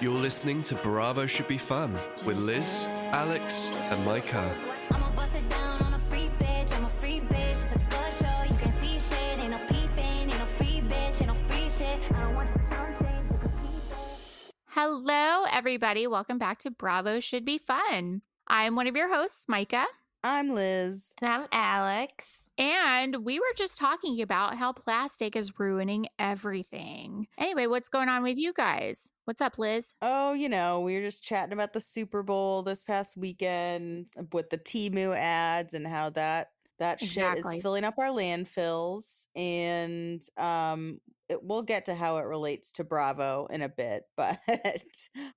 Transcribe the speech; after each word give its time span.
You're 0.00 0.18
listening 0.18 0.62
to 0.62 0.76
Bravo 0.76 1.26
Should 1.26 1.46
Be 1.46 1.58
Fun 1.58 1.92
with 2.24 2.38
Liz, 2.38 2.86
Alex, 3.12 3.68
and 3.92 4.02
Micah. 4.06 4.56
I'ma 4.94 5.10
bust 5.10 5.36
it 5.36 5.46
down 5.50 5.82
on 5.82 5.92
a 5.92 5.98
free 5.98 6.28
bitch. 6.38 6.74
I'm 6.74 6.84
a 6.84 6.86
free 6.86 7.20
bitch. 7.20 7.50
It's 7.50 7.64
a 7.66 7.78
good 7.78 8.14
show. 8.14 8.42
You 8.50 8.58
can 8.58 8.80
see 8.80 8.96
shit. 8.96 9.38
Ain't 9.44 9.50
no 9.50 9.58
peeping. 9.66 10.02
Ain't 10.02 10.38
no 10.38 10.46
free 10.46 10.80
bitch. 10.80 11.20
Ain't 11.20 11.26
no 11.26 11.34
free 11.34 11.68
shit. 11.76 12.00
I 12.14 12.22
don't 12.22 12.34
want 12.34 12.48
you 12.48 12.54
to 12.54 13.04
change. 13.04 13.30
You 13.30 13.38
can 13.40 13.50
keep 13.50 13.92
it. 13.92 14.54
Hello, 14.68 15.44
everybody. 15.52 16.06
Welcome 16.06 16.38
back 16.38 16.58
to 16.60 16.70
Bravo 16.70 17.20
Should 17.20 17.44
Be 17.44 17.58
Fun. 17.58 18.22
I'm 18.48 18.76
one 18.76 18.86
of 18.86 18.96
your 18.96 19.14
hosts, 19.14 19.50
Micah, 19.50 19.86
I'm 20.24 20.48
Liz. 20.48 21.14
And 21.20 21.30
I'm 21.30 21.46
Alex. 21.52 22.39
And 22.60 23.24
we 23.24 23.38
were 23.38 23.54
just 23.56 23.78
talking 23.78 24.20
about 24.20 24.58
how 24.58 24.74
plastic 24.74 25.34
is 25.34 25.58
ruining 25.58 26.08
everything. 26.18 27.26
Anyway, 27.38 27.66
what's 27.66 27.88
going 27.88 28.10
on 28.10 28.22
with 28.22 28.36
you 28.36 28.52
guys? 28.52 29.12
What's 29.24 29.40
up, 29.40 29.58
Liz? 29.58 29.94
Oh, 30.02 30.34
you 30.34 30.50
know, 30.50 30.82
we 30.82 30.94
were 30.94 31.00
just 31.00 31.24
chatting 31.24 31.54
about 31.54 31.72
the 31.72 31.80
Super 31.80 32.22
Bowl 32.22 32.62
this 32.62 32.84
past 32.84 33.16
weekend 33.16 34.08
with 34.34 34.50
the 34.50 34.58
Temu 34.58 35.16
ads 35.16 35.72
and 35.72 35.86
how 35.86 36.10
that 36.10 36.50
that 36.78 37.00
shit 37.00 37.38
is 37.38 37.62
filling 37.62 37.84
up 37.84 37.94
our 37.96 38.08
landfills. 38.08 39.26
And 39.34 40.22
um, 40.36 41.00
it, 41.30 41.42
we'll 41.42 41.62
get 41.62 41.86
to 41.86 41.94
how 41.94 42.18
it 42.18 42.26
relates 42.26 42.72
to 42.72 42.84
Bravo 42.84 43.46
in 43.46 43.62
a 43.62 43.70
bit, 43.70 44.02
but 44.18 44.38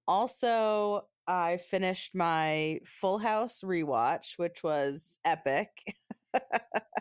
also. 0.07 1.07
I 1.25 1.55
finished 1.55 2.13
my 2.13 2.81
Full 2.83 3.17
House 3.17 3.61
rewatch, 3.63 4.37
which 4.37 4.61
was 4.61 5.21
epic. 5.23 5.69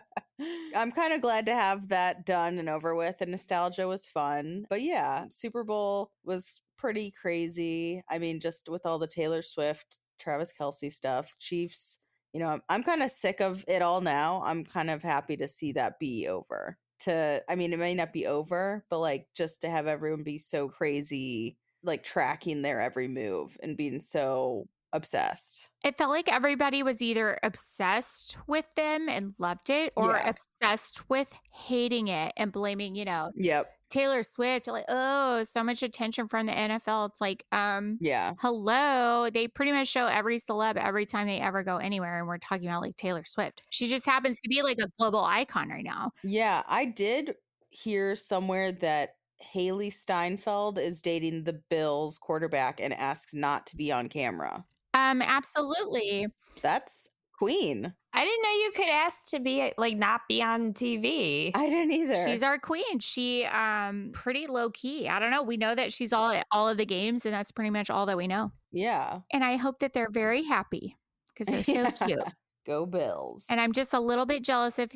I'm 0.75 0.91
kind 0.91 1.13
of 1.13 1.21
glad 1.21 1.45
to 1.45 1.53
have 1.53 1.89
that 1.89 2.25
done 2.25 2.57
and 2.57 2.69
over 2.69 2.95
with, 2.95 3.21
and 3.21 3.31
nostalgia 3.31 3.87
was 3.87 4.07
fun. 4.07 4.65
But 4.69 4.81
yeah, 4.81 5.25
Super 5.29 5.63
Bowl 5.63 6.11
was 6.23 6.61
pretty 6.77 7.11
crazy. 7.11 8.03
I 8.09 8.19
mean, 8.19 8.39
just 8.39 8.69
with 8.69 8.85
all 8.85 8.99
the 8.99 9.07
Taylor 9.07 9.41
Swift, 9.41 9.99
Travis 10.19 10.53
Kelce 10.59 10.91
stuff, 10.91 11.35
Chiefs, 11.39 11.99
you 12.33 12.39
know, 12.39 12.47
I'm, 12.47 12.61
I'm 12.69 12.83
kind 12.83 13.03
of 13.03 13.11
sick 13.11 13.41
of 13.41 13.63
it 13.67 13.81
all 13.81 14.01
now. 14.01 14.41
I'm 14.43 14.63
kind 14.63 14.89
of 14.89 15.03
happy 15.03 15.37
to 15.37 15.47
see 15.47 15.71
that 15.73 15.99
be 15.99 16.27
over. 16.27 16.77
To, 17.01 17.43
I 17.49 17.55
mean, 17.55 17.73
it 17.73 17.79
may 17.79 17.95
not 17.95 18.13
be 18.13 18.25
over, 18.25 18.85
but 18.89 18.99
like 18.99 19.27
just 19.35 19.61
to 19.61 19.69
have 19.69 19.87
everyone 19.87 20.23
be 20.23 20.37
so 20.37 20.69
crazy, 20.69 21.57
like 21.83 22.03
tracking 22.03 22.61
their 22.61 22.79
every 22.79 23.07
move 23.07 23.57
and 23.61 23.77
being 23.77 23.99
so 23.99 24.67
obsessed. 24.93 25.71
It 25.83 25.97
felt 25.97 26.11
like 26.11 26.27
everybody 26.31 26.83
was 26.83 27.01
either 27.01 27.37
obsessed 27.43 28.37
with 28.47 28.65
them 28.75 29.09
and 29.09 29.33
loved 29.39 29.69
it 29.69 29.91
or 29.97 30.11
Yeah. 30.13 30.29
obsessed 30.29 31.09
with 31.09 31.33
hating 31.53 32.07
it 32.07 32.33
and 32.37 32.51
blaming, 32.51 32.95
you 32.95 33.05
know, 33.05 33.31
Yep. 33.35 33.69
Taylor 33.89 34.23
Swift. 34.23 34.67
Like, 34.67 34.85
oh, 34.87 35.43
so 35.43 35.63
much 35.63 35.83
attention 35.83 36.27
from 36.27 36.45
the 36.47 36.51
NFL. 36.57 37.07
It's 37.09 37.21
like, 37.21 37.45
um, 37.51 37.97
Yeah. 38.01 38.33
hello. 38.39 39.29
They 39.29 39.47
pretty 39.47 39.71
much 39.71 39.87
show 39.87 40.07
every 40.07 40.37
celeb 40.39 40.77
every 40.77 41.05
time 41.05 41.27
they 41.27 41.39
ever 41.39 41.63
go 41.63 41.77
anywhere. 41.77 42.17
And 42.17 42.27
we're 42.27 42.37
talking 42.39 42.67
about 42.67 42.81
like 42.81 42.97
Taylor 42.97 43.23
Swift. 43.23 43.61
She 43.69 43.87
just 43.87 44.05
happens 44.05 44.39
to 44.41 44.49
be 44.49 44.61
like 44.63 44.79
a 44.79 44.87
global 44.97 45.23
icon 45.23 45.69
right 45.69 45.83
now. 45.83 46.11
Yeah, 46.23 46.63
I 46.67 46.85
did 46.85 47.35
hear 47.69 48.15
somewhere 48.15 48.71
that 48.71 49.15
Hailee 49.53 49.91
Steinfeld 49.91 50.79
is 50.79 51.01
dating 51.01 51.43
the 51.43 51.53
Bills 51.69 52.17
quarterback 52.17 52.79
and 52.79 52.93
asks 52.93 53.33
not 53.35 53.65
to 53.67 53.75
be 53.75 53.91
on 53.91 54.07
camera. 54.07 54.65
Um, 54.93 55.21
absolutely. 55.21 56.27
That's 56.61 57.09
queen. 57.37 57.93
I 58.13 58.23
didn't 58.23 58.43
know 58.43 58.49
you 58.51 58.71
could 58.75 58.89
ask 58.89 59.27
to 59.29 59.39
be 59.39 59.73
like 59.77 59.97
not 59.97 60.21
be 60.29 60.41
on 60.43 60.73
TV. 60.73 61.51
I 61.55 61.67
didn't 61.69 61.91
either. 61.91 62.25
She's 62.25 62.43
our 62.43 62.59
queen. 62.59 62.99
She 62.99 63.43
um 63.45 64.11
pretty 64.13 64.45
low 64.47 64.69
key. 64.69 65.09
I 65.09 65.19
don't 65.19 65.31
know. 65.31 65.41
We 65.43 65.57
know 65.57 65.73
that 65.73 65.91
she's 65.91 66.13
all 66.13 66.29
at 66.29 66.45
all 66.51 66.69
of 66.69 66.77
the 66.77 66.85
games, 66.85 67.25
and 67.25 67.33
that's 67.33 67.51
pretty 67.51 67.71
much 67.71 67.89
all 67.89 68.05
that 68.05 68.17
we 68.17 68.27
know. 68.27 68.51
yeah. 68.71 69.21
And 69.31 69.43
I 69.43 69.55
hope 69.55 69.79
that 69.79 69.93
they're 69.93 70.11
very 70.11 70.43
happy 70.43 70.95
because 71.33 71.47
they're 71.47 71.63
so 71.63 71.73
Yeah. 71.73 71.91
cute. 72.07 72.21
Go 72.67 72.85
Bills. 72.85 73.47
And 73.49 73.59
I'm 73.59 73.73
just 73.73 73.93
a 73.93 73.99
little 73.99 74.25
bit 74.27 74.43
jealous 74.43 74.77
of 74.79 74.91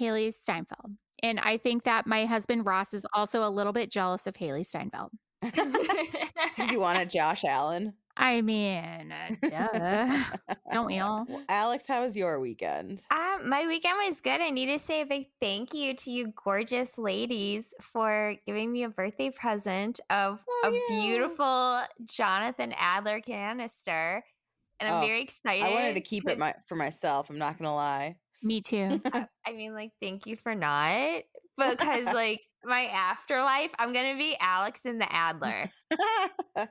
Hailee 0.00 0.32
Steinfeld. 0.32 0.92
And 1.22 1.38
I 1.40 1.58
think 1.58 1.84
that 1.84 2.06
my 2.06 2.24
husband 2.24 2.64
Ross 2.66 2.94
is 2.94 3.06
also 3.12 3.44
a 3.46 3.50
little 3.50 3.74
bit 3.74 3.90
jealous 3.90 4.26
of 4.26 4.34
Hailee 4.36 4.64
Steinfeld. 4.64 5.10
Because 5.52 6.70
you 6.72 6.80
wanted 6.80 7.10
Josh 7.10 7.44
Allen. 7.44 7.94
I 8.16 8.40
mean, 8.42 9.12
uh, 9.12 9.34
duh. 9.48 10.54
Don't 10.72 10.86
we 10.86 10.98
all? 11.00 11.26
Alex, 11.48 11.86
how 11.86 12.02
was 12.02 12.16
your 12.16 12.38
weekend? 12.40 13.04
Um, 13.10 13.48
my 13.48 13.66
weekend 13.66 13.96
was 14.06 14.20
good. 14.20 14.40
I 14.40 14.50
need 14.50 14.66
to 14.66 14.78
say 14.78 15.00
a 15.00 15.06
big 15.06 15.26
thank 15.40 15.74
you 15.74 15.94
to 15.94 16.10
you 16.10 16.32
gorgeous 16.36 16.98
ladies 16.98 17.72
for 17.80 18.34
giving 18.46 18.70
me 18.72 18.82
a 18.84 18.88
birthday 18.88 19.30
present 19.30 20.00
of 20.10 20.44
Oh, 20.48 20.62
a 20.88 20.94
yeah. 20.94 21.00
beautiful 21.02 21.80
Jonathan 22.04 22.74
Adler 22.76 23.20
canister. 23.20 24.22
And 24.78 24.88
I'm 24.94 25.02
Oh, 25.02 25.06
very 25.06 25.22
excited. 25.22 25.64
I 25.64 25.70
wanted 25.70 25.94
to 25.94 26.00
keep 26.00 26.28
it 26.28 26.38
my, 26.38 26.54
for 26.66 26.76
myself. 26.76 27.30
I'm 27.30 27.38
not 27.38 27.58
going 27.58 27.68
to 27.68 27.72
lie. 27.74 28.16
Me 28.42 28.60
too. 28.62 29.00
I 29.12 29.52
mean, 29.52 29.74
like, 29.74 29.90
thank 30.00 30.26
you 30.26 30.36
for 30.36 30.54
not. 30.54 31.22
Because, 31.58 32.06
like, 32.14 32.40
my 32.64 32.86
afterlife, 32.86 33.72
I'm 33.78 33.92
going 33.92 34.12
to 34.12 34.18
be 34.18 34.36
Alex 34.40 34.84
and 34.84 35.00
the 35.00 35.12
Adler. 35.12 35.70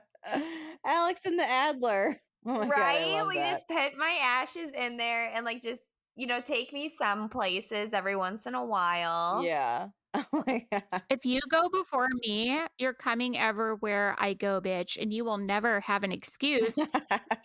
Alex 0.84 1.26
and 1.26 1.38
the 1.38 1.48
Adler. 1.48 2.20
Oh 2.46 2.54
my 2.54 2.64
God, 2.64 2.70
right? 2.70 3.04
love 3.18 3.28
we 3.28 3.36
that. 3.36 3.52
just 3.52 3.68
put 3.68 3.98
my 3.98 4.18
ashes 4.22 4.70
in 4.70 4.96
there 4.96 5.30
and, 5.34 5.44
like, 5.44 5.60
just, 5.60 5.82
you 6.16 6.26
know, 6.26 6.40
take 6.40 6.72
me 6.72 6.88
some 6.88 7.28
places 7.28 7.90
every 7.92 8.16
once 8.16 8.46
in 8.46 8.54
a 8.54 8.64
while. 8.64 9.44
Yeah. 9.44 9.88
Oh 10.14 10.42
my 10.46 10.66
God. 10.72 11.02
If 11.10 11.24
you 11.24 11.40
go 11.50 11.68
before 11.68 12.08
me, 12.26 12.58
you're 12.78 12.94
coming 12.94 13.36
everywhere 13.38 14.16
I 14.18 14.32
go, 14.34 14.60
bitch, 14.60 15.00
and 15.00 15.12
you 15.12 15.24
will 15.24 15.36
never 15.38 15.80
have 15.80 16.02
an 16.02 16.12
excuse 16.12 16.76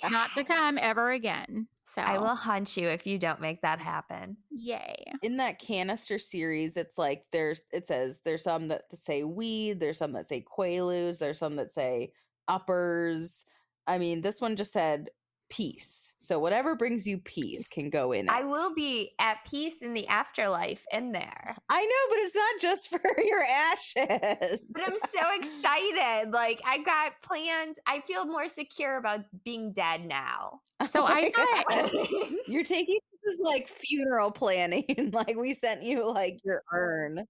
not 0.09 0.33
to 0.33 0.43
come 0.43 0.77
ever 0.79 1.11
again. 1.11 1.67
So 1.87 2.01
I 2.01 2.17
will 2.17 2.35
hunt 2.35 2.77
you 2.77 2.87
if 2.87 3.05
you 3.05 3.17
don't 3.17 3.41
make 3.41 3.61
that 3.61 3.79
happen. 3.79 4.37
Yay. 4.49 5.03
in 5.21 5.37
that 5.37 5.59
canister 5.59 6.17
series, 6.17 6.77
it's 6.77 6.97
like 6.97 7.23
there's 7.31 7.63
it 7.71 7.87
says 7.87 8.21
there's 8.25 8.43
some 8.43 8.67
that 8.69 8.83
say 8.95 9.23
weed, 9.23 9.79
there's 9.79 9.99
some 9.99 10.13
that 10.13 10.27
say 10.27 10.43
quaaludes, 10.43 11.19
there's 11.19 11.39
some 11.39 11.55
that 11.57 11.71
say 11.71 12.11
uppers. 12.47 13.45
I 13.87 13.97
mean, 13.97 14.21
this 14.21 14.41
one 14.41 14.55
just 14.55 14.73
said 14.73 15.09
peace. 15.49 16.13
So 16.17 16.39
whatever 16.39 16.75
brings 16.75 17.07
you 17.07 17.17
peace 17.19 17.67
can 17.67 17.89
go 17.89 18.11
in 18.11 18.25
it. 18.27 18.31
I 18.31 18.43
will 18.43 18.73
be 18.73 19.11
at 19.19 19.37
peace 19.49 19.75
in 19.81 19.93
the 19.93 20.07
afterlife 20.07 20.83
in 20.91 21.11
there. 21.11 21.55
I 21.69 21.81
know, 21.85 22.09
but 22.09 22.17
it's 22.19 22.35
not 22.35 22.61
just 22.61 22.89
for 22.89 23.01
your 23.23 23.43
ashes. 23.43 24.73
But 24.75 24.87
I'm 24.87 24.97
so 24.99 25.35
excited. 25.35 26.31
Like, 26.31 26.61
I 26.65 26.79
got 26.79 27.13
plans. 27.21 27.77
I 27.87 28.01
feel 28.01 28.25
more 28.25 28.47
secure 28.47 28.97
about 28.97 29.21
being 29.43 29.73
dead 29.73 30.05
now. 30.05 30.59
Oh 30.81 30.85
so 30.87 31.03
Oh 31.03 31.05
I 31.05 31.21
my 31.21 31.29
thought 31.29 31.91
God. 31.93 32.07
You're 32.47 32.63
taking 32.63 32.97
this 33.23 33.39
like 33.45 33.69
funeral 33.69 34.29
planning. 34.29 34.83
like 35.13 35.37
we 35.37 35.53
sent 35.53 35.83
you 35.83 36.11
like 36.13 36.35
your 36.43 36.63
urn. 36.73 37.23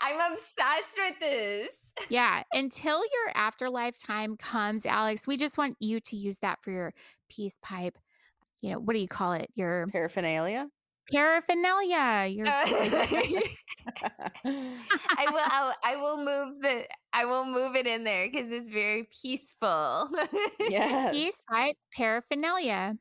I'm 0.00 0.32
obsessed 0.32 0.96
with 0.96 1.18
this. 1.18 1.72
Yeah, 2.08 2.44
until 2.52 3.00
your 3.00 3.32
afterlife 3.34 4.00
time 4.00 4.36
comes, 4.36 4.86
Alex, 4.86 5.26
we 5.26 5.36
just 5.36 5.58
want 5.58 5.76
you 5.80 5.98
to 5.98 6.16
use 6.16 6.38
that 6.38 6.58
for 6.62 6.70
your 6.70 6.94
peace 7.28 7.58
pipe. 7.62 7.98
You 8.60 8.72
know, 8.72 8.78
what 8.80 8.94
do 8.94 8.98
you 8.98 9.08
call 9.08 9.32
it? 9.32 9.50
Your 9.54 9.86
Paraphernalia. 9.92 10.68
paraphernalia. 11.12 12.26
Your 12.26 12.46
I 14.44 15.26
will. 15.30 15.40
I'll, 15.44 15.74
I 15.84 15.96
will 15.96 16.16
move 16.24 16.60
the. 16.60 16.84
I 17.12 17.24
will 17.24 17.44
move 17.44 17.76
it 17.76 17.86
in 17.86 18.04
there 18.04 18.26
because 18.30 18.50
it's 18.50 18.68
very 18.68 19.08
peaceful. 19.22 20.08
yes. 20.60 21.12
peace 21.12 21.44
pipe 21.50 21.74
paraphernalia. 21.96 22.96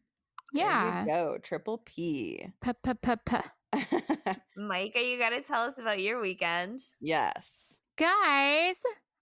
There 0.53 0.63
Yeah. 0.65 1.01
you 1.01 1.07
go. 1.07 1.37
Triple 1.41 1.79
P. 1.79 2.47
P-p-p-p. 2.61 3.37
Micah, 4.55 5.01
you 5.03 5.19
got 5.19 5.29
to 5.29 5.41
tell 5.41 5.63
us 5.63 5.77
about 5.77 5.99
your 5.99 6.21
weekend. 6.21 6.79
yes. 7.01 7.81
Guys, 7.97 8.75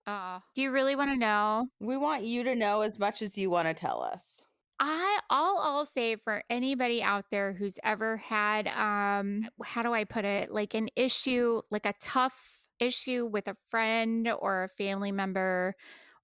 oh, 0.05 0.39
do 0.53 0.61
you 0.61 0.69
really 0.69 0.95
want 0.97 1.09
to 1.11 1.15
know? 1.17 1.67
We 1.79 1.95
want 1.97 2.23
you 2.23 2.43
to 2.43 2.53
know 2.55 2.81
as 2.81 2.99
much 2.99 3.21
as 3.21 3.37
you 3.37 3.49
want 3.49 3.67
to 3.69 3.73
tell 3.73 4.03
us. 4.03 4.49
I 4.79 5.19
all 5.29 5.59
I'll 5.59 5.85
say 5.85 6.15
for 6.17 6.43
anybody 6.49 7.01
out 7.01 7.25
there 7.31 7.53
who's 7.53 7.79
ever 7.83 8.17
had 8.17 8.67
um 8.67 9.47
how 9.63 9.83
do 9.83 9.93
I 9.93 10.03
put 10.03 10.25
it 10.25 10.51
like 10.51 10.73
an 10.73 10.89
issue 10.95 11.61
like 11.71 11.85
a 11.85 11.93
tough 12.01 12.67
issue 12.79 13.25
with 13.25 13.47
a 13.47 13.55
friend 13.69 14.27
or 14.27 14.63
a 14.63 14.67
family 14.67 15.13
member 15.13 15.75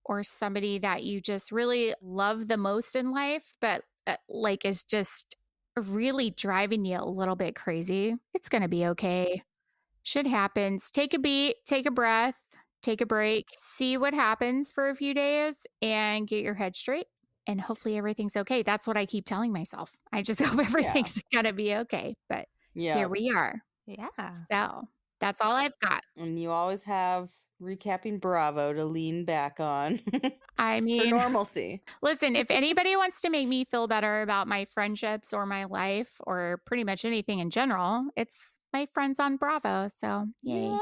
or 0.03 0.23
somebody 0.23 0.79
that 0.79 1.03
you 1.03 1.21
just 1.21 1.51
really 1.51 1.93
love 2.01 2.47
the 2.49 2.57
most 2.57 2.95
in 2.95 3.11
life 3.11 3.53
but 3.61 3.83
uh, 4.07 4.17
like 4.27 4.65
is 4.65 4.83
just 4.83 5.37
really 5.77 6.31
driving 6.31 6.83
you 6.83 6.97
a 6.97 7.05
little 7.05 7.35
bit 7.35 7.55
crazy. 7.55 8.15
It's 8.33 8.49
going 8.49 8.61
to 8.63 8.67
be 8.67 8.87
okay. 8.87 9.43
Shit 10.03 10.27
happens. 10.27 10.91
Take 10.91 11.13
a 11.13 11.19
beat, 11.19 11.57
take 11.65 11.85
a 11.85 11.91
breath, 11.91 12.57
take 12.81 13.01
a 13.01 13.05
break, 13.05 13.47
see 13.55 13.97
what 13.97 14.13
happens 14.13 14.71
for 14.71 14.89
a 14.89 14.95
few 14.95 15.13
days 15.13 15.67
and 15.81 16.27
get 16.27 16.43
your 16.43 16.55
head 16.55 16.75
straight 16.75 17.07
and 17.47 17.59
hopefully 17.61 17.97
everything's 17.97 18.35
okay. 18.37 18.63
That's 18.63 18.87
what 18.87 18.97
I 18.97 19.05
keep 19.05 19.25
telling 19.25 19.51
myself. 19.53 19.95
I 20.11 20.21
just 20.21 20.41
hope 20.43 20.59
everything's 20.59 21.21
going 21.33 21.45
to 21.45 21.53
be 21.53 21.75
okay. 21.75 22.15
But 22.29 22.45
Yeah. 22.73 22.97
here 22.97 23.09
we 23.09 23.31
are. 23.35 23.61
Yeah. 23.85 24.07
So, 24.51 24.83
That's 25.19 25.41
all 25.41 25.51
I've 25.53 25.77
got. 25.81 26.03
And 26.17 26.39
you 26.39 26.49
always 26.51 26.83
have 26.85 27.29
recapping 27.61 28.19
Bravo 28.19 28.73
to 28.73 28.85
lean 28.85 29.25
back 29.25 29.59
on 29.59 29.99
I 30.57 30.77
for 30.77 30.81
mean, 30.83 31.09
normalcy. 31.09 31.83
listen, 32.01 32.35
if 32.35 32.51
anybody 32.51 32.95
wants 32.95 33.21
to 33.21 33.29
make 33.29 33.47
me 33.47 33.65
feel 33.65 33.87
better 33.87 34.21
about 34.21 34.47
my 34.47 34.65
friendships 34.65 35.33
or 35.33 35.45
my 35.45 35.65
life 35.65 36.17
or 36.21 36.61
pretty 36.65 36.83
much 36.83 37.05
anything 37.05 37.39
in 37.39 37.49
general, 37.49 38.05
it's 38.15 38.57
my 38.73 38.85
friends 38.85 39.19
on 39.19 39.37
Bravo. 39.37 39.87
So, 39.87 40.27
yay. 40.43 40.77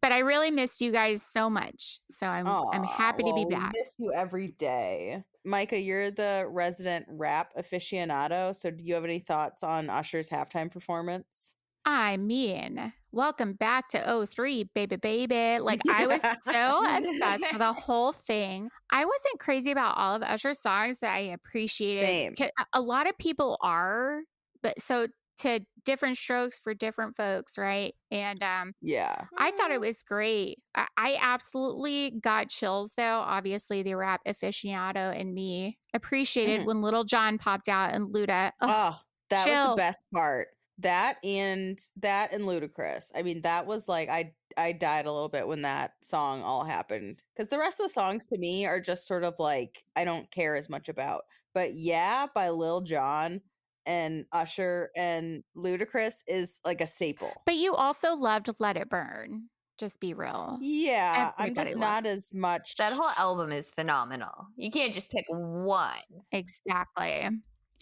But 0.00 0.12
I 0.12 0.20
really 0.20 0.50
missed 0.50 0.80
you 0.80 0.92
guys 0.92 1.22
so 1.22 1.48
much. 1.48 2.00
So 2.10 2.26
I'm 2.26 2.46
I'm 2.46 2.84
Aw, 2.84 2.86
happy 2.86 3.22
to 3.22 3.32
be 3.34 3.44
back. 3.44 3.72
Miss 3.76 3.94
you 3.98 4.12
every 4.12 4.48
day. 4.58 5.22
Micah, 5.44 5.80
you're 5.80 6.10
the 6.10 6.46
resident 6.50 7.06
rap 7.08 7.52
aficionado. 7.56 8.54
So 8.54 8.70
do 8.70 8.84
you 8.84 8.94
have 8.94 9.04
any 9.04 9.18
thoughts 9.18 9.62
on 9.62 9.88
Usher's 9.88 10.28
halftime 10.28 10.70
performance? 10.70 11.54
I 11.84 12.18
mean, 12.18 12.92
welcome 13.12 13.54
back 13.54 13.88
to 13.90 14.26
03, 14.26 14.64
baby, 14.74 14.96
baby. 14.96 15.58
Like, 15.68 15.80
I 15.90 16.06
was 16.06 16.20
so 16.42 16.96
obsessed 16.96 17.40
with 17.52 17.58
the 17.58 17.72
whole 17.72 18.12
thing. 18.12 18.68
I 18.90 19.04
wasn't 19.04 19.40
crazy 19.40 19.70
about 19.70 19.96
all 19.96 20.14
of 20.14 20.22
Usher's 20.22 20.60
songs 20.60 21.00
that 21.00 21.14
I 21.14 21.20
appreciated. 21.20 22.36
Same. 22.38 22.50
a 22.74 22.80
lot 22.80 23.08
of 23.08 23.16
people 23.16 23.56
are, 23.62 24.20
but 24.62 24.80
so 24.80 25.06
to 25.38 25.60
different 25.84 26.16
strokes 26.18 26.58
for 26.58 26.74
different 26.74 27.16
folks, 27.16 27.56
right? 27.58 27.94
And 28.10 28.42
um, 28.42 28.72
Yeah. 28.80 29.26
I 29.36 29.50
thought 29.52 29.70
it 29.70 29.80
was 29.80 30.02
great. 30.02 30.62
I, 30.74 30.86
I 30.96 31.18
absolutely 31.20 32.12
got 32.20 32.50
chills, 32.50 32.94
though. 32.96 33.20
Obviously, 33.20 33.82
the 33.82 33.94
rap 33.94 34.20
aficionado 34.26 35.18
and 35.18 35.34
me 35.34 35.78
appreciated 35.94 36.60
Mhm. 36.60 36.66
when 36.66 36.82
Lil 36.82 37.04
Jon 37.04 37.38
popped 37.38 37.68
out 37.68 37.94
and 37.94 38.08
Luda. 38.14 38.52
Ugh, 38.60 38.70
Oh, 38.70 39.00
that 39.30 39.48
was 39.48 39.60
the 39.60 39.68
best 39.70 40.04
part. 40.14 40.48
That 40.78 41.18
and 41.24 41.78
that 41.96 42.32
and 42.32 42.44
Ludacris. 42.44 43.12
I 43.16 43.22
mean, 43.22 43.40
that 43.42 43.66
was 43.66 43.88
like 43.88 44.08
I 44.08 44.34
I 44.56 44.72
died 44.72 45.06
a 45.06 45.12
little 45.12 45.28
bit 45.28 45.46
when 45.48 45.62
that 45.62 46.04
song 46.04 46.42
all 46.42 46.64
happened 46.64 47.24
because 47.34 47.48
the 47.48 47.58
rest 47.58 47.80
of 47.80 47.86
the 47.86 47.92
songs 47.92 48.26
to 48.28 48.38
me 48.38 48.66
are 48.66 48.80
just 48.80 49.06
sort 49.06 49.24
of 49.24 49.38
like 49.38 49.84
I 49.96 50.04
don't 50.04 50.30
care 50.30 50.56
as 50.56 50.68
much 50.68 50.88
about. 50.88 51.24
But 51.52 51.74
yeah, 51.74 52.26
by 52.34 52.50
Lil 52.50 52.82
Jon 52.82 53.40
and 53.88 54.26
Usher 54.32 54.90
and 54.94 55.42
Ludacris 55.56 56.22
is 56.28 56.60
like 56.64 56.80
a 56.80 56.86
staple. 56.86 57.32
But 57.46 57.56
you 57.56 57.74
also 57.74 58.14
loved 58.14 58.50
Let 58.60 58.76
It 58.76 58.90
Burn. 58.90 59.48
Just 59.78 59.98
be 59.98 60.12
real. 60.12 60.58
Yeah, 60.60 61.32
I'm 61.38 61.54
just 61.54 61.74
loved 61.76 62.04
not 62.04 62.06
as 62.06 62.30
much. 62.34 62.76
That 62.76 62.92
whole 62.92 63.10
album 63.16 63.50
is 63.52 63.70
phenomenal. 63.70 64.48
You 64.56 64.70
can't 64.70 64.92
just 64.92 65.10
pick 65.10 65.24
one. 65.28 65.94
Exactly. 66.32 67.28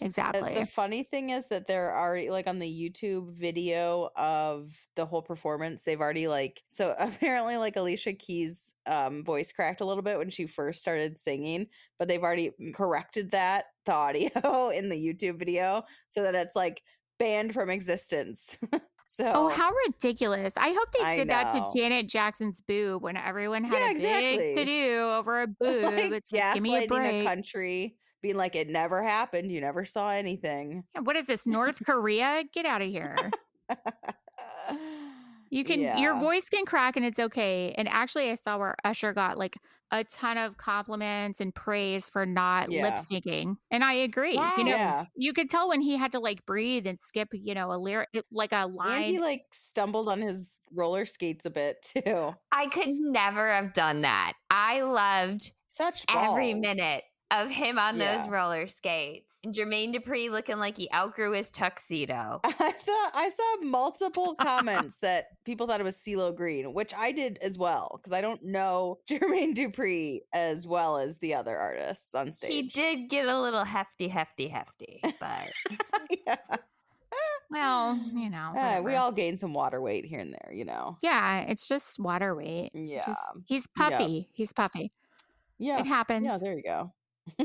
Uh, 0.01 0.05
Exactly. 0.05 0.53
The 0.53 0.65
funny 0.65 1.03
thing 1.03 1.31
is 1.31 1.47
that 1.47 1.65
they're 1.67 1.95
already 1.97 2.29
like 2.29 2.47
on 2.47 2.59
the 2.59 2.67
YouTube 2.69 3.31
video 3.33 4.09
of 4.15 4.69
the 4.95 5.05
whole 5.05 5.21
performance, 5.23 5.83
they've 5.83 5.99
already 5.99 6.27
like 6.27 6.61
so 6.67 6.93
apparently 6.99 7.57
like 7.57 7.75
Alicia 7.75 8.13
Keys 8.13 8.75
um 8.85 9.23
voice 9.23 9.51
cracked 9.51 9.81
a 9.81 9.85
little 9.85 10.03
bit 10.03 10.17
when 10.19 10.29
she 10.29 10.45
first 10.45 10.81
started 10.81 11.17
singing, 11.17 11.67
but 11.97 12.07
they've 12.07 12.21
already 12.21 12.51
corrected 12.73 13.31
that 13.31 13.65
the 13.85 13.93
audio 13.93 14.69
in 14.75 14.89
the 14.89 14.95
YouTube 14.95 15.39
video 15.39 15.83
so 16.07 16.21
that 16.23 16.35
it's 16.35 16.55
like 16.55 16.83
banned 17.17 17.53
from 17.53 17.69
existence. 17.71 18.59
so 19.07 19.31
Oh, 19.33 19.49
how 19.49 19.71
ridiculous. 19.87 20.53
I 20.57 20.69
hope 20.73 20.91
they 20.91 21.15
did 21.15 21.29
that 21.29 21.49
to. 21.53 21.71
Janet 21.75 22.07
Jackson's 22.07 22.61
boob 22.61 23.01
when 23.01 23.17
everyone 23.17 23.63
had 23.63 23.79
Yeah, 23.79 23.87
a 23.87 23.91
exactly. 23.91 24.37
big 24.37 24.57
to 24.57 24.65
do 24.65 24.99
over 25.09 25.41
a 25.41 25.47
boob. 25.47 25.83
like 25.83 26.11
it's 26.11 26.31
like, 26.31 26.53
give 26.53 26.61
me 26.61 26.83
a 26.83 26.87
break. 26.87 27.23
a 27.23 27.25
country, 27.25 27.97
being 28.21 28.35
like 28.35 28.55
it 28.55 28.69
never 28.69 29.03
happened, 29.03 29.51
you 29.51 29.61
never 29.61 29.85
saw 29.85 30.09
anything. 30.09 30.83
Yeah, 30.95 31.01
what 31.01 31.15
is 31.15 31.25
this, 31.27 31.45
North 31.45 31.83
Korea? 31.85 32.43
Get 32.53 32.65
out 32.65 32.81
of 32.81 32.89
here. 32.89 33.15
You 35.49 35.63
can, 35.63 35.79
your 35.97 36.19
voice 36.19 36.49
can 36.49 36.65
crack 36.65 36.97
and 36.97 37.05
it's 37.05 37.19
okay. 37.19 37.73
And 37.77 37.87
actually, 37.87 38.29
I 38.29 38.35
saw 38.35 38.57
where 38.57 38.75
Usher 38.83 39.13
got 39.13 39.37
like 39.37 39.55
a 39.91 40.03
ton 40.03 40.37
of 40.37 40.57
compliments 40.57 41.39
and 41.39 41.55
praise 41.55 42.09
for 42.09 42.25
not 42.25 42.67
lip 42.67 42.95
syncing. 42.95 43.55
And 43.71 43.81
I 43.81 43.93
agree. 43.93 44.33
You 44.33 44.65
know, 44.65 44.71
Yeah. 44.71 45.05
you 45.15 45.31
could 45.31 45.49
tell 45.49 45.69
when 45.69 45.79
he 45.79 45.95
had 45.95 46.11
to 46.11 46.19
like 46.19 46.45
breathe 46.45 46.85
and 46.85 46.99
skip, 46.99 47.29
you 47.31 47.53
know, 47.53 47.71
a 47.71 47.77
lyric, 47.77 48.09
like 48.29 48.51
a 48.51 48.67
line. 48.67 48.97
And 48.97 49.05
he 49.05 49.19
like 49.19 49.43
stumbled 49.53 50.09
on 50.09 50.19
his 50.19 50.59
roller 50.73 51.05
skates 51.05 51.45
a 51.45 51.49
bit 51.49 51.77
too. 51.81 52.35
I 52.51 52.67
could 52.67 52.89
never 52.89 53.49
have 53.49 53.71
done 53.71 54.01
that. 54.01 54.33
I 54.49 54.81
loved 54.81 55.53
Such 55.67 56.03
every 56.13 56.55
minute 56.55 57.03
of 57.31 57.49
him 57.51 57.77
on 57.77 57.97
Yeah. 57.97 58.17
those 58.17 58.29
roller 58.29 58.67
skates. 58.67 59.33
And 59.43 59.53
Jermaine 59.53 59.93
Dupri 59.95 60.29
looking 60.31 60.57
like 60.59 60.77
he 60.77 60.89
outgrew 60.93 61.33
his 61.33 61.49
tuxedo. 61.49 62.39
I 62.43 62.51
thought 62.51 63.11
I 63.13 63.29
saw 63.29 63.55
multiple 63.67 64.35
comments 64.35 64.97
that 64.99 65.27
people 65.45 65.67
thought 65.67 65.79
it 65.79 65.83
was 65.83 65.97
CeeLo 65.97 66.35
Green, 66.35 66.73
which 66.73 66.93
I 66.97 67.11
did 67.11 67.37
as 67.41 67.57
well 67.57 67.91
because 67.97 68.13
I 68.13 68.21
don't 68.21 68.43
know 68.43 68.99
Jermaine 69.09 69.53
Dupri 69.55 70.19
as 70.33 70.65
well 70.67 70.97
as 70.97 71.17
the 71.19 71.35
other 71.35 71.57
artists 71.57 72.15
on 72.15 72.31
stage. 72.31 72.51
He 72.51 72.63
did 72.63 73.09
get 73.09 73.27
a 73.27 73.39
little 73.39 73.63
hefty, 73.65 74.07
hefty, 74.07 74.47
hefty, 74.47 75.01
but 75.19 75.51
yeah. 76.25 76.35
well, 77.49 77.95
you 78.13 78.29
know, 78.29 78.53
Eh, 78.55 78.79
we 78.79 78.95
all 78.95 79.11
gain 79.11 79.37
some 79.37 79.53
water 79.53 79.81
weight 79.81 80.05
here 80.05 80.19
and 80.19 80.33
there, 80.33 80.51
you 80.53 80.65
know. 80.65 80.97
Yeah, 81.01 81.41
it's 81.41 81.67
just 81.67 81.99
water 81.99 82.35
weight. 82.35 82.71
Yeah. 82.73 83.05
just- 83.05 83.19
he's 83.45 83.67
Yep. 83.77 83.91
puffy. 83.91 84.29
He's 84.33 84.53
puffy. 84.53 84.91
Yeah. 85.59 85.79
It 85.79 85.85
happens. 85.87 86.25
Yeah, 86.25 86.37
there 86.41 86.53
you 86.55 86.63
go. 86.63 86.93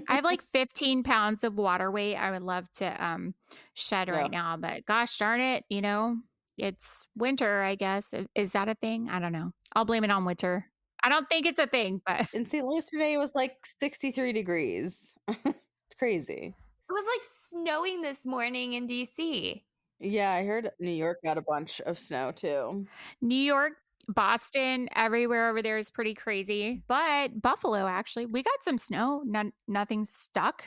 I 0.08 0.14
have 0.14 0.25
like 0.25 0.43
15 0.52 1.02
pounds 1.02 1.44
of 1.44 1.58
water 1.58 1.90
weight. 1.90 2.17
I 2.17 2.31
would 2.31 2.43
love 2.43 2.70
to 2.76 3.05
um 3.05 3.34
shed 3.75 4.08
Yeah. 4.08 4.14
right 4.17 4.31
now, 4.31 4.56
but 4.56 4.84
gosh 4.87 5.17
darn 5.19 5.40
it, 5.40 5.64
you 5.69 5.81
know, 5.82 6.17
it's 6.58 7.06
winter, 7.17 7.62
I 7.62 7.75
guess. 7.75 8.12
Is, 8.12 8.26
is 8.34 8.52
that 8.52 8.69
a 8.69 8.75
thing? 8.75 9.08
I 9.11 9.19
don't 9.19 9.32
know. 9.32 9.52
I'll 9.75 9.84
blame 9.84 10.05
it 10.05 10.11
on 10.11 10.25
winter. 10.25 10.67
I 11.05 11.08
don't 11.08 11.29
think 11.29 11.46
it's 11.46 11.58
a 11.58 11.67
thing, 11.67 12.00
but 12.06 12.29
In 12.32 12.46
St. 12.46 12.64
Louis 12.64 12.87
today 12.87 13.14
it 13.14 13.19
was 13.19 13.34
like 13.34 13.56
63 13.64 14.32
degrees. 14.32 15.17
it's 15.29 15.94
crazy. 15.99 16.55
it 16.88 16.93
was 16.93 17.05
like 17.06 17.23
snowing 17.67 18.02
this 18.02 18.25
morning 18.25 18.75
in 18.75 18.87
DC. 18.87 19.62
Yeah, 20.05 20.32
I 20.32 20.44
heard 20.44 20.69
New 20.81 20.90
York 20.90 21.19
got 21.25 21.38
a 21.38 21.43
bunch 21.43 21.81
of 21.81 21.99
snow 21.99 22.32
too. 22.32 22.87
New 23.20 23.35
York, 23.37 23.73
Boston, 24.08 24.88
everywhere 24.94 25.49
over 25.50 25.62
there 25.62 25.78
is 25.78 25.90
pretty 25.90 26.14
crazy. 26.14 26.82
But 26.87 27.40
Buffalo, 27.40 27.87
actually, 27.87 28.26
we 28.26 28.43
got 28.43 28.62
some 28.62 28.78
snow. 28.78 29.22
None, 29.25 29.52
nothing 29.69 30.04
stuck. 30.04 30.64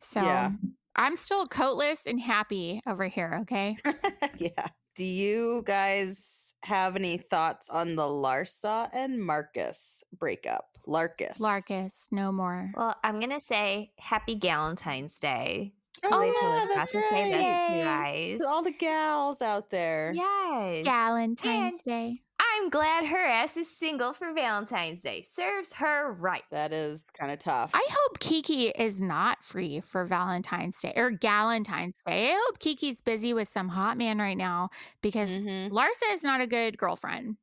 So 0.00 0.22
Yeah. 0.22 0.50
I'm 0.96 1.16
still 1.16 1.46
coatless 1.46 2.06
and 2.06 2.18
happy 2.18 2.80
over 2.86 3.06
here. 3.06 3.40
Okay. 3.42 3.76
yeah. 4.38 4.68
Do 4.94 5.04
you 5.04 5.62
guys 5.66 6.54
have 6.64 6.96
any 6.96 7.18
thoughts 7.18 7.68
on 7.68 7.96
the 7.96 8.02
Larsa 8.02 8.88
and 8.94 9.22
Marcus 9.22 10.02
breakup? 10.18 10.70
Larcus. 10.88 11.38
Larkus, 11.40 12.06
no 12.10 12.32
more. 12.32 12.72
Well, 12.74 12.96
I'm 13.04 13.20
gonna 13.20 13.40
say 13.40 13.92
happy 13.98 14.36
Galentine's 14.38 15.20
Day. 15.20 15.74
Oh, 16.04 16.22
yeah, 16.22 16.74
that's 16.74 16.92
Valentine's 16.92 17.10
Day, 17.10 17.30
this, 17.32 17.76
you 17.76 17.84
right. 17.84 18.28
guys. 18.30 18.38
To 18.38 18.46
all 18.46 18.60
oh, 18.60 18.64
the 18.64 18.72
gals 18.72 19.42
out 19.42 19.70
there. 19.70 20.12
Yes. 20.14 20.84
Valentine's 20.84 21.82
Day. 21.82 22.22
I'm 22.40 22.68
glad 22.70 23.06
her 23.06 23.24
ass 23.24 23.56
is 23.56 23.70
single 23.70 24.12
for 24.12 24.32
Valentine's 24.32 25.00
Day. 25.02 25.22
Serves 25.22 25.72
her 25.74 26.12
right. 26.12 26.42
That 26.50 26.72
is 26.72 27.10
kind 27.10 27.30
of 27.32 27.38
tough. 27.38 27.70
I 27.74 27.86
hope 27.90 28.18
Kiki 28.18 28.68
is 28.68 29.00
not 29.00 29.42
free 29.44 29.80
for 29.80 30.04
Valentine's 30.04 30.80
Day 30.80 30.92
or 30.96 31.10
Galentine's 31.10 31.96
Day. 32.06 32.32
I 32.32 32.36
hope 32.46 32.58
Kiki's 32.58 33.00
busy 33.00 33.32
with 33.32 33.48
some 33.48 33.68
hot 33.68 33.96
man 33.96 34.18
right 34.18 34.36
now 34.36 34.70
because 35.00 35.30
Mhm. 35.30 35.70
Larsa 35.70 36.12
is 36.12 36.22
not 36.22 36.40
a 36.40 36.46
good 36.46 36.76
girlfriend. 36.76 37.36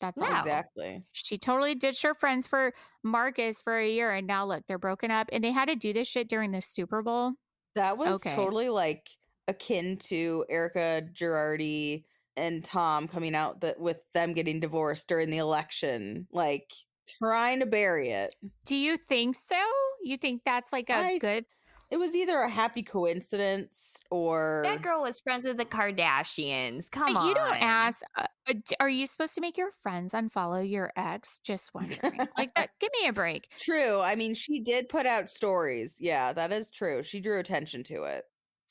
That's. 0.00 0.16
No. 0.16 0.26
Exactly. 0.34 1.02
She 1.12 1.38
totally 1.38 1.74
ditched 1.74 2.02
her 2.02 2.14
friends 2.14 2.46
for 2.46 2.72
Marcus 3.02 3.60
for 3.60 3.76
a 3.78 3.88
year. 3.88 4.12
And 4.12 4.26
now 4.26 4.44
look, 4.46 4.64
they're 4.66 4.78
broken 4.78 5.10
up 5.10 5.28
and 5.32 5.42
they 5.42 5.50
had 5.50 5.68
to 5.68 5.76
do 5.76 5.92
this 5.92 6.08
shit 6.08 6.28
during 6.28 6.52
the 6.52 6.62
Super 6.62 7.02
Bowl. 7.02 7.32
That 7.74 7.98
was 7.98 8.16
Okay. 8.16 8.34
totally 8.34 8.68
like 8.68 9.08
akin 9.48 9.96
to 9.96 10.44
Erika 10.48 11.02
Girardi 11.12 12.04
and 12.38 12.64
Tom 12.64 13.08
coming 13.08 13.34
out 13.34 13.60
that 13.62 13.78
with 13.80 14.02
them 14.12 14.32
getting 14.32 14.60
divorced 14.60 15.08
during 15.08 15.30
the 15.30 15.38
election, 15.38 16.26
like 16.32 16.70
trying 17.18 17.60
to 17.60 17.66
bury 17.66 18.08
it. 18.10 18.34
Do 18.64 18.76
you 18.76 18.96
think 18.96 19.34
so? 19.36 19.56
You 20.02 20.16
think 20.16 20.42
that's 20.44 20.72
like 20.72 20.88
a 20.90 20.94
I- 20.96 21.18
good 21.18 21.44
It 21.90 21.96
was 21.96 22.14
either 22.14 22.38
a 22.38 22.48
happy 22.50 22.82
coincidence 22.82 24.02
or 24.10 24.62
That 24.64 24.82
girl 24.82 25.02
was 25.02 25.18
friends 25.20 25.46
with 25.46 25.56
the 25.56 25.64
Kardashians. 25.64 26.90
Come 26.90 27.16
on. 27.16 27.26
You 27.28 27.34
don't 27.34 27.56
ask. 27.62 28.02
Uh, 28.16 28.26
uh, 28.48 28.54
are 28.78 28.88
you 28.88 29.06
supposed 29.06 29.34
to 29.34 29.40
make 29.40 29.56
your 29.56 29.70
friends 29.70 30.12
unfollow 30.12 30.68
your 30.68 30.92
ex? 30.96 31.40
Just 31.42 31.72
wondering. 31.74 32.18
like 32.38 32.54
that. 32.54 32.70
Give 32.80 32.90
me 33.00 33.08
a 33.08 33.12
break. 33.12 33.48
True. 33.58 34.00
I 34.00 34.16
mean, 34.16 34.34
she 34.34 34.60
did 34.60 34.88
put 34.88 35.06
out 35.06 35.28
stories. 35.28 35.96
Yeah, 36.00 36.32
that 36.34 36.52
is 36.52 36.70
true. 36.70 37.02
She 37.02 37.20
drew 37.20 37.38
attention 37.38 37.82
to 37.84 38.04
it. 38.04 38.24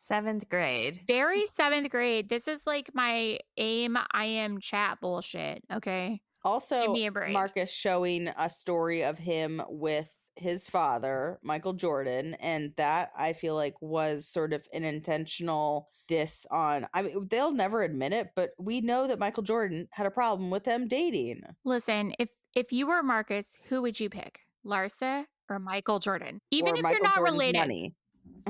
Seventh 0.07 0.47
grade. 0.47 1.01
Very 1.05 1.45
seventh 1.47 1.89
grade. 1.89 2.29
This 2.29 2.47
is 2.47 2.65
like 2.65 2.91
my 2.93 3.39
aim. 3.57 3.97
I 4.11 4.23
am 4.25 4.61
chat 4.61 4.99
bullshit. 5.01 5.63
Okay. 5.73 6.21
Also, 6.45 6.93
me 6.93 7.07
a 7.07 7.11
break. 7.11 7.33
Marcus 7.33 7.73
showing 7.73 8.29
a 8.37 8.49
story 8.49 9.03
of 9.03 9.17
him 9.17 9.61
with 9.67 10.09
his 10.37 10.69
father, 10.69 11.39
Michael 11.43 11.73
Jordan, 11.73 12.35
and 12.35 12.71
that 12.77 13.11
I 13.17 13.33
feel 13.33 13.55
like 13.55 13.73
was 13.81 14.29
sort 14.29 14.53
of 14.53 14.65
an 14.73 14.85
intentional 14.85 15.89
diss 16.07 16.45
on. 16.49 16.87
I 16.93 17.01
mean, 17.01 17.27
they'll 17.29 17.53
never 17.53 17.83
admit 17.83 18.13
it, 18.13 18.29
but 18.33 18.51
we 18.57 18.79
know 18.79 19.07
that 19.07 19.19
Michael 19.19 19.43
Jordan 19.43 19.89
had 19.91 20.05
a 20.05 20.11
problem 20.11 20.49
with 20.51 20.63
them 20.63 20.87
dating. 20.87 21.41
Listen, 21.65 22.13
if 22.17 22.29
if 22.55 22.71
you 22.71 22.87
were 22.87 23.03
Marcus, 23.03 23.57
who 23.67 23.81
would 23.81 23.99
you 23.99 24.09
pick? 24.09 24.39
Larsa 24.65 25.25
or 25.49 25.59
Michael 25.59 25.99
Jordan? 25.99 26.39
Even 26.49 26.75
or 26.75 26.75
if 26.77 26.83
Michael 26.83 26.97
you're 26.99 27.03
not 27.03 27.15
Jordan's 27.15 27.33
related. 27.33 27.59
money. 27.59 27.95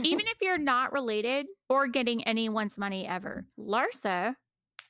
Even 0.03 0.25
if 0.27 0.37
you're 0.41 0.57
not 0.57 0.93
related 0.93 1.47
or 1.69 1.87
getting 1.87 2.23
anyone's 2.23 2.77
money 2.77 3.07
ever. 3.07 3.45
Larsa 3.59 4.35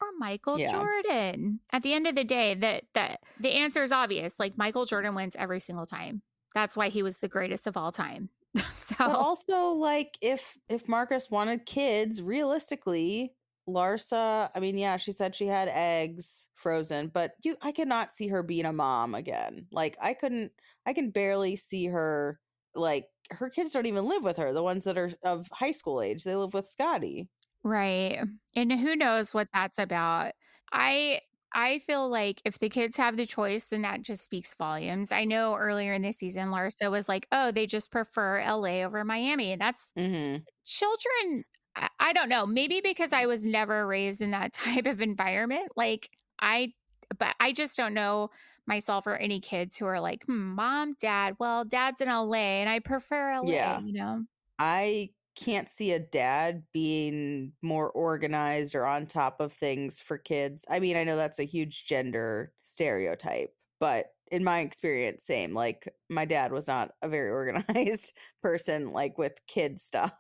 or 0.02 0.08
Michael 0.20 0.60
Yeah. 0.60 0.72
Jordan. 0.72 1.60
At 1.72 1.84
the 1.84 1.94
end 1.94 2.08
of 2.08 2.16
the 2.16 2.24
day, 2.24 2.54
that 2.56 2.84
that 2.94 3.20
the 3.40 3.52
answer 3.54 3.84
is 3.84 3.92
obvious. 3.92 4.40
Like 4.40 4.58
Michael 4.58 4.86
Jordan 4.86 5.16
wins 5.16 5.36
every 5.38 5.60
single 5.60 5.86
time. 5.86 6.22
That's 6.54 6.78
why 6.78 6.90
he 6.90 7.04
was 7.04 7.20
the 7.20 7.28
greatest 7.28 7.68
of 7.68 7.78
all 7.78 7.92
time. 7.92 8.30
so 8.74 8.96
But 8.98 9.16
also, 9.16 9.70
like, 9.74 10.18
if 10.22 10.58
if 10.70 10.88
Marcus 10.88 11.30
wanted 11.30 11.66
kids, 11.66 12.22
realistically, 12.22 13.34
Larsa, 13.68 14.50
I 14.56 14.60
mean, 14.60 14.78
yeah, 14.78 14.98
she 14.98 15.12
said 15.12 15.36
she 15.36 15.48
had 15.48 15.68
eggs 15.68 16.48
frozen, 16.56 17.08
but 17.10 17.34
you 17.44 17.56
I 17.62 17.72
cannot 17.72 18.14
see 18.14 18.28
her 18.30 18.44
being 18.44 18.66
a 18.66 18.74
mom 18.74 19.14
again. 19.16 19.68
Like, 19.72 19.98
I 20.02 20.14
couldn't 20.14 20.52
I 20.86 20.94
can 20.94 21.10
barely 21.12 21.56
see 21.56 21.88
her 21.88 22.40
like 22.76 23.06
her 23.32 23.50
kids 23.50 23.72
don't 23.72 23.86
even 23.86 24.06
live 24.08 24.24
with 24.24 24.38
her, 24.38 24.54
the 24.54 24.64
ones 24.64 24.86
that 24.86 24.98
are 24.98 25.12
of 25.24 25.48
high 25.54 25.72
school 25.72 26.02
age. 26.02 26.24
They 26.24 26.36
live 26.36 26.54
with 26.54 26.68
Scottie. 26.70 27.30
Right. 27.64 28.20
And 28.56 28.72
who 28.72 28.96
knows 28.96 29.34
what 29.34 29.50
that's 29.54 29.80
about. 29.80 30.34
I 30.72 31.22
I 31.54 31.80
feel 31.80 32.08
like 32.10 32.42
if 32.46 32.60
the 32.60 32.70
kids 32.70 32.98
have 32.98 33.18
the 33.18 33.26
choice, 33.26 33.68
then 33.68 33.82
that 33.82 34.02
just 34.04 34.24
speaks 34.24 34.54
volumes. 34.54 35.12
I 35.12 35.24
know 35.26 35.56
earlier 35.56 35.94
in 35.94 36.02
the 36.02 36.12
season, 36.12 36.50
Larsa 36.50 36.92
was 36.92 37.08
like, 37.10 37.26
oh, 37.32 37.52
they 37.52 37.66
just 37.66 37.92
prefer 37.92 38.40
LA 38.40 38.84
over 38.84 39.04
Miami. 39.04 39.52
And 39.54 39.62
that's 39.62 39.94
Mm-hmm. 39.98 40.44
children. 40.66 41.44
I, 41.76 41.90
I 42.00 42.14
don't 42.14 42.30
know. 42.30 42.46
Maybe 42.46 42.82
because 42.82 43.14
I 43.14 43.26
was 43.26 43.46
never 43.46 43.88
raised 43.88 44.22
in 44.22 44.32
that 44.32 44.54
type 44.56 44.86
of 44.86 45.02
environment. 45.02 45.70
Like 45.76 46.10
I, 46.40 46.74
but 47.18 47.36
I 47.40 47.54
just 47.54 47.78
don't 47.78 47.94
know 47.94 48.30
myself 48.68 49.08
or 49.08 49.16
any 49.16 49.40
kids 49.40 49.78
who 49.78 49.86
are 49.86 50.00
like, 50.00 50.26
hmm, 50.26 50.56
mom, 50.56 50.96
dad. 51.00 51.36
Well, 51.40 51.66
dad's 51.66 52.02
in 52.02 52.10
LA 52.10 52.60
and 52.62 52.70
I 52.70 52.80
prefer 52.80 53.34
LA, 53.42 53.52
Yeah. 53.52 53.80
you 53.80 53.94
know? 53.94 54.26
I 54.60 55.12
can't 55.36 55.70
see 55.70 55.92
a 55.92 56.00
dad 56.00 56.64
being 56.74 57.54
more 57.62 57.92
organized 57.92 58.74
or 58.76 58.86
on 58.86 59.06
top 59.06 59.40
of 59.40 59.54
things 59.54 60.02
for 60.02 60.18
kids. 60.18 60.66
I 60.70 60.80
mean, 60.80 60.98
I 60.98 61.04
know 61.04 61.16
that's 61.16 61.40
a 61.40 61.44
huge 61.44 61.86
gender 61.86 62.52
stereotype, 62.62 63.54
but 63.80 64.08
in 64.32 64.44
my 64.44 64.60
experience, 64.60 65.24
same. 65.24 65.54
Like, 65.54 65.88
my 66.10 66.26
dad 66.26 66.52
was 66.52 66.68
not 66.68 66.92
a 67.02 67.08
very 67.08 67.30
organized 67.32 68.18
person, 68.42 68.92
like 68.92 69.18
with 69.18 69.40
kid 69.48 69.80
stuff. 69.80 70.12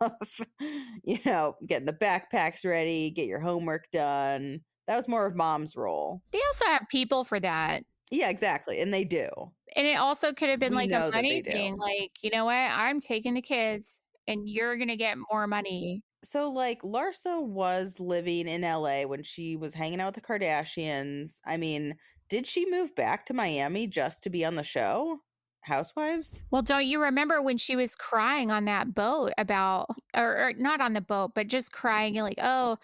you 1.04 1.18
know, 1.25 1.56
getting 1.66 1.88
the 1.88 1.94
backpacks 1.94 2.63
ready, 2.66 3.10
get 3.10 3.25
your 3.25 3.39
homework 3.39 3.89
done. 3.92 4.62
That 4.88 4.96
was 4.96 5.10
more 5.10 5.25
of 5.25 5.36
mom's 5.36 5.75
role. 5.75 6.22
They 6.32 6.39
also 6.54 6.66
have 6.66 6.88
people 6.89 7.24
for 7.25 7.39
that. 7.42 7.84
Yeah, 8.12 8.30
exactly. 8.30 8.80
And 8.80 8.94
they 8.94 9.04
do. 9.04 9.30
And 9.76 9.86
it 9.86 10.00
also 10.00 10.34
could 10.34 10.50
have 10.50 10.60
been 10.60 10.72
We 10.72 10.88
like 10.88 10.92
a 10.92 11.12
money 11.12 11.42
thing. 11.42 11.78
Like, 11.78 12.12
you 12.22 12.30
know 12.32 12.46
what? 12.46 12.54
I'm 12.54 13.00
taking 13.00 13.34
the 13.34 13.42
kids 13.42 14.00
and 14.28 14.48
you're 14.48 14.78
going 14.78 14.88
to 14.90 14.96
get 14.96 15.18
more 15.32 15.48
money. 15.48 16.04
so 16.24 16.52
like 16.52 16.82
Larsa 16.82 17.42
was 17.42 18.00
living 18.00 18.48
in 18.48 18.62
LA 18.62 19.04
when 19.04 19.24
she 19.24 19.56
was 19.56 19.74
hanging 19.74 20.02
out 20.02 20.08
with 20.08 20.16
the 20.16 20.22
Kardashians. 20.22 21.40
I 21.46 21.58
mean, 21.58 21.96
did 22.30 22.48
she 22.48 22.70
move 22.70 22.96
back 22.96 23.26
to 23.28 23.34
Miami 23.34 23.88
just 23.88 24.24
to 24.24 24.30
be 24.30 24.44
on 24.44 24.56
the 24.56 24.64
show? 24.64 25.20
Housewives? 25.62 26.46
Well, 26.50 26.62
don't 26.62 26.86
you 26.86 27.02
remember 27.02 27.42
when 27.42 27.58
she 27.58 27.76
was 27.76 27.96
crying 27.96 28.52
on 28.52 28.66
that 28.66 28.96
boat 28.96 29.34
about, 29.38 29.88
or, 30.16 30.48
or 30.48 30.54
not 30.58 30.82
on 30.82 30.94
the 30.94 31.02
boat, 31.02 31.32
but 31.36 31.48
just 31.48 31.72
crying 31.72 32.18
and 32.18 32.26
like, 32.26 32.40
oh, 32.42 32.78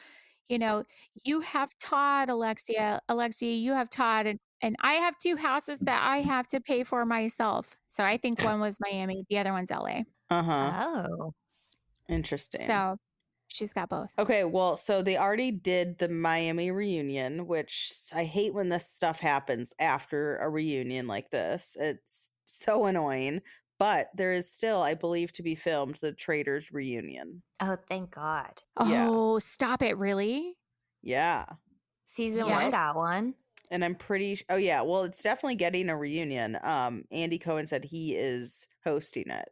you 0.49 0.59
know, 0.59 0.83
you 1.23 1.41
have 1.41 1.77
Todd, 1.79 2.29
Alexia, 2.29 3.01
Alexia, 3.07 3.53
you 3.53 3.71
have 3.73 3.89
Todd, 3.89 4.27
and 4.27 4.39
and 4.63 4.75
I 4.79 4.93
have 4.93 5.17
two 5.19 5.35
houses 5.35 5.81
that 5.81 6.01
I 6.01 6.17
have 6.17 6.47
to 6.47 6.59
pay 6.59 6.83
for 6.83 7.05
myself. 7.05 7.77
So 7.87 8.03
I 8.03 8.17
think 8.17 8.43
one 8.43 8.59
was 8.59 8.77
Miami, 8.79 9.25
the 9.29 9.37
other 9.37 9.51
one's 9.51 9.69
LA. 9.69 10.01
Uh-huh. 10.31 11.05
Oh. 11.09 11.33
Interesting. 12.09 12.65
So 12.65 12.97
she's 13.49 13.73
got 13.73 13.89
both. 13.89 14.09
Okay, 14.17 14.43
well, 14.45 14.75
so 14.77 15.01
they 15.01 15.17
already 15.17 15.51
did 15.51 15.99
the 15.99 16.09
Miami 16.09 16.71
reunion, 16.71 17.45
which 17.45 17.91
I 18.15 18.23
hate 18.23 18.53
when 18.53 18.69
this 18.69 18.89
stuff 18.89 19.19
happens 19.19 19.73
after 19.79 20.37
a 20.37 20.49
reunion 20.49 21.07
like 21.07 21.29
this. 21.29 21.77
It's 21.79 22.31
so 22.45 22.85
annoying. 22.85 23.41
But 23.79 24.11
there 24.15 24.31
is 24.31 24.49
still, 24.49 24.81
I 24.81 24.93
believe, 24.93 25.33
to 25.33 25.43
be 25.43 25.55
filmed 25.55 25.95
the 25.95 26.13
Traitors 26.13 26.71
reunion. 26.71 27.41
Oh, 27.59 27.75
thank 27.89 28.11
God. 28.11 28.61
Yeah. 28.85 29.07
Oh, 29.09 29.39
stop 29.39 29.81
it! 29.81 29.97
Really? 29.97 30.55
Yeah. 31.01 31.45
Season 32.05 32.45
Yes. 32.45 32.61
one 32.61 32.71
got 32.71 32.95
one. 32.95 33.33
And 33.73 33.83
I'm 33.83 33.95
pretty 33.95 34.39
oh 34.49 34.55
yeah, 34.55 34.81
well 34.81 35.03
it's 35.03 35.21
definitely 35.21 35.55
getting 35.55 35.89
a 35.89 35.97
reunion. 35.97 36.57
Um 36.63 37.03
Andy 37.11 37.37
Cohen 37.37 37.67
said 37.67 37.83
he 37.83 38.15
is 38.15 38.67
hosting 38.85 39.29
it. 39.29 39.49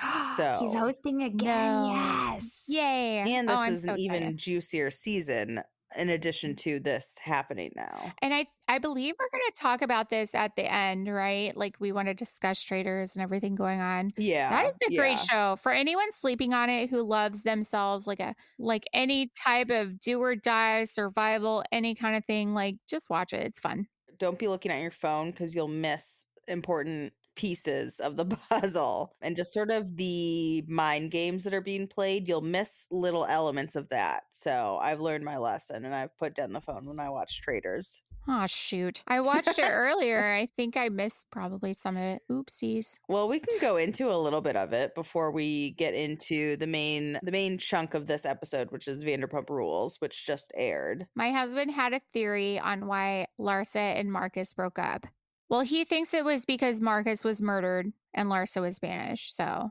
So 0.36 0.58
he's 0.60 0.74
hosting 0.74 1.22
again. 1.22 1.72
No. 1.72 1.92
Yes. 1.94 2.64
Yay! 2.68 3.18
And 3.34 3.48
Oh, 3.48 3.52
this 3.52 3.60
I'm 3.60 3.72
is 3.72 3.82
so 3.84 3.92
an 3.92 3.98
even 3.98 4.36
juicier 4.36 4.90
season 4.90 5.62
in 5.96 6.08
addition 6.10 6.52
mm. 6.52 6.56
to 6.56 6.80
this 6.80 7.18
happening 7.22 7.72
now. 7.76 8.12
And 8.20 8.34
I 8.34 8.46
I 8.68 8.78
believe 8.78 9.14
we're 9.18 9.30
going 9.30 9.50
to 9.52 9.60
talk 9.60 9.82
about 9.82 10.10
this 10.10 10.34
at 10.34 10.56
the 10.56 10.70
end, 10.70 11.12
right? 11.12 11.56
Like 11.56 11.76
we 11.78 11.92
want 11.92 12.08
to 12.08 12.14
discuss 12.14 12.60
traitors 12.62 13.14
and 13.14 13.22
everything 13.22 13.54
going 13.54 13.80
on. 13.80 14.10
Yeah. 14.16 14.50
That 14.50 14.66
is 14.66 14.94
a 14.94 14.96
great 14.96 15.18
show 15.18 15.56
for 15.56 15.72
anyone 15.72 16.10
sleeping 16.12 16.52
on 16.52 16.68
it 16.68 16.90
who 16.90 17.02
loves 17.02 17.42
themselves 17.42 18.06
like 18.06 18.20
a 18.20 18.34
like 18.58 18.84
any 18.92 19.30
type 19.40 19.70
of 19.70 20.00
do 20.00 20.20
or 20.20 20.34
die 20.34 20.84
survival, 20.84 21.62
any 21.70 21.94
kind 21.94 22.16
of 22.16 22.24
thing. 22.24 22.54
Like 22.54 22.76
just 22.88 23.08
watch 23.08 23.32
it. 23.32 23.46
It's 23.46 23.60
fun. 23.60 23.86
Don't 24.18 24.38
be 24.38 24.48
looking 24.48 24.72
at 24.72 24.80
your 24.80 24.90
phone 24.90 25.32
cuz 25.32 25.54
you'll 25.54 25.68
miss 25.68 26.26
important 26.48 27.12
pieces 27.36 28.00
of 28.00 28.16
the 28.16 28.24
puzzle 28.48 29.14
and 29.20 29.36
just 29.36 29.52
sort 29.52 29.70
of 29.70 29.96
the 29.96 30.64
mind 30.68 31.10
games 31.10 31.44
that 31.44 31.54
are 31.54 31.60
being 31.60 31.86
played 31.86 32.26
you'll 32.26 32.40
miss 32.40 32.88
little 32.90 33.26
elements 33.26 33.76
of 33.76 33.88
that 33.88 34.24
so 34.30 34.78
i've 34.82 35.00
learned 35.00 35.24
my 35.24 35.36
lesson 35.36 35.84
and 35.84 35.94
i've 35.94 36.16
put 36.18 36.34
down 36.34 36.52
the 36.52 36.60
phone 36.60 36.86
when 36.86 36.98
i 36.98 37.08
watch 37.08 37.40
traitors 37.40 38.02
Oh 38.28 38.46
shoot. 38.46 39.02
I 39.06 39.20
watched 39.20 39.58
it 39.58 39.70
earlier. 39.70 40.32
I 40.32 40.46
think 40.56 40.76
I 40.76 40.88
missed 40.88 41.26
probably 41.30 41.72
some 41.72 41.96
of 41.96 42.02
it. 42.02 42.22
Oopsies. 42.30 42.98
Well, 43.08 43.28
we 43.28 43.38
can 43.38 43.58
go 43.60 43.76
into 43.76 44.10
a 44.10 44.18
little 44.18 44.40
bit 44.40 44.56
of 44.56 44.72
it 44.72 44.94
before 44.94 45.30
we 45.30 45.70
get 45.72 45.94
into 45.94 46.56
the 46.56 46.66
main 46.66 47.18
the 47.22 47.32
main 47.32 47.58
chunk 47.58 47.94
of 47.94 48.06
this 48.06 48.24
episode, 48.24 48.70
which 48.70 48.88
is 48.88 49.04
Vanderpump 49.04 49.48
Rules, 49.48 50.00
which 50.00 50.26
just 50.26 50.52
aired. 50.56 51.06
My 51.14 51.30
husband 51.30 51.70
had 51.70 51.92
a 51.92 52.00
theory 52.12 52.58
on 52.58 52.86
why 52.86 53.26
Larsa 53.38 53.76
and 53.76 54.12
Marcus 54.12 54.52
broke 54.52 54.78
up. 54.78 55.06
Well, 55.48 55.60
he 55.60 55.84
thinks 55.84 56.12
it 56.12 56.24
was 56.24 56.44
because 56.44 56.80
Marcus 56.80 57.22
was 57.24 57.40
murdered 57.40 57.92
and 58.14 58.28
Larsa 58.28 58.60
was 58.60 58.78
banished. 58.78 59.36
So, 59.36 59.70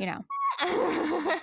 you 0.00 0.06
know, 0.06 0.24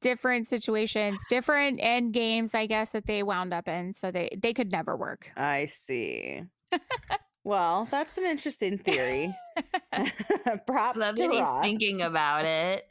different 0.00 0.46
situations, 0.46 1.20
different 1.28 1.80
end 1.82 2.12
games, 2.12 2.54
I 2.54 2.66
guess, 2.66 2.90
that 2.90 3.06
they 3.06 3.22
wound 3.22 3.52
up 3.52 3.66
in. 3.66 3.92
So 3.92 4.10
they, 4.10 4.30
they 4.40 4.52
could 4.52 4.70
never 4.70 4.96
work. 4.96 5.32
I 5.36 5.64
see. 5.64 6.42
well, 7.44 7.88
that's 7.90 8.18
an 8.18 8.24
interesting 8.24 8.78
theory. 8.78 9.34
Props 10.66 10.98
Love 10.98 11.16
to 11.16 11.22
that 11.22 11.30
he's 11.32 11.40
Ross. 11.40 11.62
thinking 11.64 12.02
about 12.02 12.44
it. 12.44 12.84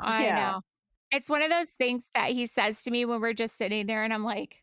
I 0.00 0.24
yeah. 0.24 0.36
know. 0.36 0.60
It's 1.10 1.28
one 1.28 1.42
of 1.42 1.50
those 1.50 1.70
things 1.70 2.10
that 2.14 2.30
he 2.30 2.46
says 2.46 2.82
to 2.84 2.90
me 2.90 3.04
when 3.04 3.20
we're 3.20 3.34
just 3.34 3.56
sitting 3.56 3.86
there 3.86 4.04
and 4.04 4.12
I'm 4.12 4.24
like, 4.24 4.62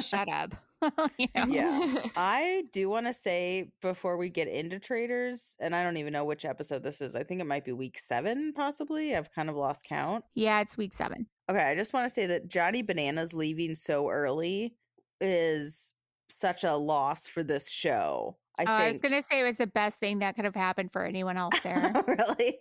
shut 0.00 0.28
up. 0.28 0.54
you 1.18 1.28
know? 1.34 1.44
Yeah. 1.46 1.96
I 2.16 2.64
do 2.72 2.88
want 2.90 3.06
to 3.06 3.12
say 3.12 3.72
before 3.82 4.16
we 4.16 4.30
get 4.30 4.48
into 4.48 4.78
traitors, 4.78 5.56
and 5.60 5.74
I 5.74 5.82
don't 5.82 5.96
even 5.96 6.12
know 6.12 6.24
which 6.24 6.44
episode 6.44 6.82
this 6.82 7.00
is. 7.00 7.14
I 7.14 7.22
think 7.24 7.40
it 7.40 7.46
might 7.46 7.64
be 7.64 7.72
week 7.72 7.98
seven, 7.98 8.52
possibly. 8.52 9.14
I've 9.16 9.30
kind 9.32 9.48
of 9.48 9.56
lost 9.56 9.84
count. 9.84 10.24
Yeah, 10.34 10.60
it's 10.60 10.76
week 10.76 10.92
seven. 10.92 11.26
Okay, 11.50 11.62
I 11.62 11.74
just 11.74 11.92
want 11.94 12.04
to 12.06 12.10
say 12.10 12.26
that 12.26 12.48
Johnny 12.48 12.82
Bananas 12.82 13.32
leaving 13.34 13.74
so 13.74 14.08
early 14.08 14.74
is 15.20 15.94
such 16.30 16.64
a 16.64 16.74
loss 16.76 17.26
for 17.26 17.42
this 17.42 17.70
show. 17.70 18.36
I 18.58 18.62
Uh, 18.62 18.66
think. 18.66 18.80
I 18.80 18.88
was 18.88 19.00
going 19.00 19.14
to 19.14 19.22
say 19.22 19.40
it 19.40 19.44
was 19.44 19.56
the 19.56 19.66
best 19.66 19.98
thing 20.00 20.18
that 20.18 20.36
could 20.36 20.44
have 20.44 20.54
happened 20.54 20.92
for 20.92 21.04
anyone 21.04 21.36
else 21.38 21.58
there. 21.62 21.92
really? 22.06 22.58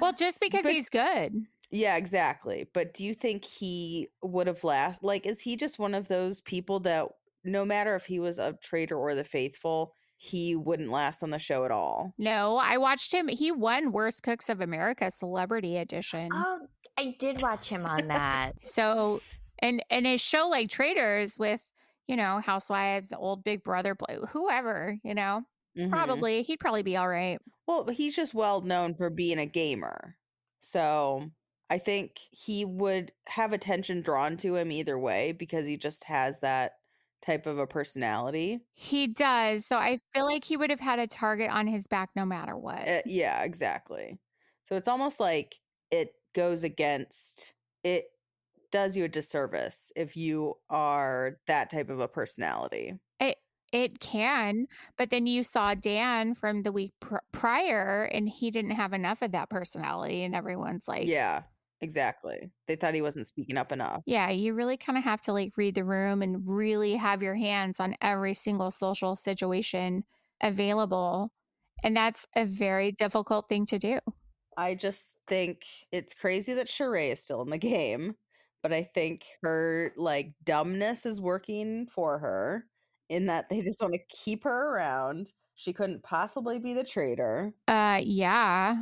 well, 0.00 0.12
just 0.12 0.40
because 0.40 0.62
But- 0.64 0.72
he's 0.72 0.88
good. 0.88 1.32
Yeah, 1.72 1.96
exactly. 1.96 2.68
But 2.72 2.94
do 2.94 3.02
you 3.04 3.12
think 3.12 3.44
he 3.44 4.06
would 4.22 4.46
have 4.46 4.62
last? 4.62 5.02
Like, 5.02 5.26
is 5.26 5.40
he 5.40 5.56
just 5.56 5.80
one 5.80 5.94
of 5.94 6.06
those 6.06 6.40
people 6.40 6.78
that 6.80 7.08
no 7.46 7.64
matter 7.64 7.94
if 7.94 8.06
he 8.06 8.18
was 8.18 8.38
a 8.38 8.54
traitor 8.62 8.96
or 8.98 9.14
the 9.14 9.24
faithful, 9.24 9.92
he 10.16 10.54
wouldn't 10.56 10.90
last 10.90 11.22
on 11.22 11.30
the 11.30 11.38
show 11.38 11.64
at 11.64 11.70
all? 11.70 12.12
No, 12.18 12.56
I 12.56 12.78
watched 12.78 13.12
him. 13.12 13.28
He 13.28 13.50
won 13.52 13.92
Worst 13.92 14.22
Cooks 14.22 14.48
of 14.48 14.60
America 14.60 15.10
Celebrity 15.10 15.76
Edition. 15.76 16.30
Oh, 16.32 16.66
I 16.98 17.14
did 17.18 17.42
watch 17.42 17.68
him 17.68 17.84
on 17.86 18.08
that. 18.08 18.52
So, 18.66 19.20
and 19.60 19.82
and 19.90 20.06
his 20.06 20.20
show 20.20 20.48
like 20.48 20.68
Traitors 20.70 21.38
with 21.38 21.60
you 22.08 22.14
know, 22.16 22.38
housewives, 22.38 23.12
old 23.12 23.42
big 23.42 23.64
brother, 23.64 23.96
bl- 23.96 24.26
whoever, 24.30 24.96
you 25.02 25.12
know, 25.12 25.42
Mhm. 25.76 25.90
probably, 25.90 26.44
he'd 26.44 26.60
probably 26.60 26.84
be 26.84 26.96
all 26.96 27.08
right. 27.08 27.40
Well, 27.66 27.88
he's 27.88 28.14
just 28.14 28.32
well 28.32 28.60
known 28.60 28.94
for 28.94 29.10
being 29.10 29.38
a 29.40 29.44
gamer. 29.46 30.16
So 30.60 31.30
I 31.68 31.78
think 31.78 32.16
he 32.30 32.64
would 32.64 33.10
have 33.26 33.52
attention 33.52 34.02
drawn 34.02 34.36
to 34.36 34.54
him 34.54 34.70
either 34.70 34.96
way 34.96 35.32
because 35.32 35.66
he 35.66 35.76
just 35.76 36.04
has 36.04 36.38
that 36.40 36.74
type 37.26 37.46
of 37.46 37.58
a 37.58 37.66
personality. 37.66 38.60
He 38.72 39.08
does. 39.08 39.66
So 39.66 39.76
I 39.76 39.98
feel 40.14 40.24
like 40.24 40.44
he 40.44 40.56
would 40.56 40.70
have 40.70 40.80
had 40.80 40.98
a 40.98 41.06
target 41.06 41.50
on 41.50 41.66
his 41.66 41.86
back 41.86 42.10
no 42.14 42.24
matter 42.24 42.56
what. 42.56 42.86
Uh, 42.86 43.02
yeah, 43.04 43.42
exactly. 43.42 44.18
So 44.64 44.76
it's 44.76 44.88
almost 44.88 45.20
like 45.20 45.56
it 45.90 46.14
goes 46.34 46.64
against 46.64 47.54
it 47.82 48.06
does 48.70 48.96
you 48.96 49.04
a 49.04 49.08
disservice 49.08 49.92
if 49.96 50.16
you 50.16 50.54
are 50.70 51.38
that 51.46 51.70
type 51.70 51.88
of 51.88 52.00
a 52.00 52.08
personality. 52.08 52.94
It 53.20 53.38
it 53.72 54.00
can, 54.00 54.66
but 54.96 55.10
then 55.10 55.26
you 55.26 55.42
saw 55.42 55.74
Dan 55.74 56.34
from 56.34 56.62
the 56.62 56.72
week 56.72 56.92
pr- 57.00 57.16
prior, 57.32 58.04
and 58.04 58.28
he 58.28 58.50
didn't 58.50 58.72
have 58.72 58.92
enough 58.92 59.22
of 59.22 59.32
that 59.32 59.50
personality, 59.50 60.22
and 60.24 60.34
everyone's 60.34 60.88
like, 60.88 61.06
yeah, 61.06 61.42
exactly. 61.80 62.50
They 62.66 62.76
thought 62.76 62.94
he 62.94 63.02
wasn't 63.02 63.26
speaking 63.26 63.56
up 63.56 63.72
enough. 63.72 64.02
yeah, 64.06 64.30
you 64.30 64.54
really 64.54 64.76
kind 64.76 64.98
of 64.98 65.04
have 65.04 65.20
to 65.22 65.32
like 65.32 65.56
read 65.56 65.74
the 65.74 65.84
room 65.84 66.22
and 66.22 66.46
really 66.46 66.94
have 66.94 67.22
your 67.22 67.34
hands 67.34 67.80
on 67.80 67.96
every 68.00 68.34
single 68.34 68.70
social 68.70 69.16
situation 69.16 70.04
available, 70.42 71.32
and 71.82 71.96
that's 71.96 72.26
a 72.34 72.44
very 72.44 72.92
difficult 72.92 73.48
thing 73.48 73.66
to 73.66 73.78
do. 73.78 73.98
I 74.56 74.74
just 74.74 75.18
think 75.28 75.64
it's 75.92 76.14
crazy 76.14 76.54
that 76.54 76.68
Sheree 76.68 77.12
is 77.12 77.22
still 77.22 77.42
in 77.42 77.50
the 77.50 77.58
game, 77.58 78.14
but 78.62 78.72
I 78.72 78.82
think 78.82 79.24
her 79.42 79.92
like 79.96 80.32
dumbness 80.44 81.04
is 81.04 81.20
working 81.20 81.86
for 81.86 82.18
her 82.18 82.64
in 83.08 83.26
that 83.26 83.48
they 83.48 83.60
just 83.62 83.80
want 83.80 83.94
to 83.94 84.16
keep 84.24 84.44
her 84.44 84.74
around. 84.74 85.32
She 85.54 85.72
couldn't 85.72 86.02
possibly 86.02 86.58
be 86.58 86.74
the 86.74 86.84
traitor. 86.84 87.54
Uh, 87.68 88.00
yeah, 88.02 88.76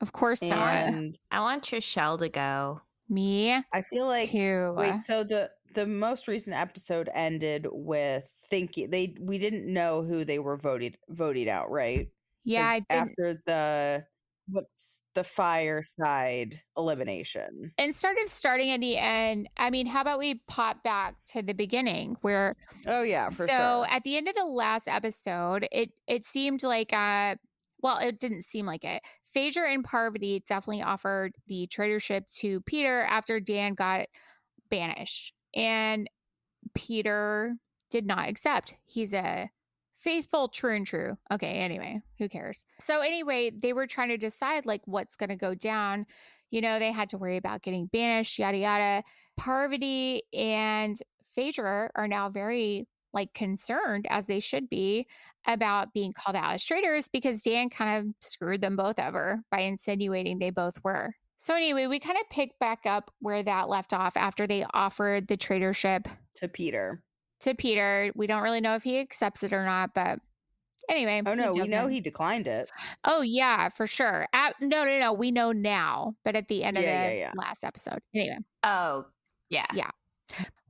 of 0.00 0.12
course 0.12 0.48
not. 0.48 0.88
And 0.88 1.14
I 1.30 1.40
want 1.40 1.64
Trishelle 1.64 2.18
to 2.18 2.28
go. 2.28 2.82
Me 3.08 3.62
I 3.72 3.82
feel 3.82 4.06
like 4.06 4.30
too. 4.30 4.74
wait, 4.74 4.98
so 4.98 5.24
the 5.24 5.50
the 5.74 5.86
most 5.86 6.26
recent 6.28 6.56
episode 6.56 7.08
ended 7.14 7.66
with 7.70 8.24
thinking 8.50 8.90
they 8.90 9.16
we 9.20 9.38
didn't 9.38 9.72
know 9.72 10.02
who 10.02 10.24
they 10.24 10.38
were 10.38 10.56
voted 10.56 10.98
voting 11.08 11.48
out, 11.48 11.70
right? 11.70 12.08
yeah, 12.44 12.80
'Cause 12.80 12.82
after 12.90 13.34
the 13.46 14.06
what's 14.48 15.02
the 15.14 15.24
fireside 15.24 16.54
elimination. 16.76 17.74
Instead 17.78 18.18
of 18.18 18.28
starting 18.28 18.70
at 18.70 18.80
the 18.80 18.98
end, 18.98 19.48
I 19.56 19.70
mean, 19.70 19.86
how 19.86 20.02
about 20.02 20.18
we 20.18 20.34
pop 20.46 20.82
back 20.82 21.16
to 21.28 21.40
the 21.42 21.54
beginning 21.54 22.16
where 22.20 22.56
Oh 22.86 23.02
yeah, 23.02 23.30
for 23.30 23.48
sure. 23.48 23.48
so 23.48 23.84
sure. 23.84 23.86
at 23.88 24.04
the 24.04 24.16
end 24.16 24.28
of 24.28 24.34
the 24.34 24.44
last 24.44 24.86
episode, 24.88 25.66
it 25.72 25.92
it 26.06 26.26
seemed 26.26 26.62
like 26.62 26.92
uh 26.92 27.36
well, 27.82 27.98
it 27.98 28.20
didn't 28.20 28.42
seem 28.44 28.66
like 28.66 28.84
it. 28.84 29.02
Phaedra 29.32 29.72
and 29.72 29.84
Parvati 29.84 30.42
definitely 30.46 30.82
offered 30.82 31.32
the 31.46 31.68
traitorship 31.68 32.32
to 32.38 32.60
Peter 32.62 33.02
after 33.02 33.40
Dan 33.40 33.72
got 33.74 34.06
banished. 34.70 35.34
And 35.54 36.08
Peter 36.74 37.56
did 37.90 38.06
not 38.06 38.28
accept. 38.28 38.74
He's 38.86 39.12
a 39.12 39.50
faithful, 39.94 40.48
true 40.48 40.74
and 40.74 40.86
true. 40.86 41.16
Okay, 41.30 41.58
anyway, 41.58 42.00
who 42.18 42.28
cares? 42.28 42.64
So 42.78 43.00
anyway, 43.00 43.50
they 43.50 43.72
were 43.72 43.86
trying 43.86 44.08
to 44.08 44.16
decide 44.16 44.66
like 44.66 44.82
what's 44.86 45.16
gonna 45.16 45.36
go 45.36 45.54
down. 45.54 46.06
You 46.50 46.60
know, 46.60 46.78
they 46.78 46.92
had 46.92 47.10
to 47.10 47.18
worry 47.18 47.36
about 47.36 47.62
getting 47.62 47.86
banished, 47.86 48.38
yada 48.38 48.58
yada. 48.58 49.04
Parvati 49.36 50.22
and 50.32 50.96
Phaedra 51.22 51.90
are 51.94 52.08
now 52.08 52.28
very 52.28 52.88
like 53.12 53.34
concerned 53.34 54.06
as 54.10 54.26
they 54.26 54.40
should 54.40 54.68
be 54.68 55.06
about 55.46 55.92
being 55.94 56.12
called 56.12 56.36
out 56.36 56.52
as 56.54 56.64
traitors 56.64 57.08
because 57.08 57.42
Dan 57.42 57.70
kind 57.70 57.98
of 58.08 58.14
screwed 58.20 58.60
them 58.60 58.76
both 58.76 58.98
over 58.98 59.40
by 59.50 59.60
insinuating 59.60 60.38
they 60.38 60.50
both 60.50 60.74
were. 60.84 61.14
So 61.38 61.54
anyway, 61.54 61.86
we 61.86 61.98
kind 61.98 62.18
of 62.18 62.28
pick 62.30 62.58
back 62.58 62.80
up 62.84 63.10
where 63.20 63.42
that 63.42 63.68
left 63.70 63.92
off 63.94 64.16
after 64.16 64.46
they 64.46 64.66
offered 64.74 65.26
the 65.28 65.38
traitorship 65.38 66.04
to 66.34 66.48
Peter. 66.48 67.02
to 67.40 67.54
Peter. 67.54 68.12
We 68.14 68.26
don't 68.26 68.42
really 68.42 68.60
know 68.60 68.74
if 68.74 68.82
he 68.82 68.98
accepts 68.98 69.42
it 69.42 69.54
or 69.54 69.64
not, 69.64 69.94
but 69.94 70.18
anyway. 70.90 71.22
Oh 71.24 71.32
no, 71.34 71.52
we 71.54 71.66
know 71.68 71.86
he 71.86 72.00
declined 72.00 72.46
it. 72.46 72.68
Oh 73.04 73.22
yeah, 73.22 73.70
for 73.70 73.86
sure. 73.86 74.26
At, 74.34 74.54
no, 74.60 74.84
no, 74.84 74.98
no. 74.98 75.12
We 75.14 75.30
know 75.30 75.52
now, 75.52 76.14
but 76.26 76.36
at 76.36 76.48
the 76.48 76.62
end 76.62 76.76
of 76.76 76.82
the 76.82 76.88
yeah, 76.90 77.12
yeah. 77.12 77.32
last 77.34 77.64
episode. 77.64 78.00
Anyway, 78.14 78.36
Oh, 78.62 79.06
yeah. 79.48 79.66
Yeah. 79.72 79.90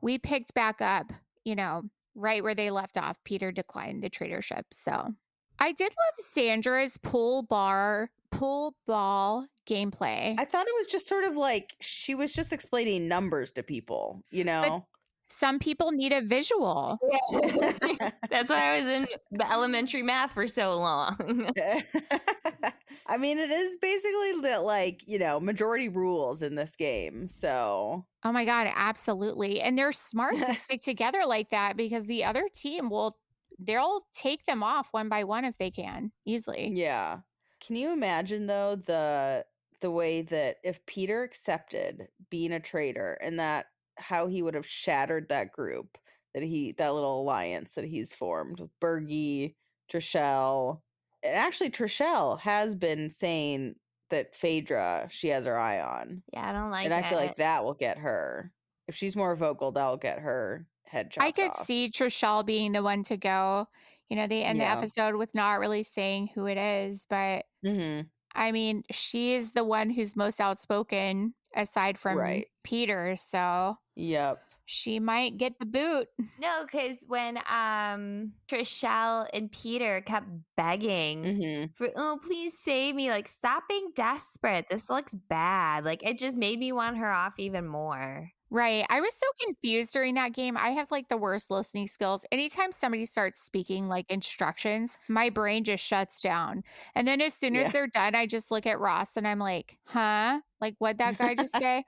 we 0.00 0.18
picked 0.18 0.54
back 0.54 0.80
up. 0.80 1.12
You 1.44 1.56
know, 1.56 1.82
right 2.20 2.42
where 2.42 2.54
they 2.54 2.70
left 2.70 2.96
off. 2.96 3.16
Peter 3.24 3.50
declined 3.50 4.02
the 4.02 4.10
traitorship. 4.10 4.62
So 4.72 5.14
I 5.58 5.72
did 5.72 5.90
love 5.90 6.26
Sandra's 6.32 6.96
pool 6.98 7.42
bar, 7.42 8.10
pool 8.30 8.74
ball 8.86 9.46
gameplay. 9.68 10.34
I 10.38 10.44
thought 10.44 10.66
it 10.66 10.74
was 10.76 10.86
just 10.86 11.08
sort 11.08 11.24
of 11.24 11.36
like 11.36 11.74
she 11.80 12.14
was 12.14 12.32
just 12.32 12.52
explaining 12.52 13.08
numbers 13.08 13.52
to 13.52 13.62
people, 13.62 14.24
you 14.30 14.44
know? 14.44 14.86
Some 15.32 15.58
people 15.58 15.92
need 15.92 16.12
a 16.12 16.20
visual. 16.20 16.98
That's 18.30 18.50
why 18.50 18.72
I 18.72 18.76
was 18.76 18.84
in 18.86 19.06
the 19.30 19.50
elementary 19.50 20.02
math 20.02 20.32
for 20.32 20.46
so 20.46 20.72
long. 20.78 21.50
Eh, 21.56 21.80
I 23.06 23.16
mean, 23.16 23.38
it 23.38 23.50
is 23.50 23.76
basically 23.80 24.40
the 24.42 24.60
like, 24.60 25.02
you 25.06 25.18
know, 25.18 25.38
majority 25.40 25.88
rules 25.88 26.42
in 26.42 26.54
this 26.56 26.76
game. 26.76 27.26
So, 27.28 28.06
Oh 28.24 28.32
my 28.32 28.44
God, 28.44 28.68
absolutely. 28.74 29.60
And 29.60 29.78
they're 29.78 29.92
smart 29.92 30.34
to 30.36 30.54
stick 30.54 30.82
together 30.82 31.22
like 31.26 31.50
that 31.50 31.76
because 31.76 32.06
the 32.06 32.24
other 32.24 32.48
team 32.52 32.90
will, 32.90 33.16
they'll 33.58 34.00
take 34.12 34.44
them 34.44 34.62
off 34.62 34.88
one 34.92 35.08
by 35.08 35.24
one 35.24 35.44
if 35.44 35.56
they 35.58 35.70
can 35.70 36.12
easily. 36.26 36.72
yeah. 36.74 37.20
Can 37.60 37.76
you 37.76 37.92
imagine 37.92 38.46
though 38.46 38.74
the 38.74 39.44
the 39.80 39.90
way 39.90 40.22
that 40.22 40.56
if 40.64 40.84
Peter 40.86 41.22
accepted 41.22 42.08
being 42.30 42.52
a 42.52 42.60
traitor 42.60 43.18
and 43.22 43.38
that 43.38 43.66
how 44.00 44.26
he 44.26 44.42
would 44.42 44.54
have 44.54 44.66
shattered 44.66 45.28
that 45.28 45.52
group 45.52 45.98
that 46.34 46.42
he 46.42 46.72
that 46.72 46.94
little 46.94 47.20
alliance 47.20 47.72
that 47.72 47.84
he's 47.84 48.14
formed 48.14 48.60
with 48.60 48.70
Bergie, 48.80 49.54
Trishelle. 49.92 50.82
And 51.22 51.34
actually 51.36 51.70
Trishelle 51.70 52.40
has 52.40 52.74
been 52.74 53.10
saying 53.10 53.76
that 54.10 54.34
Phaedra 54.34 55.08
she 55.10 55.28
has 55.28 55.44
her 55.44 55.58
eye 55.58 55.80
on. 55.80 56.22
yeah, 56.32 56.48
I 56.48 56.52
don't 56.52 56.70
like 56.70 56.84
and 56.84 56.94
I 56.94 57.02
feel 57.02 57.18
like 57.18 57.36
that 57.36 57.64
will 57.64 57.74
get 57.74 57.98
her. 57.98 58.52
If 58.88 58.94
she's 58.96 59.16
more 59.16 59.34
vocal, 59.36 59.72
that'll 59.72 59.96
get 59.96 60.18
her 60.20 60.66
head 60.86 61.10
chopped 61.10 61.28
I 61.28 61.32
could 61.32 61.50
off. 61.52 61.66
see 61.66 61.88
Trishelle 61.90 62.44
being 62.44 62.72
the 62.72 62.82
one 62.82 63.02
to 63.04 63.16
go. 63.16 63.68
You 64.08 64.16
know, 64.16 64.26
they 64.26 64.42
end 64.44 64.60
Yeah. 64.60 64.66
the 64.74 64.78
episode 64.78 65.16
with 65.16 65.34
not 65.34 65.60
really 65.60 65.82
saying 65.84 66.30
who 66.34 66.46
it 66.46 66.58
is, 66.58 67.06
but 67.08 67.46
hmm 67.62 68.10
I 68.34 68.52
mean, 68.52 68.84
she 68.90 69.34
is 69.34 69.52
the 69.52 69.64
one 69.64 69.90
who's 69.90 70.16
most 70.16 70.40
outspoken 70.40 71.34
aside 71.54 71.98
from 71.98 72.16
Right. 72.16 72.46
Peter. 72.64 73.16
So 73.16 73.76
Yep. 74.00 74.42
she 74.64 75.00
might 75.00 75.36
get 75.36 75.58
the 75.58 75.66
boot. 75.66 76.08
No, 76.38 76.62
because 76.64 77.04
when 77.06 77.38
um 77.38 78.32
Trishelle 78.48 79.28
and 79.32 79.50
Peter 79.52 80.00
kept 80.00 80.26
begging 80.56 81.24
hmm 81.24 81.64
for, 81.74 81.88
oh, 81.96 82.18
please 82.22 82.58
save 82.58 82.94
me. 82.94 83.10
Like, 83.10 83.28
stop 83.28 83.64
being 83.68 83.90
desperate. 83.94 84.66
This 84.68 84.88
looks 84.90 85.14
bad. 85.14 85.84
Like, 85.84 86.02
it 86.02 86.18
just 86.18 86.36
made 86.36 86.58
me 86.58 86.72
want 86.72 86.98
her 86.98 87.10
off 87.10 87.38
even 87.38 87.66
more. 87.66 88.30
Right. 88.52 88.84
I 88.90 89.00
was 89.00 89.14
so 89.14 89.26
confused 89.44 89.92
during 89.92 90.14
that 90.14 90.32
game. 90.32 90.56
I 90.56 90.70
have 90.70 90.90
like 90.90 91.08
the 91.08 91.16
worst 91.16 91.50
listening 91.52 91.86
skills. 91.86 92.24
Anytime 92.32 92.72
somebody 92.72 93.04
starts 93.06 93.40
speaking 93.40 93.86
like 93.86 94.10
instructions, 94.10 94.98
my 95.08 95.30
brain 95.30 95.62
just 95.62 95.84
shuts 95.84 96.20
down. 96.20 96.64
And 96.96 97.06
then 97.06 97.20
as 97.20 97.32
soon 97.34 97.54
Yeah. 97.54 97.62
as 97.66 97.70
they're 97.70 97.86
done, 97.86 98.16
I 98.16 98.26
just 98.26 98.50
look 98.50 98.66
at 98.66 98.80
Ross 98.80 99.16
and 99.16 99.26
I'm 99.28 99.38
like, 99.38 99.78
huh? 99.86 100.40
Like, 100.60 100.74
what'd 100.78 100.98
that 100.98 101.16
guy 101.16 101.36
just 101.36 101.56
say? 101.58 101.84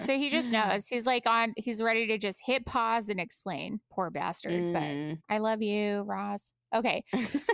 So 0.00 0.16
he 0.16 0.28
just 0.30 0.52
knows. 0.52 0.88
He's 0.88 1.06
like 1.06 1.24
on, 1.26 1.54
he's 1.56 1.82
ready 1.82 2.06
to 2.08 2.18
just 2.18 2.40
hit 2.44 2.66
pause 2.66 3.08
and 3.08 3.18
explain. 3.20 3.80
Poor 3.92 4.10
bastard. 4.10 4.72
But 4.72 4.82
Mm. 4.82 5.18
I 5.28 5.38
love 5.38 5.62
you, 5.62 6.02
Ross. 6.02 6.52
Okay. 6.74 7.04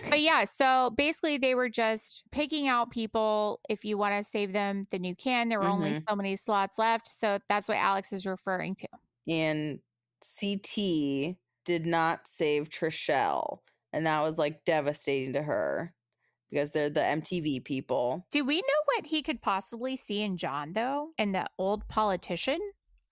But 0.09 0.21
yeah, 0.21 0.45
so 0.45 0.91
basically 0.97 1.39
they 1.39 1.55
were 1.55 1.69
just 1.69 2.25
picking 2.33 2.67
out 2.69 2.91
people. 2.91 3.61
If 3.69 3.85
you 3.85 3.97
want 3.99 4.15
to 4.17 4.29
save 4.29 4.53
them, 4.53 4.87
then 4.91 5.05
you 5.05 5.15
can. 5.15 5.49
There 5.49 5.61
were 5.61 5.67
only 5.69 5.93
Mhm. 5.93 6.03
so 6.09 6.17
many 6.17 6.35
slots 6.37 6.79
left. 6.79 7.07
So 7.09 7.39
that's 7.49 7.69
what 7.69 7.77
Alex 7.77 8.13
is 8.13 8.27
referring 8.27 8.75
to. 8.77 8.89
and 9.29 9.79
CT 10.21 11.37
did 11.65 11.87
not 11.87 12.27
save 12.27 12.69
Trishelle, 12.69 13.59
and 13.93 14.07
that 14.07 14.21
was 14.23 14.39
like 14.39 14.65
devastating 14.65 15.33
to 15.35 15.43
her 15.43 15.95
because 16.53 16.73
they're 16.73 16.91
the 16.91 17.01
MTV 17.01 17.65
people. 17.65 18.27
Do 18.31 18.45
we 18.45 18.57
know 18.57 18.83
what 18.95 19.07
he 19.07 19.23
could 19.23 19.41
possibly 19.41 19.97
see 19.97 20.21
in 20.21 20.37
John, 20.37 20.75
though? 20.75 21.09
And 21.19 21.35
the 21.35 21.47
old 21.59 21.89
politician? 21.89 22.61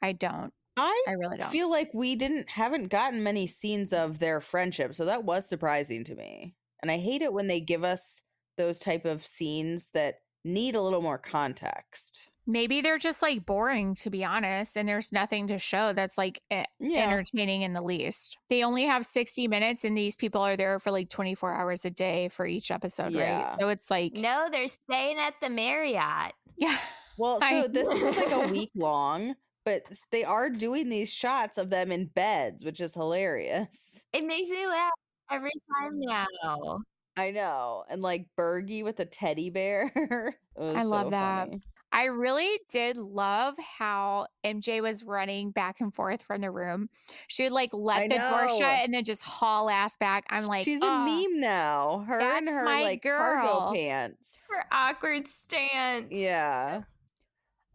I 0.02 0.12
don't. 0.12 0.52
I 0.76 1.04
I 1.08 1.12
really 1.12 1.38
don't. 1.38 1.50
feel 1.50 1.70
like 1.70 1.90
we 1.92 2.14
didn't 2.14 2.48
haven't 2.50 2.88
gotten 2.88 3.22
many 3.22 3.46
scenes 3.46 3.92
of 3.92 4.18
their 4.18 4.40
friendship, 4.40 4.94
so 4.94 5.06
that 5.06 5.24
was 5.24 5.48
surprising 5.48 6.04
to 6.04 6.14
me. 6.14 6.54
And 6.82 6.90
I 6.90 6.98
hate 6.98 7.22
it 7.22 7.32
when 7.32 7.48
they 7.48 7.60
give 7.60 7.82
us 7.82 8.22
those 8.56 8.78
type 8.78 9.04
of 9.04 9.26
scenes 9.26 9.90
that 9.90 10.16
need 10.44 10.74
a 10.74 10.80
little 10.82 11.02
more 11.02 11.18
context. 11.18 12.30
Maybe 12.46 12.80
they're 12.80 12.98
just 12.98 13.22
like 13.22 13.46
boring, 13.46 13.94
to 13.96 14.10
be 14.10 14.24
honest, 14.24 14.76
and 14.76 14.88
there's 14.88 15.12
nothing 15.12 15.46
to 15.48 15.58
show 15.58 15.92
that's 15.92 16.18
like 16.18 16.42
Yeah. 16.50 16.64
entertaining 16.80 17.62
in 17.62 17.74
the 17.74 17.82
least. 17.82 18.36
They 18.48 18.64
only 18.64 18.84
have 18.84 19.06
60 19.06 19.46
minutes, 19.46 19.84
and 19.84 19.96
these 19.96 20.16
people 20.16 20.40
are 20.40 20.56
there 20.56 20.78
for 20.80 20.90
like 20.90 21.08
24 21.10 21.52
hours 21.54 21.84
a 21.84 21.90
day 21.90 22.28
for 22.28 22.46
each 22.46 22.70
episode, 22.70 23.12
Yeah. 23.12 23.48
right? 23.50 23.56
So 23.58 23.68
it's 23.68 23.90
like, 23.90 24.14
No, 24.14 24.48
they're 24.50 24.68
staying 24.68 25.18
at 25.18 25.34
the 25.40 25.50
Marriott. 25.50 26.32
yeah. 26.56 26.78
Well, 27.18 27.38
I 27.42 27.62
so 27.62 27.68
this 27.68 27.86
was 27.86 28.16
like 28.16 28.32
a 28.32 28.48
week 28.48 28.70
long, 28.74 29.36
but 29.64 29.82
they 30.10 30.24
are 30.24 30.48
doing 30.50 30.88
these 30.88 31.12
shots 31.12 31.58
of 31.58 31.70
them 31.70 31.92
in 31.92 32.06
beds, 32.06 32.64
which 32.64 32.80
is 32.80 32.94
hilarious. 32.94 34.06
It 34.12 34.24
makes 34.24 34.48
me 34.48 34.66
laugh 34.66 34.90
every 35.30 35.52
time 35.78 36.00
now. 36.00 36.78
I 37.16 37.30
know. 37.32 37.84
And 37.90 38.02
like 38.02 38.26
Bergie 38.38 38.84
with 38.84 39.00
a 39.00 39.04
teddy 39.04 39.50
bear. 39.50 39.92
It 40.56 40.62
was 40.62 40.76
I 40.76 40.82
love 40.82 41.10
that. 41.12 41.48
funny. 41.48 41.62
I 41.90 42.04
really 42.06 42.60
did 42.70 42.98
love 42.98 43.54
how 43.78 44.26
MJ 44.44 44.82
was 44.82 45.02
running 45.04 45.52
back 45.52 45.80
and 45.80 45.94
forth 45.94 46.20
from 46.22 46.42
the 46.42 46.50
room. 46.50 46.90
She 47.28 47.44
would 47.44 47.52
like 47.52 47.70
let 47.72 48.02
I 48.02 48.08
the 48.08 48.16
door 48.16 48.58
shut 48.58 48.80
and 48.84 48.92
then 48.92 49.04
just 49.04 49.24
haul 49.24 49.70
ass 49.70 49.96
back. 49.96 50.26
I'm 50.28 50.44
like, 50.44 50.64
She's 50.64 50.82
a 50.82 50.86
"Oh, 50.86 51.04
meme 51.04 51.40
now. 51.40 52.04
Her 52.06 52.20
and 52.20 52.46
her 52.46 52.62
my 52.64 52.82
like 52.82 53.02
girl." 53.02 53.18
cargo 53.18 53.72
pants. 53.74 54.48
For 54.54 54.62
awkward 54.70 55.26
stance. 55.26 56.08
Yeah. 56.12 56.82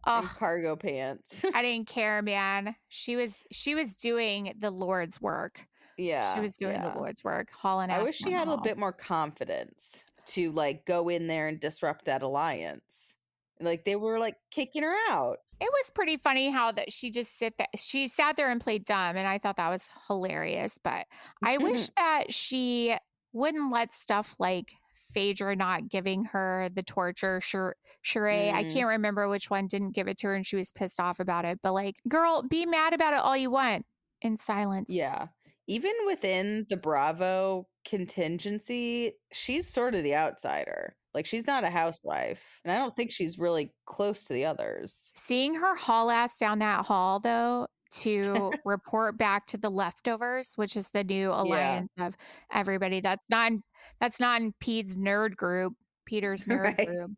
ugh, 0.04 0.22
And 0.22 0.32
cargo 0.32 0.76
pants. 0.76 1.44
I 1.52 1.62
didn't 1.62 1.88
care, 1.88 2.22
man. 2.22 2.76
She 2.88 3.16
was 3.16 3.46
she 3.50 3.74
was 3.74 3.96
doing 3.96 4.54
the 4.58 4.70
Lord's 4.70 5.20
work. 5.20 5.66
Yeah. 5.96 6.34
she 6.34 6.40
was 6.40 6.56
doing 6.56 6.74
yeah. 6.74 6.90
the 6.90 6.98
Lord's 6.98 7.22
work, 7.24 7.48
hauling 7.52 7.90
I 7.90 8.02
wish 8.02 8.16
she 8.16 8.30
had 8.32 8.48
a 8.48 8.52
hall. 8.52 8.60
bit 8.60 8.78
more 8.78 8.92
confidence 8.92 10.04
to 10.26 10.52
like 10.52 10.84
go 10.84 11.08
in 11.08 11.26
there 11.26 11.46
and 11.48 11.58
disrupt 11.60 12.04
that 12.06 12.22
alliance. 12.22 13.16
Like 13.60 13.84
they 13.84 13.96
were 13.96 14.18
like 14.18 14.36
kicking 14.50 14.82
her 14.82 14.94
out. 15.10 15.38
It 15.60 15.70
was 15.72 15.90
pretty 15.94 16.18
funny 16.18 16.50
how 16.50 16.72
that 16.72 16.92
she 16.92 17.10
just 17.10 17.38
sit 17.38 17.56
that 17.58 17.70
she 17.76 18.08
sat 18.08 18.36
there 18.36 18.50
and 18.50 18.60
played 18.60 18.84
dumb, 18.84 19.16
and 19.16 19.26
I 19.26 19.38
thought 19.38 19.56
that 19.56 19.70
was 19.70 19.88
hilarious. 20.06 20.78
But 20.82 21.06
I 21.42 21.56
wish 21.58 21.88
that 21.96 22.32
she 22.32 22.94
wouldn't 23.32 23.72
let 23.72 23.92
stuff 23.94 24.36
like 24.38 24.72
Phaedra 24.94 25.56
not 25.56 25.88
giving 25.88 26.24
her 26.26 26.68
the 26.74 26.82
torture. 26.82 27.40
Sure, 27.40 27.76
Sheree, 28.04 28.52
I 28.52 28.64
Mm. 28.64 28.72
can't 28.72 28.88
remember 28.88 29.28
which 29.28 29.48
one 29.48 29.66
didn't 29.66 29.92
give 29.94 30.08
it 30.08 30.18
to 30.18 30.26
her, 30.26 30.34
and 30.34 30.44
she 30.44 30.56
was 30.56 30.70
pissed 30.72 31.00
off 31.00 31.20
about 31.20 31.46
it. 31.46 31.60
But 31.62 31.72
like, 31.72 31.96
girl, 32.08 32.42
be 32.42 32.66
mad 32.66 32.92
about 32.92 33.14
it 33.14 33.20
all 33.20 33.36
you 33.36 33.50
want 33.50 33.86
in 34.20 34.36
silence. 34.36 34.88
Yeah. 34.90 35.28
Even 35.68 35.92
within 36.06 36.66
the 36.68 36.76
Bravo 36.76 37.66
contingency, 37.84 39.12
she's 39.32 39.68
sort 39.68 39.94
of 39.94 40.02
the 40.02 40.14
outsider. 40.14 40.94
Like 41.14 41.26
she's 41.26 41.46
not 41.46 41.64
a 41.64 41.70
housewife. 41.70 42.60
And 42.64 42.70
I 42.72 42.76
don't 42.76 42.94
think 42.94 43.10
she's 43.10 43.38
really 43.38 43.72
close 43.86 44.26
to 44.26 44.34
the 44.34 44.44
others. 44.44 45.12
Seeing 45.16 45.54
her 45.54 45.74
haul 45.74 46.10
ass 46.10 46.38
down 46.38 46.58
that 46.60 46.84
hall 46.84 47.20
though 47.20 47.66
to 48.02 48.50
report 48.64 49.16
back 49.16 49.46
to 49.48 49.56
the 49.56 49.70
leftovers, 49.70 50.52
which 50.56 50.76
is 50.76 50.90
the 50.90 51.04
new 51.04 51.30
alliance 51.32 51.90
of 51.98 52.14
everybody. 52.52 53.00
That's 53.00 53.22
not 53.30 53.52
in- 53.52 53.62
that's 54.00 54.20
not 54.20 54.40
in 54.42 54.52
Pete's 54.60 54.94
nerd 54.96 55.36
group, 55.36 55.72
Peter's 56.04 56.44
nerd 56.46 56.76
Right. 56.76 56.86
group. 56.86 57.12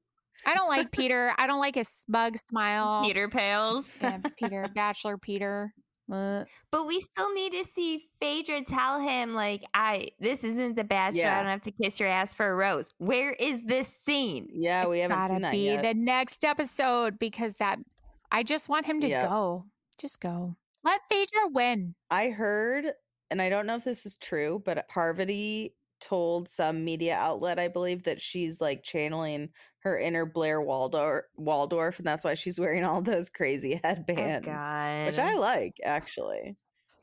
I 0.46 0.54
don't 0.54 0.68
like 0.68 0.90
Peter. 0.92 1.32
I 1.36 1.46
don't 1.48 1.58
like 1.60 1.74
his 1.74 1.88
smug 1.88 2.36
smile. 2.48 3.02
Peter 3.04 3.28
Pales. 3.28 3.90
Yeah, 4.00 4.18
Peter, 4.38 4.66
Bachelor 4.74 5.18
Peter. 5.18 5.72
Uh, 6.10 6.44
But 6.70 6.86
we 6.86 7.00
still 7.00 7.32
need 7.34 7.52
to 7.52 7.64
see 7.64 8.02
Phaedra 8.20 8.62
tell 8.64 8.98
him, 9.00 9.34
like, 9.34 9.62
I 9.74 10.08
this 10.20 10.42
isn't 10.44 10.76
the 10.76 10.84
bachelor. 10.84 11.26
I 11.28 11.42
don't 11.42 11.50
have 11.50 11.62
to 11.62 11.70
kiss 11.72 12.00
your 12.00 12.08
ass 12.08 12.32
for 12.34 12.48
a 12.48 12.54
rose. 12.54 12.90
Where 12.98 13.32
is 13.32 13.62
this 13.64 13.88
scene? 13.88 14.48
Yeah, 14.52 14.86
we 14.88 15.00
haven't 15.00 15.16
gotta 15.18 15.28
seen 15.34 15.42
that 15.42 15.52
be 15.52 15.64
yet. 15.66 15.82
the 15.82 15.94
next 15.94 16.44
episode 16.44 17.18
because 17.18 17.54
that 17.56 17.78
I 18.30 18.42
just 18.42 18.68
want 18.68 18.86
him 18.86 19.00
to 19.02 19.08
Yep. 19.08 19.28
go. 19.28 19.64
Just 19.98 20.20
go. 20.20 20.56
Let 20.84 21.00
Phaedra 21.10 21.48
win. 21.52 21.94
I 22.10 22.28
heard, 22.30 22.86
and 23.30 23.42
I 23.42 23.48
don't 23.50 23.66
know 23.66 23.76
if 23.76 23.84
this 23.84 24.06
is 24.06 24.16
true, 24.16 24.62
but 24.64 24.88
Parvati 24.88 25.74
told 26.00 26.48
some 26.48 26.84
media 26.84 27.14
outlet, 27.16 27.58
I 27.58 27.68
believe, 27.68 28.04
that 28.04 28.20
she's 28.20 28.60
like 28.60 28.82
channeling 28.82 29.50
her 29.80 29.98
inner 29.98 30.26
Blair 30.26 30.60
Waldorf, 30.60 31.24
Waldorf 31.36 31.98
and 31.98 32.06
that's 32.06 32.24
why 32.24 32.34
she's 32.34 32.58
wearing 32.58 32.84
all 32.84 33.02
those 33.02 33.30
crazy 33.30 33.80
headbands, 33.84 34.48
Oh, 34.48 35.06
which 35.06 35.18
I 35.18 35.34
like 35.34 35.76
actually. 35.84 36.56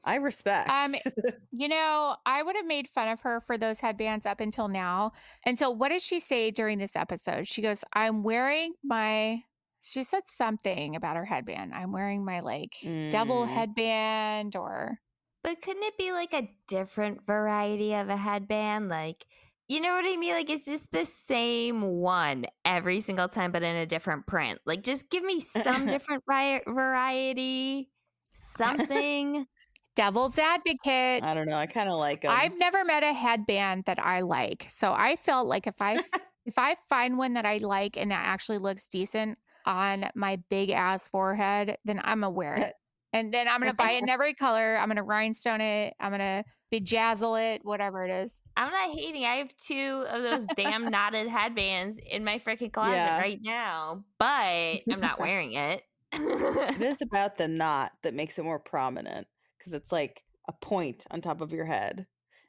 I 0.04 0.18
respect. 0.18 0.70
You 1.58 1.70
know, 1.70 2.18
I 2.26 2.44
would 2.44 2.58
have 2.58 2.66
made 2.66 2.88
fun 2.88 3.08
of 3.08 3.22
her 3.22 3.40
for 3.40 3.58
those 3.58 3.80
headbands 3.80 4.26
up 4.26 4.42
until 4.42 4.68
now. 4.68 5.14
And 5.46 5.58
so, 5.58 5.70
what 5.72 5.90
does 5.90 6.04
she 6.04 6.20
say 6.20 6.52
during 6.52 6.78
this 6.80 6.98
episode? 6.98 7.48
She 7.48 7.62
goes, 7.62 7.82
I'm 7.94 8.24
wearing 8.24 8.74
my, 8.84 9.42
she 9.82 10.04
said 10.04 10.24
something 10.28 10.96
about 10.98 11.16
her 11.16 11.24
headband. 11.24 11.74
I'm 11.74 11.94
wearing 11.94 12.26
my 12.26 12.42
like 12.42 12.76
devil 13.10 13.46
Mm. 13.46 13.48
headband 13.48 14.56
or, 14.58 15.00
But 15.46 15.62
couldn't 15.62 15.84
it 15.84 15.96
be 15.96 16.12
like 16.12 16.34
a 16.34 16.50
different 16.68 17.24
variety 17.28 17.94
of 17.94 18.10
a 18.10 18.18
headband? 18.18 18.90
Like, 18.90 19.28
you 19.68 19.80
know 19.80 19.94
what 19.94 20.04
I 20.04 20.18
mean? 20.18 20.34
Like, 20.34 20.50
it's 20.50 20.66
just 20.66 20.92
the 20.92 21.06
same 21.06 21.84
one 21.84 22.48
every 22.66 23.00
single 23.00 23.28
time, 23.28 23.52
but 23.52 23.62
in 23.62 23.76
a 23.76 23.86
different 23.86 24.26
print. 24.26 24.58
Like, 24.66 24.82
just 24.82 25.08
give 25.12 25.24
me 25.24 25.40
some 25.40 25.86
different 25.86 26.24
vari- 26.28 26.64
variety, 26.66 27.92
something. 28.34 29.46
devil's 29.96 30.40
advocate. 30.40 31.24
I 31.24 31.36
don't 31.36 31.48
know. 31.48 31.58
I 31.58 31.68
kind 31.68 31.90
of 31.90 32.00
like 32.00 32.22
them. 32.22 32.32
I've 32.36 32.58
never 32.58 32.84
met 32.84 33.04
a 33.04 33.14
headband 33.14 33.86
that 33.86 34.04
I 34.04 34.22
like. 34.22 34.66
So 34.70 34.94
I 34.94 35.16
felt 35.16 35.46
like 35.46 35.68
if 35.68 35.80
I 35.80 35.98
if 36.48 36.58
I 36.58 36.76
find 36.90 37.20
one 37.20 37.34
that 37.34 37.46
I 37.46 37.58
like 37.60 37.98
and 37.98 38.10
that 38.10 38.26
actually 38.26 38.58
looks 38.58 38.88
decent 38.88 39.38
on 39.68 40.10
my 40.16 40.42
big 40.50 40.72
ass 40.72 41.08
forehead, 41.08 41.78
then 41.86 42.02
I'm 42.04 42.22
gonna 42.22 42.32
wear 42.32 42.56
it. 42.56 42.74
And 43.16 43.34
then 43.34 43.48
I'm 43.48 43.62
gonna 43.62 43.74
buy 43.74 43.92
it 43.92 44.04
in 44.04 44.10
every 44.10 44.34
color. 44.34 44.78
I'm 44.78 44.90
gonna 44.90 45.02
rhinestone 45.04 45.62
it. 45.62 45.94
I'm 46.02 46.12
gonna 46.12 46.44
bejazzle 46.74 47.56
it, 47.56 47.62
whatever 47.64 48.06
it 48.06 48.12
is. 48.12 48.42
I'm 48.58 48.70
not 48.70 48.90
hating. 48.92 49.24
I 49.24 49.36
have 49.36 49.56
two 49.56 50.06
of 50.10 50.22
those 50.22 50.46
damn 50.58 50.92
knotted 50.92 51.30
headbands 51.30 51.98
in 51.98 52.26
my 52.26 52.40
freaking 52.40 52.74
closet 52.74 52.92
Yeah. 52.94 53.18
right 53.20 53.40
now, 53.42 54.04
but 54.20 54.82
I'm 54.92 55.00
not 55.00 55.18
wearing 55.20 55.54
it. 55.54 55.82
it 56.12 56.82
is 56.82 57.02
about 57.02 57.38
the 57.38 57.48
knot 57.48 57.94
that 58.04 58.14
makes 58.14 58.38
it 58.38 58.44
more 58.44 58.60
prominent 58.60 59.28
because 59.58 59.74
it's 59.74 59.94
like 59.94 60.24
a 60.50 60.52
point 60.52 61.06
on 61.10 61.22
top 61.22 61.40
of 61.40 61.54
your 61.54 61.66
head. 61.66 62.08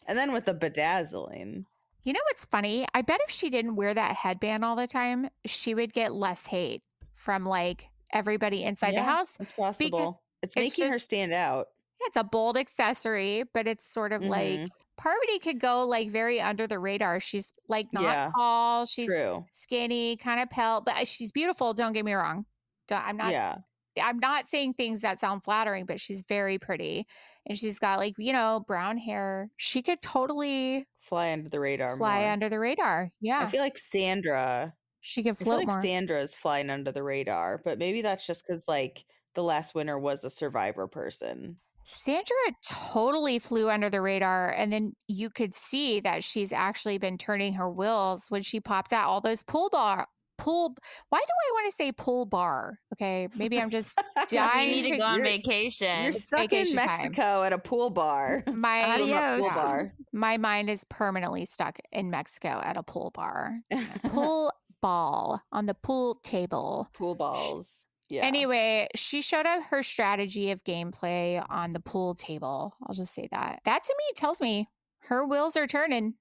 And 0.08 0.18
then 0.18 0.32
with 0.32 0.46
the 0.46 0.54
bedazzling. 0.54 1.66
You 2.02 2.12
know 2.12 2.20
what's 2.28 2.44
funny? 2.44 2.86
I 2.92 3.02
bet 3.02 3.20
if 3.24 3.30
she 3.30 3.50
didn't 3.50 3.76
wear 3.76 3.94
that 3.94 4.16
headband 4.16 4.64
all 4.64 4.74
the 4.74 4.86
time, 4.88 5.28
she 5.44 5.74
would 5.74 5.92
get 5.92 6.12
less 6.12 6.46
hate 6.46 6.82
from 7.14 7.44
like 7.46 7.86
everybody 8.12 8.64
inside 8.64 8.94
the 8.94 9.02
house. 9.02 9.36
It's 9.38 9.52
possible. 9.52 10.22
It's, 10.46 10.56
it's 10.56 10.78
making 10.78 10.92
her 10.92 10.98
stand 10.98 11.32
out. 11.32 11.66
Yeah, 12.00 12.06
it's 12.08 12.16
a 12.16 12.24
bold 12.24 12.58
accessory, 12.58 13.44
but 13.54 13.66
it's 13.66 13.90
sort 13.90 14.12
of 14.12 14.22
like 14.22 14.60
Mhm. 14.60 14.68
Parvati 14.98 15.38
could 15.38 15.60
go 15.60 15.84
like 15.86 16.10
very 16.10 16.40
under 16.40 16.66
the 16.66 16.78
radar. 16.78 17.20
She's 17.20 17.52
like 17.68 17.86
not 17.92 18.02
Yeah, 18.02 18.30
tall, 18.36 18.84
she's 18.86 19.06
True. 19.06 19.44
skinny, 19.52 20.16
kind 20.16 20.40
of 20.40 20.48
pale, 20.50 20.80
but 20.80 20.94
uh, 20.96 21.04
she's 21.04 21.32
beautiful. 21.32 21.72
Don't 21.74 21.92
get 21.92 22.04
me 22.04 22.12
wrong. 22.14 22.44
Don't- 22.88 23.02
I'm 23.02 23.16
not. 23.16 23.32
yeah. 23.32 23.56
I'm 24.02 24.18
not 24.18 24.46
saying 24.46 24.74
things 24.74 25.00
that 25.00 25.18
sound 25.18 25.42
flattering, 25.42 25.86
but 25.86 25.98
she's 26.02 26.22
very 26.28 26.58
pretty, 26.58 27.06
and 27.46 27.56
she's 27.56 27.78
got 27.78 27.98
like 27.98 28.12
you 28.18 28.32
know 28.34 28.62
brown 28.66 28.98
hair. 28.98 29.48
She 29.56 29.80
could 29.80 30.02
totally 30.02 30.86
Fly 30.98 31.32
under 31.32 31.48
the 31.48 31.60
radar. 31.60 31.96
fly 31.96 32.20
more. 32.20 32.28
under 32.32 32.48
the 32.50 32.58
radar. 32.58 33.10
Yeah, 33.22 33.40
I 33.40 33.46
feel 33.46 33.62
like 33.62 33.78
Sandra. 33.78 34.74
she 35.00 35.22
could 35.22 35.36
I 35.40 35.44
feel 35.44 35.54
like 35.56 35.68
more. 35.68 35.80
Sandra's 35.80 36.34
flying 36.34 36.68
under 36.68 36.92
the 36.92 37.02
radar, 37.02 37.62
but 37.64 37.78
maybe 37.78 38.02
that's 38.02 38.26
just 38.26 38.46
because 38.46 38.68
like 38.68 39.04
the 39.36 39.44
last 39.44 39.74
winner 39.76 39.96
was 39.98 40.24
a 40.24 40.30
survivor 40.30 40.88
person. 40.88 41.58
Sandra 41.88 42.34
totally 42.68 43.38
flew 43.38 43.70
under 43.70 43.88
the 43.88 44.00
radar, 44.00 44.50
and 44.50 44.72
then 44.72 44.94
you 45.06 45.30
could 45.30 45.54
see 45.54 46.00
that 46.00 46.24
she's 46.24 46.52
actually 46.52 46.98
been 46.98 47.16
turning 47.16 47.52
her 47.54 47.70
wheels 47.70 48.24
when 48.28 48.42
she 48.42 48.58
popped 48.58 48.92
out 48.92 49.06
all 49.08 49.20
those 49.20 49.44
pool 49.44 49.68
bar 49.70 50.08
pool. 50.38 50.74
Why 51.08 51.18
do 51.18 51.24
I 51.24 51.52
want 51.54 51.70
to 51.72 51.76
say 51.76 51.92
pool 51.92 52.26
bar? 52.26 52.78
Okay, 52.92 53.28
maybe 53.36 53.58
I'm 53.60 53.70
just 53.70 53.98
you 54.30 54.38
dying 54.38 54.68
need 54.70 54.82
to 54.86 54.90
to 54.90 54.96
go 54.98 55.04
on 55.04 55.18
You're- 55.18 55.30
vacation. 55.30 55.96
You're 56.00 56.08
It's 56.08 56.24
stuck 56.24 56.40
in 56.40 56.48
vacation 56.48 56.76
time. 56.76 56.86
Mexico 56.86 57.42
at 57.44 57.52
a 57.52 57.58
pool 57.58 57.88
bar. 57.90 58.42
my 58.52 58.82
Swim 58.96 59.06
pool 59.08 59.14
Adios. 59.16 59.54
bar. 59.54 59.92
my 60.12 60.36
mind 60.36 60.68
is 60.68 60.84
permanently 60.90 61.44
stuck 61.46 61.78
in 61.92 62.10
Mexico 62.10 62.60
at 62.64 62.76
a 62.76 62.82
pool 62.82 63.12
bar. 63.14 63.60
Pool 64.02 64.52
ball 64.82 65.40
on 65.52 65.64
the 65.66 65.74
pool 65.74 66.20
table. 66.22 66.88
pool 66.92 67.14
balls. 67.14 67.86
Yeah. 68.08 68.24
Anyway, 68.24 68.88
she 68.94 69.20
showed 69.20 69.46
up 69.46 69.64
her 69.64 69.82
strategy 69.82 70.50
of 70.50 70.62
gameplay 70.64 71.44
on 71.50 71.72
the 71.72 71.80
pool 71.80 72.14
table. 72.14 72.74
I'll 72.86 72.94
just 72.94 73.14
say 73.14 73.28
that. 73.32 73.60
That 73.64 73.82
to 73.82 73.94
me 73.98 74.04
tells 74.14 74.40
me 74.40 74.68
her 75.08 75.26
wheels 75.26 75.56
are 75.56 75.66
turning. 75.66 76.14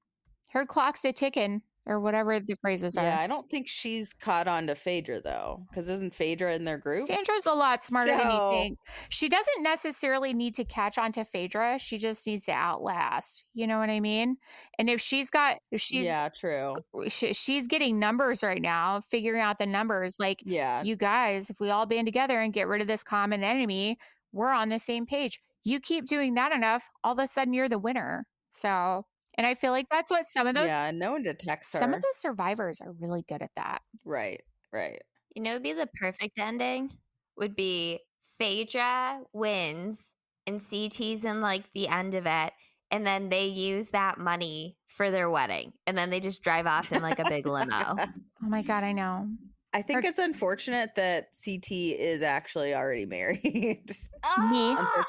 Her 0.51 0.65
clock's 0.65 1.05
a 1.05 1.11
ticking. 1.11 1.61
Or 1.87 1.99
whatever 1.99 2.39
the 2.39 2.55
phrases 2.55 2.97
are. 2.97 3.03
Yeah. 3.03 3.19
I 3.19 3.27
don't 3.27 3.49
think 3.49 3.67
she's 3.67 4.13
caught 4.13 4.47
on 4.47 4.67
to 4.67 4.75
Phaedra 4.75 5.21
though, 5.21 5.65
because 5.69 5.87
isn't 5.89 6.15
Phaedra 6.15 6.55
in 6.55 6.63
their 6.63 6.77
group? 6.77 7.05
Sandra's 7.05 7.45
a 7.45 7.53
lot 7.53 7.83
smarter 7.83 8.17
than 8.17 8.31
you 8.31 8.49
think. 8.51 8.79
She 9.09 9.29
doesn't 9.29 9.61
necessarily 9.61 10.33
need 10.33 10.55
to 10.55 10.63
catch 10.63 10.97
on 10.97 11.11
to 11.13 11.23
Phaedra. 11.23 11.79
She 11.79 11.97
just 11.97 12.25
needs 12.25 12.45
to 12.45 12.53
outlast. 12.53 13.45
You 13.53 13.67
know 13.67 13.77
what 13.77 13.89
I 13.89 13.99
mean? 13.99 14.37
And 14.79 14.89
if 14.89 14.99
she's 14.99 15.29
got, 15.29 15.59
if 15.71 15.81
she's, 15.81 16.05
yeah, 16.05 16.29
true. 16.29 16.75
she, 17.07 17.33
she's 17.33 17.67
getting 17.67 17.99
numbers 17.99 18.43
right 18.43 18.61
now, 18.61 18.99
figuring 19.01 19.41
out 19.41 19.57
the 19.57 19.65
numbers. 19.65 20.17
Like, 20.19 20.41
Yeah, 20.45 20.81
you 20.83 20.95
guys, 20.95 21.49
if 21.49 21.59
we 21.59 21.69
all 21.69 21.85
band 21.85 22.07
together 22.07 22.39
and 22.39 22.51
get 22.53 22.67
rid 22.67 22.81
of 22.81 22.87
this 22.87 23.03
common 23.03 23.43
enemy, 23.43 23.97
we're 24.31 24.51
on 24.51 24.69
the 24.69 24.79
same 24.79 25.05
page. 25.05 25.39
You 25.63 25.79
keep 25.79 26.05
doing 26.05 26.35
that 26.35 26.51
enough, 26.51 26.89
all 27.03 27.13
of 27.13 27.19
a 27.19 27.27
sudden 27.27 27.53
you're 27.53 27.69
the 27.69 27.79
winner. 27.79 28.25
So, 28.49 29.05
and 29.37 29.45
I 29.45 29.55
feel 29.55 29.71
like 29.71 29.87
that's 29.89 30.11
what 30.11 30.25
some 30.27 30.47
of 30.47 30.55
those, 30.55 30.67
yeah. 30.67 30.91
No 30.93 31.11
one 31.13 31.23
detects 31.23 31.71
her. 31.73 31.79
some 31.79 31.93
of 31.93 32.01
those 32.01 32.17
survivors 32.17 32.81
are 32.81 32.91
really 32.93 33.23
good 33.27 33.41
at 33.41 33.51
that. 33.55 33.81
Right, 34.03 34.41
right. 34.73 35.01
You 35.35 35.43
know, 35.43 35.51
it'd 35.51 35.63
be 35.63 35.73
the 35.73 35.89
perfect 35.99 36.39
ending 36.39 36.91
would 37.37 37.55
be 37.55 37.99
Phaedra 38.39 39.21
wins 39.33 40.13
and 40.47 40.61
CT's 40.61 41.25
in 41.25 41.41
like 41.41 41.63
the 41.73 41.87
end 41.87 42.15
of 42.15 42.25
it, 42.25 42.53
and 42.91 43.05
then 43.05 43.29
they 43.29 43.47
use 43.47 43.89
that 43.89 44.17
money 44.17 44.77
for 44.87 45.11
their 45.11 45.29
wedding, 45.29 45.73
and 45.87 45.97
then 45.97 46.09
they 46.09 46.19
just 46.19 46.41
drive 46.41 46.67
off 46.67 46.91
in 46.91 47.01
like 47.01 47.19
a 47.19 47.25
big 47.29 47.47
limo. 47.47 47.95
Oh 48.43 48.47
my 48.47 48.61
God, 48.61 48.83
I 48.83 48.91
know. 48.91 49.27
I 49.73 49.81
think 49.81 50.05
it's 50.05 50.19
unfortunate 50.19 50.93
that 50.95 51.29
CT 51.43 51.71
is 51.71 52.21
actually 52.21 52.75
already 52.75 53.05
married. 53.07 53.89
Ah, 54.23 54.37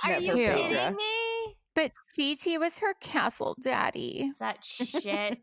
are 0.05 0.19
you 0.19 0.33
for 0.33 0.37
kidding 0.37 0.97
me? 0.97 1.36
But 1.77 1.93
CT 2.17 2.59
was 2.59 2.79
her 2.79 2.95
castle 2.95 3.55
daddy. 3.61 4.33
That 4.41 4.65
shit. 4.65 5.39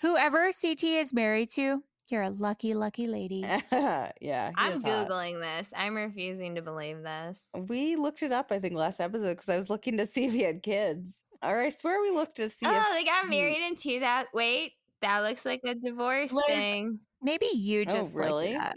Whoever 0.00 0.50
CT 0.60 0.82
is 0.82 1.12
married 1.14 1.50
to, 1.50 1.84
you're 2.08 2.22
a 2.22 2.30
lucky, 2.30 2.74
lucky 2.74 3.06
lady. 3.06 3.44
yeah, 3.72 4.10
he 4.20 4.32
I'm 4.56 4.72
is 4.72 4.82
hot. 4.82 5.08
googling 5.08 5.40
this. 5.40 5.72
I'm 5.76 5.94
refusing 5.94 6.56
to 6.56 6.62
believe 6.62 7.02
this. 7.02 7.48
We 7.54 7.96
looked 7.96 8.22
it 8.22 8.32
up, 8.32 8.50
I 8.50 8.58
think, 8.58 8.74
last 8.74 8.98
episode 9.00 9.30
because 9.34 9.48
I 9.48 9.56
was 9.56 9.70
looking 9.70 9.96
to 9.98 10.06
see 10.12 10.24
if 10.24 10.32
he 10.32 10.42
had 10.42 10.62
kids. 10.62 11.22
Or 11.42 11.60
I 11.60 11.68
swear 11.68 12.00
we 12.00 12.10
looked 12.10 12.36
to 12.36 12.48
see 12.48 12.66
oh, 12.66 12.74
if 12.74 12.98
they 12.98 13.04
got 13.04 13.24
he- 13.24 13.30
married 13.30 13.66
in 13.68 13.76
two 13.76 14.00
that. 14.00 14.26
Wait, 14.34 14.72
that 15.02 15.20
looks 15.20 15.44
like 15.44 15.60
a 15.64 15.74
divorce 15.74 16.32
Liz, 16.32 16.44
thing. 16.46 16.98
Maybe 17.22 17.46
you 17.52 17.82
Oh, 17.82 17.84
just 17.84 18.14
looked 18.14 18.26
really? 18.26 18.52
it 18.52 18.56
up. 18.60 18.72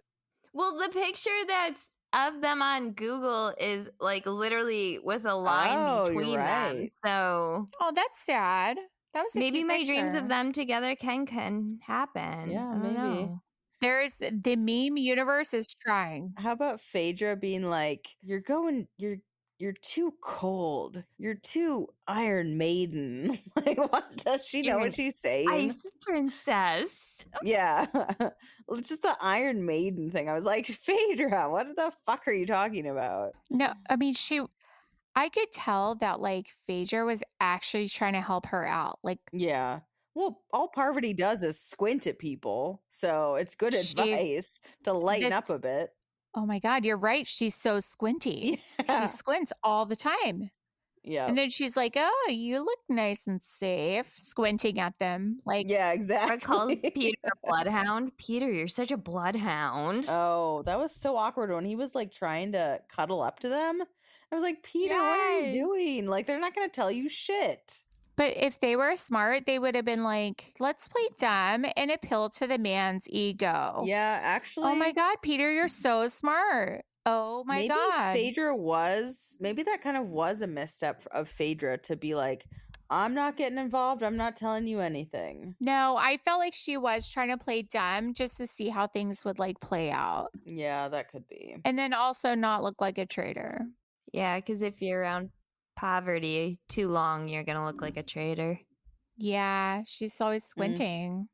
Well, 0.53 0.77
the 0.77 0.89
picture 0.89 1.29
that's 1.47 1.87
of 2.13 2.41
them 2.41 2.61
on 2.61 2.93
Google 2.93 3.53
is 3.59 3.89
like 3.99 4.25
literally 4.25 4.99
with 4.99 5.25
a 5.25 5.35
line 5.35 5.85
Oh, 5.85 6.09
you're 6.09 6.23
between 6.23 6.43
them. 6.43 6.87
So 7.05 7.67
Oh, 7.79 7.91
that's 7.93 8.19
sad. 8.21 8.77
That 9.13 9.23
was 9.23 9.35
a 9.37 9.41
maybe 9.41 9.43
cute 9.43 9.65
my 9.65 9.83
dreams 9.83 10.13
of 10.13 10.27
them 10.27 10.51
together 10.53 10.95
can 10.95 11.25
can 11.25 11.79
happen. 11.83 12.49
Yeah, 12.49 12.75
maybe. 12.75 13.31
know. 13.31 13.41
There's 13.81 14.15
the 14.17 14.55
meme 14.55 14.97
universe 14.97 15.53
is 15.53 15.67
trying. 15.75 16.37
How 16.37 16.51
about 16.51 16.79
Phaedra 16.79 17.35
being 17.37 17.63
like, 17.65 18.15
"You're 18.21 18.39
going, 18.41 18.87
you're 18.97 19.17
you're 19.59 19.73
too 19.73 20.13
cold. 20.21 21.03
You're 21.17 21.35
too 21.35 21.87
Iron 22.07 22.57
Maiden." 22.57 23.37
like, 23.65 23.77
what 23.91 24.17
does 24.17 24.45
she 24.45 24.61
know 24.61 24.69
You're 24.69 24.79
what 24.79 24.95
she's 24.95 25.19
saying? 25.19 25.49
Ice 25.49 25.89
princess. 26.01 27.23
Oh. 27.33 27.39
Yeah, 27.43 27.85
just 28.83 29.01
the 29.01 29.15
Iron 29.21 29.65
Maiden 29.65 30.11
thing. 30.11 30.29
I 30.29 30.33
was 30.33 30.45
like, 30.45 30.65
Phaedra, 30.67 31.49
what 31.49 31.75
the 31.75 31.91
fuck 32.05 32.27
are 32.27 32.33
you 32.33 32.45
talking 32.45 32.87
about? 32.87 33.33
No, 33.49 33.73
I 33.89 33.95
mean 33.95 34.13
she 34.13 34.41
I 35.15 35.29
could 35.29 35.51
tell 35.51 35.95
that 35.95 36.19
like 36.19 36.47
Phaedra 36.67 37.05
was 37.05 37.23
actually 37.39 37.87
trying 37.87 38.13
to 38.13 38.21
help 38.21 38.47
her 38.47 38.65
out. 38.65 38.99
Like 39.03 39.19
Yeah. 39.31 39.79
Well, 40.13 40.41
all 40.51 40.67
Parvati 40.67 41.13
does 41.13 41.43
is 41.43 41.59
squint 41.59 42.07
at 42.07 42.17
people, 42.17 42.81
so 42.89 43.35
it's 43.35 43.53
good 43.53 43.75
advice 43.75 44.61
to 44.83 44.93
lighten 44.93 45.31
up 45.31 45.51
a 45.51 45.59
bit. 45.59 45.91
Oh 46.37 46.45
my 46.45 46.59
God, 46.59 46.85
you're 46.85 46.97
right. 46.97 47.25
She's 47.25 47.55
so 47.55 47.79
squinty. 47.79 48.61
Yeah, 48.87 49.07
She 49.07 49.17
squints 49.17 49.51
all 49.63 49.87
the 49.87 49.95
time. 49.95 50.51
yeah, 51.03 51.25
And 51.27 51.35
then 51.35 51.49
she's 51.49 51.75
like, 51.75 51.93
Oh, 51.97 52.27
you 52.29 52.59
look 52.59 52.77
nice 52.89 53.25
and 53.25 53.41
safe, 53.41 54.15
squinting 54.19 54.79
at 54.79 54.99
them. 54.99 55.39
Like, 55.45 55.67
yeah, 55.67 55.93
Or 55.93 56.37
calls 56.37 56.71
exactly. 56.73 56.91
Peter 56.91 57.17
a 57.25 57.31
bloodhound. 57.47 58.15
Peter, 58.17 58.51
you're 58.51 58.67
such 58.67 58.91
a 58.91 58.97
bloodhound. 58.97 60.05
Oh, 60.09 60.61
that 60.65 60.77
was 60.77 60.95
so 60.95 61.17
awkward 61.17 61.51
when 61.51 61.65
he 61.65 61.75
was 61.75 61.95
like 61.95 62.11
trying 62.11 62.51
to 62.51 62.79
cuddle 62.87 63.21
up 63.21 63.39
to 63.39 63.49
them. 63.49 63.81
I 64.31 64.35
was 64.35 64.43
like, 64.43 64.61
Peter, 64.61 64.93
what 64.93 65.19
are 65.19 65.39
you 65.39 65.53
doing? 65.53 66.05
Like, 66.07 66.27
they're 66.27 66.39
not 66.39 66.53
going 66.53 66.67
to 66.69 66.71
tell 66.71 66.91
you 66.91 67.07
shit. 67.09 67.81
But 68.17 68.35
if 68.35 68.59
they 68.59 68.75
were 68.75 68.95
smart, 68.95 69.45
they 69.45 69.59
would 69.59 69.75
have 69.75 69.85
been 69.85 70.03
like, 70.03 70.53
Let's 70.59 70.87
play 70.87 71.07
dumb 71.17 71.65
and 71.77 71.91
appeal 71.91 72.29
to 72.31 72.47
the 72.47 72.57
man's 72.57 73.07
ego. 73.09 73.83
Yeah, 73.85 74.19
actually. 74.21 74.69
Oh 74.71 74.75
my 74.75 74.91
God, 74.91 75.17
Peter, 75.21 75.51
you're 75.51 75.67
so 75.67 76.07
smart. 76.07 76.83
Oh 77.05 77.45
my 77.45 77.67
God. 77.67 77.77
maybe 77.77 77.91
God. 77.91 78.13
Phaedra 78.13 78.55
was, 78.55 79.37
maybe 79.39 79.63
that 79.63 79.81
kind 79.81 79.95
of 79.95 80.09
was 80.09 80.41
a 80.41 80.47
misstep 80.47 81.03
of 81.11 81.29
Phaedra 81.29 81.77
to 81.77 81.95
be 81.95 82.15
like, 82.15 82.45
I'm 82.89 83.13
not 83.13 83.37
getting 83.37 83.57
involved. 83.57 84.01
I'm 84.01 84.17
not 84.17 84.35
telling 84.35 84.67
you 84.67 84.79
anything. 84.79 85.55
No, 85.59 85.97
I 85.97 86.17
felt 86.17 86.39
like 86.39 86.53
she 86.53 86.77
was 86.77 87.09
trying 87.09 87.29
to 87.29 87.37
play 87.37 87.61
dumb 87.61 88.13
just 88.13 88.37
to 88.37 88.47
see 88.47 88.69
how 88.69 88.87
things 88.87 89.23
would 89.25 89.39
like 89.39 89.59
play 89.59 89.91
out. 89.91 90.29
Yeah, 90.45 90.87
that 90.89 91.09
could 91.09 91.27
be. 91.27 91.55
And 91.65 91.77
then 91.77 91.93
also 91.93 92.33
not 92.33 92.63
look 92.63 92.81
like 92.81 92.97
a 92.97 93.05
traitor. 93.05 93.61
Yeah, 94.13 94.37
because 94.37 94.61
if 94.61 94.81
you're 94.81 95.01
around 95.01 95.29
Parvati 95.77 96.57
too 96.67 96.87
long, 96.89 97.27
you're 97.29 97.43
gonna 97.43 97.65
look 97.65 97.81
like 97.81 97.95
a 97.97 98.03
traitor. 98.03 98.59
Yeah, 99.15 99.83
she's 99.85 100.19
always 100.19 100.43
Mm. 100.43 100.47
squinting. 100.49 101.29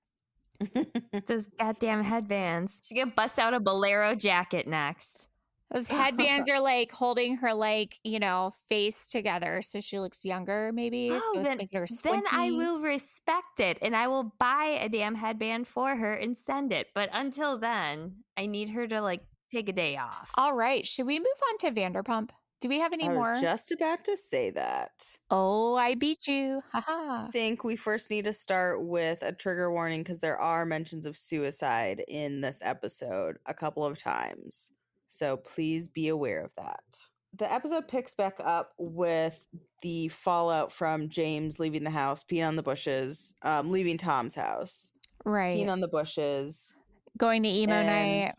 Those 1.27 1.47
goddamn 1.60 2.03
headbands. 2.03 2.79
She's 2.84 2.97
gonna 2.97 3.12
bust 3.12 3.39
out 3.39 3.53
a 3.53 3.60
bolero 3.60 4.15
jacket 4.15 4.67
next. 4.67 5.27
Those 5.71 5.88
headbands 6.27 6.49
are 6.49 6.60
like 6.60 6.91
holding 6.91 7.38
her 7.38 7.53
like, 7.53 7.97
you 8.03 8.19
know, 8.19 8.51
face 8.69 9.08
together 9.08 9.62
so 9.63 9.82
she 9.82 9.99
looks 9.99 10.23
younger 10.23 10.71
maybe. 10.73 11.10
Oh, 11.12 11.32
so 11.34 11.41
then, 11.41 11.60
then 12.03 12.23
I 12.32 12.51
will 12.51 12.79
respect 12.79 13.60
it 13.60 13.79
and 13.82 13.95
I 13.95 14.08
will 14.08 14.34
buy 14.39 14.77
a 14.79 14.88
damn 14.89 15.15
headband 15.15 15.67
for 15.67 15.95
her 15.95 16.13
and 16.13 16.38
send 16.38 16.71
it. 16.71 16.88
But 16.93 17.10
until 17.12 17.58
then, 17.58 18.23
I 18.38 18.45
need 18.45 18.69
her 18.69 18.88
to 18.88 19.01
like 19.01 19.21
take 19.51 19.67
a 19.67 19.73
day 19.73 19.97
off. 19.97 20.32
All 20.36 20.53
right, 20.53 20.86
should 20.86 21.08
we 21.08 21.17
move 21.17 21.27
on 21.49 21.58
to 21.60 21.71
Vanderpump? 21.71 22.29
Do 22.63 22.69
we 22.69 22.80
have 22.80 22.93
any 22.93 23.10
I 23.10 23.13
more? 23.13 23.28
I 23.28 23.32
was 23.32 23.41
just 23.41 23.73
about 23.73 24.06
to 24.06 24.15
say 24.15 24.49
that. 24.52 25.17
Oh, 25.30 25.76
I 25.76 25.95
beat 25.95 26.28
you. 26.28 26.62
Haha. 26.71 27.26
I 27.28 27.30
think 27.30 27.65
we 27.65 27.76
first 27.76 28.10
need 28.10 28.23
to 28.23 28.32
start 28.32 28.82
with 28.82 29.21
a 29.21 29.34
trigger 29.34 29.69
warning 29.69 29.99
because 30.02 30.21
there 30.21 30.39
are 30.39 30.65
mentions 30.65 31.06
of 31.06 31.17
suicide 31.17 32.06
in 32.08 32.39
this 32.39 32.62
episode 32.63 33.36
a 33.45 33.54
couple 33.54 33.86
of 33.86 33.97
times. 33.97 34.71
So 35.08 35.36
please 35.36 35.89
be 35.89 36.08
aware 36.08 36.41
of 36.41 36.56
that. 36.56 36.99
The 37.38 37.52
episode 37.52 37.89
picks 37.89 38.15
back 38.15 38.36
up 38.41 38.71
with 38.78 39.45
the 39.82 40.08
fallout 40.08 40.71
from 40.71 41.10
James 41.10 41.60
leaving 41.60 41.84
the 41.84 41.89
house, 41.89 42.23
peeing 42.23 42.47
on 42.47 42.56
the 42.56 42.63
bushes, 42.63 43.34
um, 43.41 43.71
leaving 43.71 43.97
Tom's 43.97 44.36
house, 44.36 44.93
Right. 45.26 45.60
peeing 45.60 45.69
on 45.69 45.82
the 45.82 45.89
bushes. 45.89 46.76
Going 47.17 47.43
to 47.43 47.49
emo 47.49 47.84
night. 47.84 48.32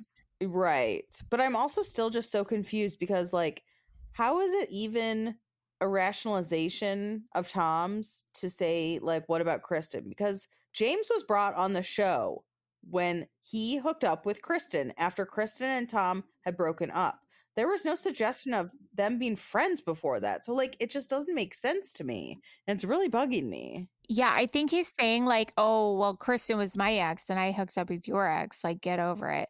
Right. 0.42 1.04
But 1.28 1.42
I'm 1.42 1.56
also 1.56 1.82
still 1.82 2.08
just 2.08 2.32
so 2.32 2.42
confused 2.42 2.98
because, 2.98 3.34
like, 3.34 3.62
how 4.14 4.40
is 4.40 4.52
it 4.54 4.68
even 4.70 5.36
a 5.80 5.88
rationalization 5.88 7.24
of 7.34 7.48
Tom's 7.48 8.24
to 8.34 8.48
say, 8.48 8.98
like, 9.02 9.28
what 9.28 9.40
about 9.40 9.62
Kristen? 9.62 10.08
Because 10.08 10.48
James 10.72 11.08
was 11.12 11.24
brought 11.24 11.54
on 11.54 11.72
the 11.72 11.82
show 11.82 12.44
when 12.88 13.26
he 13.42 13.78
hooked 13.78 14.04
up 14.04 14.24
with 14.24 14.40
Kristen 14.40 14.92
after 14.96 15.26
Kristen 15.26 15.68
and 15.68 15.88
Tom 15.88 16.24
had 16.42 16.56
broken 16.56 16.90
up. 16.92 17.18
There 17.56 17.68
was 17.68 17.84
no 17.84 17.94
suggestion 17.96 18.54
of 18.54 18.70
them 18.94 19.18
being 19.18 19.36
friends 19.36 19.80
before 19.80 20.20
that. 20.20 20.44
So, 20.44 20.52
like, 20.52 20.76
it 20.80 20.90
just 20.90 21.10
doesn't 21.10 21.34
make 21.34 21.54
sense 21.54 21.92
to 21.94 22.04
me. 22.04 22.40
And 22.66 22.76
it's 22.76 22.84
really 22.84 23.08
bugging 23.08 23.48
me. 23.48 23.88
Yeah, 24.08 24.32
I 24.34 24.46
think 24.46 24.70
he's 24.70 24.92
saying 24.98 25.24
like, 25.24 25.52
"Oh, 25.56 25.96
well, 25.98 26.16
Kristen 26.16 26.58
was 26.58 26.76
my 26.76 26.94
ex, 26.94 27.30
and 27.30 27.38
I 27.38 27.52
hooked 27.52 27.78
up 27.78 27.88
with 27.88 28.06
your 28.06 28.28
ex. 28.28 28.62
Like, 28.62 28.80
get 28.80 28.98
over 29.00 29.30
it." 29.30 29.48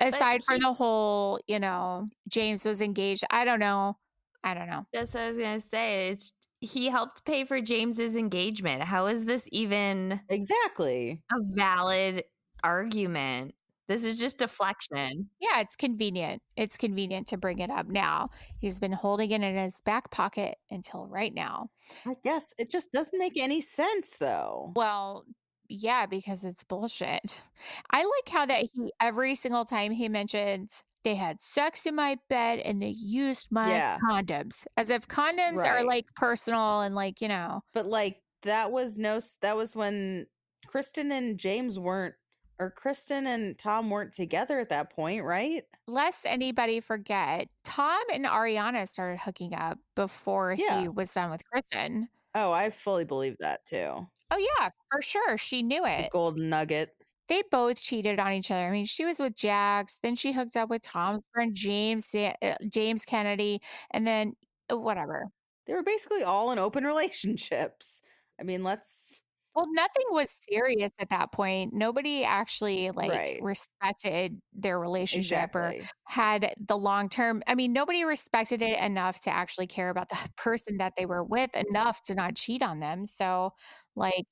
Aside 0.00 0.44
from 0.44 0.60
the 0.60 0.72
whole, 0.72 1.40
you 1.48 1.58
know, 1.58 2.06
James 2.28 2.64
was 2.64 2.80
engaged. 2.80 3.24
I 3.30 3.44
don't 3.44 3.60
know. 3.60 3.96
I 4.44 4.54
don't 4.54 4.68
know. 4.68 4.84
That's 4.92 5.14
what 5.14 5.22
I 5.24 5.28
was 5.28 5.38
gonna 5.38 5.60
say. 5.60 6.08
It's 6.08 6.32
he 6.60 6.86
helped 6.88 7.24
pay 7.24 7.44
for 7.44 7.60
James's 7.60 8.14
engagement. 8.16 8.84
How 8.84 9.06
is 9.06 9.24
this 9.24 9.48
even 9.52 10.20
Exactly. 10.28 11.22
a 11.32 11.36
valid 11.54 12.24
argument? 12.62 13.54
This 13.92 14.04
is 14.04 14.16
just 14.16 14.38
deflection. 14.38 15.28
Yeah, 15.38 15.60
it's 15.60 15.76
convenient. 15.76 16.40
It's 16.56 16.78
convenient 16.78 17.28
to 17.28 17.36
bring 17.36 17.58
it 17.58 17.68
up 17.68 17.86
now. 17.88 18.30
He's 18.58 18.78
been 18.78 18.92
holding 18.92 19.30
it 19.32 19.42
in 19.42 19.54
his 19.54 19.74
back 19.84 20.10
pocket 20.10 20.56
until 20.70 21.06
right 21.06 21.34
now. 21.34 21.68
I 22.06 22.14
guess 22.24 22.54
it 22.58 22.70
just 22.70 22.90
doesn't 22.90 23.18
make 23.18 23.38
any 23.38 23.60
sense, 23.60 24.16
though. 24.16 24.72
Well, 24.74 25.26
yeah, 25.68 26.06
because 26.06 26.42
it's 26.42 26.64
bullshit. 26.64 27.42
I 27.90 27.98
like 27.98 28.28
how 28.32 28.46
that 28.46 28.64
he 28.72 28.92
every 28.98 29.34
single 29.34 29.66
time 29.66 29.92
he 29.92 30.08
mentions 30.08 30.82
they 31.04 31.16
had 31.16 31.42
sex 31.42 31.84
in 31.84 31.94
my 31.94 32.16
bed 32.30 32.60
and 32.60 32.80
they 32.80 32.94
used 32.96 33.48
my 33.50 33.68
Yeah. 33.68 33.98
condoms 34.10 34.64
as 34.78 34.88
if 34.88 35.06
condoms 35.06 35.66
are 35.66 35.84
like 35.84 36.06
personal 36.16 36.80
and 36.80 36.94
like, 36.94 37.20
you 37.20 37.28
know. 37.28 37.60
but 37.74 37.84
like 37.86 38.22
that 38.42 38.72
was 38.72 38.96
no 38.98 39.20
that 39.42 39.54
was 39.56 39.76
when 39.76 40.26
Kristen 40.66 41.10
and 41.12 41.36
James 41.38 41.78
weren't, 41.78 42.14
or 42.62 42.70
Kristen 42.70 43.26
and 43.26 43.58
Tom 43.58 43.90
weren't 43.90 44.12
together 44.12 44.58
at 44.60 44.68
that 44.70 44.90
point, 44.94 45.24
right? 45.24 45.62
Lest 45.86 46.26
anybody 46.26 46.80
forget, 46.80 47.48
Tom 47.64 48.00
and 48.12 48.24
Ariana 48.24 48.88
started 48.88 49.18
hooking 49.20 49.54
up 49.54 49.78
before 49.96 50.54
Yeah. 50.58 50.80
he 50.80 50.88
was 50.88 51.12
done 51.12 51.30
with 51.30 51.42
Kristen. 51.44 52.08
Oh, 52.34 52.52
I 52.52 52.70
fully 52.70 53.04
believe 53.04 53.36
that 53.38 53.64
too. 53.64 54.06
Oh 54.30 54.48
yeah, 54.58 54.70
for 54.90 55.02
sure. 55.02 55.36
She 55.36 55.62
knew 55.62 55.84
it. 55.84 56.04
The 56.04 56.08
golden 56.10 56.48
nugget. 56.48 56.90
They 57.28 57.42
both 57.50 57.80
cheated 57.80 58.18
on 58.18 58.32
each 58.32 58.50
other. 58.50 58.66
I 58.66 58.70
mean, 58.70 58.84
she 58.86 59.04
was 59.04 59.18
with 59.18 59.36
Jax, 59.36 59.98
then 60.02 60.16
she 60.16 60.32
hooked 60.32 60.56
up 60.56 60.70
with 60.70 60.82
Tom's 60.82 61.22
friend 61.32 61.54
James 61.54 62.14
uh, 62.14 62.32
James 62.68 63.04
Kennedy, 63.04 63.60
and 63.90 64.06
then 64.06 64.34
uh, 64.72 64.78
whatever. 64.78 65.28
They 65.66 65.74
were 65.74 65.82
basically 65.82 66.22
all 66.22 66.50
in 66.52 66.58
open 66.58 66.84
relationships. 67.32 68.02
I 68.40 68.44
mean, 68.44 68.64
let's 68.64 69.22
Well, 69.54 69.66
nothing 69.72 70.04
was 70.10 70.30
serious 70.50 70.92
at 70.98 71.10
that 71.10 71.30
point. 71.32 71.74
Nobody 71.74 72.24
actually 72.24 72.90
like 72.90 73.12
Right. 73.12 73.38
respected 73.38 74.40
their 74.54 74.80
relationship 74.80 75.54
or 75.54 75.76
had 76.04 76.54
the 76.58 76.76
long 76.76 77.10
term. 77.10 77.42
I 77.46 77.54
mean, 77.54 77.72
nobody 77.74 78.04
respected 78.04 78.62
it 78.62 78.78
enough 78.80 79.20
to 79.22 79.30
actually 79.30 79.66
care 79.66 79.90
about 79.90 80.08
the 80.08 80.16
person 80.36 80.78
that 80.78 80.94
they 80.96 81.04
were 81.06 81.22
with 81.24 81.54
enough 81.54 82.02
to 82.04 82.14
not 82.14 82.34
cheat 82.36 82.62
on 82.62 82.78
them. 82.78 83.06
So, 83.06 83.52
like, 83.94 84.24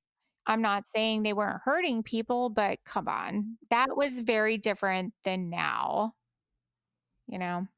I'm 0.47 0.63
not 0.63 0.87
saying 0.87 1.23
they 1.23 1.35
weren't 1.35 1.61
hurting 1.65 2.03
people, 2.03 2.49
but 2.51 2.79
come 2.87 3.07
on. 3.09 3.59
That 3.71 3.97
was 3.97 4.21
very 4.23 4.57
different 4.59 5.13
than 5.25 5.51
now. 5.51 6.15
You 7.27 7.39
know, 7.39 7.69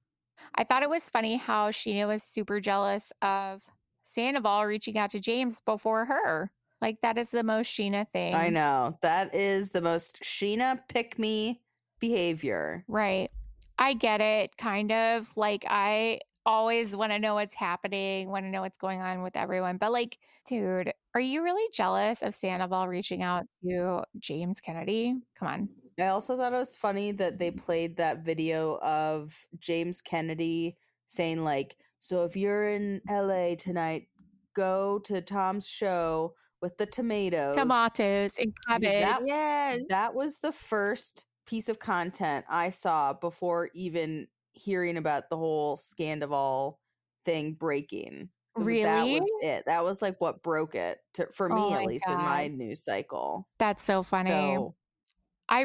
I 0.57 0.65
thought 0.65 0.83
it 0.83 0.91
was 0.91 1.09
funny 1.09 1.37
how 1.37 1.71
Scheana 1.71 2.09
was 2.09 2.23
super 2.23 2.61
jealous 2.61 3.13
of 3.23 3.65
Sandoval 4.05 4.67
reaching 4.67 4.99
out 4.99 5.11
to 5.11 5.21
James 5.21 5.61
before 5.63 6.07
her. 6.07 6.53
Like, 6.83 7.01
that 7.03 7.17
is 7.17 7.31
the 7.31 7.45
most 7.45 7.69
Scheana 7.69 8.07
thing. 8.13 8.35
I 8.35 8.49
know. 8.49 8.99
That 9.03 9.35
is 9.35 9.71
the 9.71 9.81
most 9.81 10.21
Scheana 10.23 10.81
pick 10.89 11.17
me 11.17 11.63
behavior. 12.01 12.85
Right. 12.89 13.31
I 13.79 13.95
get 13.95 14.21
it, 14.21 14.57
kind 14.59 14.91
of. 14.91 15.35
Like, 15.37 15.65
I 15.69 16.19
always 16.45 16.97
want 16.97 17.13
to 17.13 17.21
know 17.21 17.35
what's 17.35 17.55
happening, 17.55 18.29
want 18.29 18.47
to 18.47 18.51
know 18.51 18.63
what's 18.63 18.79
going 18.79 19.01
on 19.01 19.23
with 19.23 19.37
everyone. 19.37 19.77
But, 19.77 19.93
like, 19.93 20.19
dude, 20.45 20.93
are 21.15 21.21
you 21.21 21.45
really 21.45 21.71
jealous 21.73 22.21
of 22.21 22.35
Sandoval 22.35 22.89
reaching 22.89 23.23
out 23.23 23.45
to 23.65 24.03
James 24.19 24.61
Kennedy? 24.61 25.15
Come 25.39 25.49
on. 25.49 25.69
I 26.01 26.09
also 26.09 26.37
thought 26.37 26.53
it 26.53 26.57
was 26.57 26.77
funny 26.77 27.13
that 27.13 27.39
they 27.39 27.53
played 27.53 27.97
that 27.99 28.25
video 28.25 28.79
of 28.83 29.47
James 29.61 30.01
Kennedy 30.01 30.77
saying, 31.07 31.45
like, 31.45 31.77
so 32.01 32.25
if 32.25 32.37
you're 32.37 32.71
in 32.71 33.01
LA 33.09 33.55
tonight, 33.55 34.09
go 34.57 34.99
to 35.05 35.21
Tom's 35.21 35.69
show 35.69 36.35
with 36.63 36.79
the 36.79 36.87
tomatoes. 36.87 37.55
Tomatoes 37.57 38.39
and 38.39 38.55
cabbage. 38.67 38.89
that- 39.01 39.23
Yes. 39.27 39.81
That 39.89 40.15
was 40.15 40.39
the 40.39 40.53
first 40.53 41.27
piece 41.45 41.69
of 41.69 41.79
content 41.81 42.47
I 42.49 42.71
saw 42.71 43.13
before 43.13 43.69
even 43.75 44.29
hearing 44.53 44.97
about 44.97 45.29
the 45.29 45.37
whole 45.37 45.77
Scandival 45.77 46.77
thing 47.25 47.55
breaking. 47.55 48.31
Th- 48.59 48.85
That 48.85 49.05
was 49.07 49.35
it. 49.43 49.65
That 49.67 49.83
was 49.83 50.03
like 50.03 50.21
what 50.21 50.43
broke 50.43 50.75
it 50.75 50.99
to, 51.15 51.27
for 51.33 51.51
Oh 51.51 51.55
me, 51.57 51.71
my 51.71 51.81
at 51.81 51.87
least 51.87 52.09
in 52.09 52.17
my 52.17 52.49
news 52.49 52.85
cycle. 52.85 53.49
That's 53.59 53.83
so 53.83 54.03
funny. 54.03 54.31
So, 54.31 54.77
I 55.49 55.65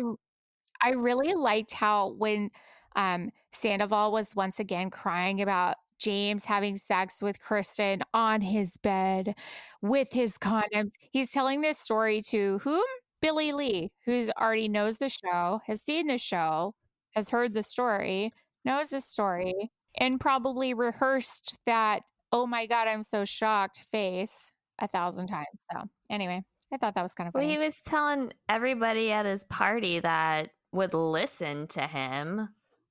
I 0.82 0.92
really 0.92 1.34
liked 1.34 1.74
how 1.74 2.10
when 2.14 2.50
um 2.96 3.32
Sandoval 3.52 4.12
was 4.12 4.36
once 4.36 4.60
again 4.60 4.90
crying 4.90 5.42
about 5.42 5.76
James 6.00 6.46
having 6.46 6.76
sex 6.76 7.22
with 7.22 7.40
Kristen 7.40 8.02
on 8.14 8.42
his 8.42 8.78
bed 8.78 9.36
with 9.82 10.12
his 10.12 10.38
condoms. 10.38 10.92
He's 11.12 11.32
telling 11.32 11.62
this 11.62 11.80
story 11.80 12.22
to 12.30 12.60
whom? 12.64 12.84
Billie 13.22 13.52
Lee, 13.52 13.92
who's 14.06 14.30
already 14.40 14.68
knows 14.70 15.00
the 15.00 15.10
show, 15.10 15.60
has 15.66 15.82
seen 15.82 16.08
the 16.08 16.20
show, 16.20 16.76
has 17.16 17.32
heard 17.32 17.54
the 17.54 17.64
story, 17.64 18.32
knows 18.64 18.90
the 18.90 19.02
story, 19.02 19.72
and 19.98 20.20
probably 20.20 20.76
rehearsed 20.76 21.58
that, 21.66 22.04
oh 22.32 22.46
my 22.46 22.68
God, 22.68 22.88
I'm 22.88 23.02
so 23.04 23.26
shocked 23.26 23.82
face 23.92 24.52
a 24.78 24.88
thousand 24.88 25.28
times. 25.28 25.48
So 25.72 25.82
anyway, 26.12 26.44
I 26.72 26.78
thought 26.78 26.94
that 26.94 27.02
was 27.02 27.16
kind 27.16 27.28
of 27.28 27.34
Well, 27.34 27.42
funny. 27.42 27.54
he 27.54 27.58
was 27.58 27.82
telling 27.82 28.34
everybody 28.48 29.12
at 29.12 29.26
his 29.26 29.44
party 29.46 30.00
that 30.00 30.52
would 30.72 30.94
listen 30.94 31.66
to 31.70 31.82
him 31.88 32.50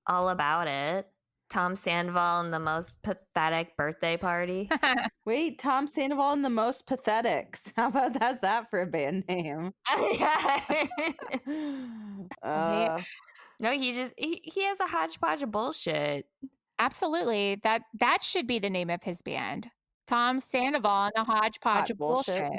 all 0.09 0.29
about 0.29 0.67
it. 0.67 1.07
Tom 1.49 1.77
Sandoval 1.77 2.41
and 2.41 2.53
the 2.53 2.59
most 2.59 3.03
pathetic 3.03 3.77
birthday 3.77 4.17
party. 4.17 4.71
wait, 5.25 5.59
Tom 5.59 5.87
Sandoval 5.87 6.33
and 6.33 6.45
the 6.45 6.51
Most 6.51 6.89
Pathetics. 6.89 7.73
How 7.77 7.89
about 7.89 8.15
that's 8.15 8.39
that 8.39 8.69
for 8.71 8.81
a 8.83 8.87
band 8.87 9.25
name? 9.29 9.73
uh, 12.43 13.01
no, 13.61 13.71
he 13.73 13.93
just 13.93 14.13
he, 14.17 14.41
he 14.43 14.65
has 14.65 14.81
a 14.81 14.87
hodgepodge 14.87 15.43
of 15.43 15.51
bullshit. 15.51 16.27
Absolutely. 16.79 17.61
That 17.63 17.83
that 17.99 18.23
should 18.23 18.47
be 18.47 18.59
the 18.59 18.71
name 18.71 18.91
of 18.91 19.03
his 19.03 19.23
band. 19.23 19.71
Tom 20.07 20.41
Sandoval 20.41 21.05
and 21.07 21.13
the 21.15 21.25
hodgepodge 21.25 21.81
hot 21.81 21.91
of 21.91 21.99
bullshit. 21.99 22.53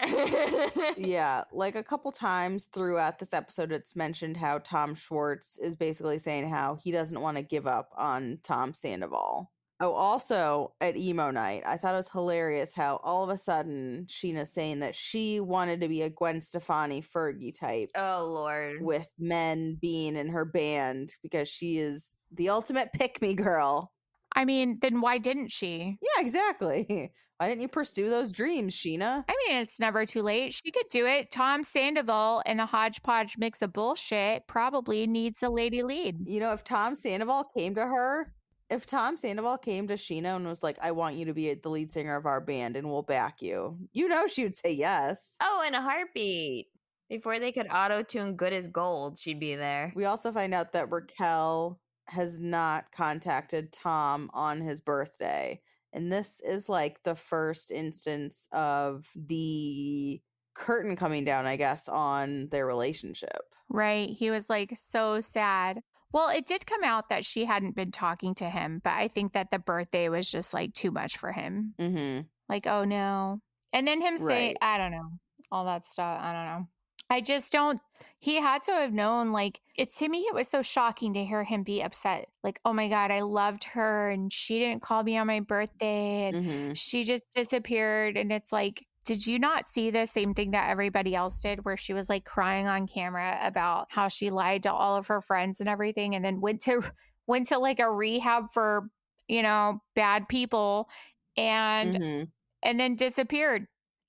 yeah, 0.96 1.42
like 1.52 1.74
a 1.74 1.82
couple 1.82 2.12
times 2.12 2.66
throughout 2.66 3.18
this 3.18 3.32
episode, 3.32 3.72
it's 3.72 3.96
mentioned 3.96 4.36
how 4.36 4.58
Tom 4.58 4.94
Schwartz 4.94 5.58
is 5.58 5.76
basically 5.76 6.18
saying 6.18 6.48
how 6.48 6.76
he 6.82 6.92
doesn't 6.92 7.20
want 7.20 7.36
to 7.36 7.42
give 7.42 7.66
up 7.66 7.90
on 7.96 8.38
Tom 8.42 8.74
Sandoval. 8.74 9.50
Oh, 9.80 9.92
also 9.92 10.72
at 10.80 10.96
emo 10.96 11.30
night, 11.30 11.62
I 11.64 11.76
thought 11.76 11.94
it 11.94 11.98
was 11.98 12.10
hilarious 12.10 12.74
how 12.74 13.00
all 13.04 13.22
of 13.22 13.30
a 13.30 13.36
sudden 13.36 14.06
Scheana's 14.08 14.52
saying 14.52 14.80
that 14.80 14.96
she 14.96 15.38
wanted 15.38 15.80
to 15.82 15.88
be 15.88 16.02
a 16.02 16.10
Gwen 16.10 16.40
Stefani 16.40 17.00
Fergie 17.00 17.56
type 17.56 17.90
oh 17.94 18.24
Lord. 18.24 18.82
with 18.82 19.12
men 19.20 19.78
being 19.80 20.16
in 20.16 20.28
her 20.28 20.44
band 20.44 21.10
because 21.22 21.48
she 21.48 21.78
is 21.78 22.16
the 22.32 22.48
ultimate 22.48 22.92
pick 22.92 23.22
me 23.22 23.34
girl. 23.34 23.92
I 24.38 24.44
mean, 24.44 24.78
then 24.80 25.00
why 25.00 25.18
didn't 25.18 25.48
she? 25.48 25.98
Yeah, 26.00 26.22
exactly. 26.22 27.10
Why 27.38 27.48
didn't 27.48 27.62
you 27.62 27.68
pursue 27.68 28.10
those 28.10 28.32
dreams, 28.32 28.74
Scheana? 28.74 29.24
I 29.28 29.34
mean, 29.46 29.58
it's 29.58 29.78
never 29.78 30.04
too 30.04 30.22
late. 30.22 30.52
She 30.52 30.72
could 30.72 30.88
do 30.90 31.06
it. 31.06 31.30
Tom 31.30 31.62
Sandoval 31.62 32.42
and 32.46 32.58
the 32.58 32.66
hodgepodge 32.66 33.38
mix 33.38 33.62
of 33.62 33.72
bullshit 33.72 34.48
probably 34.48 35.06
needs 35.06 35.40
a 35.44 35.48
lady 35.48 35.84
lead. 35.84 36.16
You 36.26 36.40
know, 36.40 36.52
if 36.52 36.64
Tom 36.64 36.96
Sandoval 36.96 37.44
came 37.44 37.76
to 37.76 37.82
her, 37.82 38.34
if 38.70 38.86
Tom 38.86 39.16
Sandoval 39.16 39.58
came 39.58 39.86
to 39.86 39.94
Scheana 39.94 40.34
and 40.34 40.48
was 40.48 40.64
like, 40.64 40.78
I 40.82 40.90
want 40.90 41.14
you 41.14 41.26
to 41.26 41.32
be 41.32 41.54
the 41.54 41.68
lead 41.68 41.92
singer 41.92 42.16
of 42.16 42.26
our 42.26 42.40
band 42.40 42.76
and 42.76 42.88
we'll 42.88 43.02
back 43.02 43.40
you, 43.40 43.78
you 43.92 44.08
know, 44.08 44.26
she 44.26 44.42
would 44.42 44.56
say 44.56 44.72
yes. 44.72 45.36
Oh, 45.40 45.64
in 45.64 45.76
a 45.76 45.82
heartbeat. 45.82 46.66
Before 47.08 47.38
they 47.38 47.52
could 47.52 47.68
auto 47.72 48.02
tune 48.02 48.34
good 48.34 48.52
as 48.52 48.66
gold, 48.66 49.16
she'd 49.16 49.38
be 49.38 49.54
there. 49.54 49.92
We 49.94 50.06
also 50.06 50.32
find 50.32 50.52
out 50.52 50.72
that 50.72 50.90
Raquel 50.90 51.78
has 52.08 52.40
not 52.40 52.90
contacted 52.90 53.72
Tom 53.72 54.30
on 54.34 54.60
his 54.60 54.80
birthday. 54.80 55.60
And 55.92 56.12
this 56.12 56.40
is 56.40 56.68
like 56.68 57.02
the 57.02 57.14
first 57.14 57.70
instance 57.70 58.48
of 58.52 59.06
the 59.14 60.20
curtain 60.54 60.96
coming 60.96 61.24
down, 61.24 61.46
I 61.46 61.56
guess, 61.56 61.88
on 61.88 62.48
their 62.48 62.66
relationship. 62.66 63.54
Right. 63.68 64.10
He 64.10 64.30
was 64.30 64.50
like 64.50 64.72
so 64.74 65.20
sad. 65.20 65.80
Well, 66.12 66.30
it 66.30 66.46
did 66.46 66.66
come 66.66 66.82
out 66.84 67.10
that 67.10 67.24
she 67.24 67.44
hadn't 67.44 67.76
been 67.76 67.92
talking 67.92 68.34
to 68.36 68.48
him, 68.48 68.80
but 68.82 68.94
I 68.94 69.08
think 69.08 69.32
that 69.32 69.50
the 69.50 69.58
birthday 69.58 70.08
was 70.08 70.30
just 70.30 70.54
like 70.54 70.72
too 70.72 70.90
much 70.90 71.18
for 71.18 71.32
him. 71.32 71.74
Mm-hmm. 71.78 72.22
Like, 72.48 72.66
oh 72.66 72.84
no. 72.84 73.40
And 73.72 73.86
then 73.86 74.00
him 74.00 74.16
saying, 74.16 74.56
Right. 74.62 74.74
I 74.74 74.78
don't 74.78 74.92
know, 74.92 75.10
all 75.52 75.66
that 75.66 75.84
stuff. 75.84 76.18
I 76.20 76.32
don't 76.32 76.44
know. 76.46 76.68
I 77.10 77.20
just 77.20 77.52
don't. 77.52 77.80
He 78.20 78.40
had 78.40 78.64
to 78.64 78.72
have 78.72 78.92
known, 78.92 79.32
like, 79.32 79.60
it 79.76 79.92
to 79.94 80.08
me, 80.08 80.18
it 80.18 80.34
was 80.34 80.48
so 80.48 80.60
shocking 80.60 81.14
to 81.14 81.24
hear 81.24 81.44
him 81.44 81.62
be 81.62 81.82
upset. 81.82 82.28
Like, 82.42 82.60
oh 82.64 82.72
my 82.72 82.88
God, 82.88 83.10
I 83.12 83.20
loved 83.20 83.62
her 83.64 84.10
and 84.10 84.32
she 84.32 84.58
didn't 84.58 84.82
call 84.82 85.04
me 85.04 85.16
on 85.16 85.28
my 85.28 85.40
birthday 85.40 86.28
and 86.28 86.36
Mm-hmm. 86.36 86.72
she 86.72 87.04
just 87.04 87.30
disappeared. 87.34 88.16
And 88.16 88.32
it's 88.32 88.52
like, 88.52 88.84
did 89.04 89.26
you 89.26 89.38
not 89.38 89.68
see 89.68 89.90
the 89.90 90.06
same 90.06 90.34
thing 90.34 90.50
that 90.50 90.68
everybody 90.68 91.14
else 91.14 91.40
did 91.40 91.64
where 91.64 91.76
she 91.76 91.94
was 91.94 92.08
like 92.08 92.24
crying 92.24 92.66
on 92.66 92.86
camera 92.88 93.38
about 93.42 93.86
how 93.88 94.08
she 94.08 94.30
lied 94.30 94.64
to 94.64 94.72
all 94.72 94.96
of 94.96 95.06
her 95.06 95.20
friends 95.20 95.60
and 95.60 95.68
everything 95.68 96.14
and 96.14 96.24
then 96.24 96.40
went 96.40 96.60
to 96.62 96.82
went 97.26 97.46
to 97.46 97.58
like 97.58 97.78
a 97.78 97.90
rehab 97.90 98.50
for, 98.50 98.90
you 99.28 99.42
know, 99.42 99.80
bad 99.94 100.28
people 100.28 100.88
and 101.36 101.94
mm-hmm. 101.94 102.24
and 102.62 102.80
then 102.80 102.96
disappeared. 102.96 103.66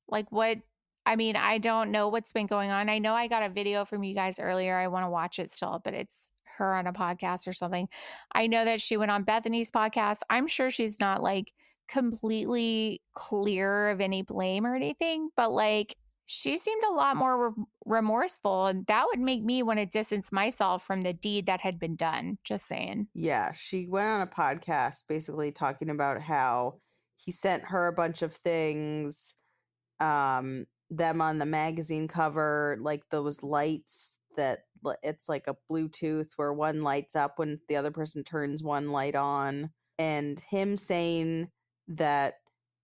Like 0.07 0.31
what 0.31 0.57
I 1.09 1.15
mean, 1.15 1.35
I 1.35 1.57
don't 1.57 1.89
know 1.89 2.07
what's 2.07 2.31
been 2.31 2.45
going 2.45 2.69
on. 2.69 2.87
I 2.87 2.99
know 2.99 3.15
I 3.15 3.27
got 3.27 3.41
a 3.41 3.49
video 3.49 3.83
from 3.83 4.03
you 4.03 4.13
guys 4.13 4.39
earlier. 4.39 4.77
I 4.77 4.89
want 4.89 5.05
to 5.05 5.09
watch 5.09 5.39
it 5.39 5.49
still, 5.49 5.81
but 5.83 5.95
it's 5.95 6.29
her 6.57 6.75
on 6.75 6.85
a 6.85 6.93
podcast 6.93 7.47
or 7.47 7.53
something. 7.53 7.87
I 8.31 8.45
know 8.45 8.63
that 8.63 8.79
she 8.79 8.95
went 8.95 9.09
on 9.09 9.25
Bethenny's 9.25 9.71
podcast. 9.71 10.19
I'm 10.29 10.45
sure 10.45 10.69
she's 10.69 10.99
not 10.99 11.23
like 11.23 11.51
completely 11.87 13.01
clear 13.15 13.89
of 13.89 14.01
any 14.01 14.21
blame 14.21 14.67
or 14.67 14.75
anything, 14.75 15.29
but 15.35 15.51
like 15.51 15.95
she 16.27 16.57
seemed 16.57 16.83
a 16.83 16.93
lot 16.93 17.17
more 17.17 17.47
re- 17.47 17.63
remorseful 17.87 18.67
and 18.67 18.85
that 18.85 19.07
would 19.07 19.19
make 19.19 19.43
me 19.43 19.63
want 19.63 19.79
to 19.79 19.87
distance 19.87 20.31
myself 20.31 20.83
from 20.83 21.01
the 21.01 21.13
deed 21.13 21.47
that 21.47 21.61
had 21.61 21.79
been 21.79 21.95
done. 21.95 22.37
Just 22.43 22.67
saying. 22.67 23.07
Yeah, 23.15 23.51
she 23.53 23.87
went 23.89 24.05
on 24.05 24.21
a 24.21 24.27
podcast 24.27 25.07
basically 25.09 25.51
talking 25.51 25.89
about 25.89 26.21
how 26.21 26.75
he 27.15 27.31
sent 27.31 27.63
her 27.69 27.87
a 27.87 27.93
bunch 27.93 28.21
of 28.21 28.31
things 28.31 29.37
um 29.99 30.65
them 30.89 31.21
on 31.21 31.37
the 31.37 31.45
magazine 31.45 32.07
cover, 32.07 32.77
like 32.81 33.09
those 33.09 33.43
lights 33.43 34.17
that 34.37 34.59
it's 35.03 35.27
like 35.27 35.47
a 35.47 35.57
Bluetooth 35.69 36.29
where 36.37 36.53
one 36.53 36.83
lights 36.83 37.15
up 37.15 37.33
when 37.37 37.59
the 37.67 37.75
other 37.75 37.91
person 37.91 38.23
turns 38.23 38.63
one 38.63 38.91
light 38.91 39.15
on, 39.15 39.71
and 39.97 40.39
him 40.39 40.77
saying 40.77 41.49
that 41.87 42.35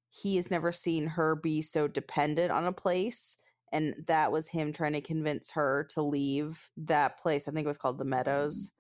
he 0.10 0.36
has 0.36 0.52
never 0.52 0.72
seen 0.72 1.08
her 1.08 1.36
be 1.36 1.62
so 1.62 1.88
dependent 1.88 2.52
on 2.52 2.66
a 2.66 2.72
place. 2.72 3.38
And 3.72 3.96
that 4.08 4.32
was 4.32 4.48
him 4.48 4.72
trying 4.72 4.94
to 4.94 5.02
convince 5.02 5.52
her 5.52 5.86
to 5.90 6.02
leave 6.02 6.70
that 6.78 7.20
place. 7.20 7.48
I 7.48 7.52
think 7.52 7.66
it 7.66 7.68
was 7.68 7.78
called 7.78 7.98
the 7.98 8.06
Meadows. 8.06 8.72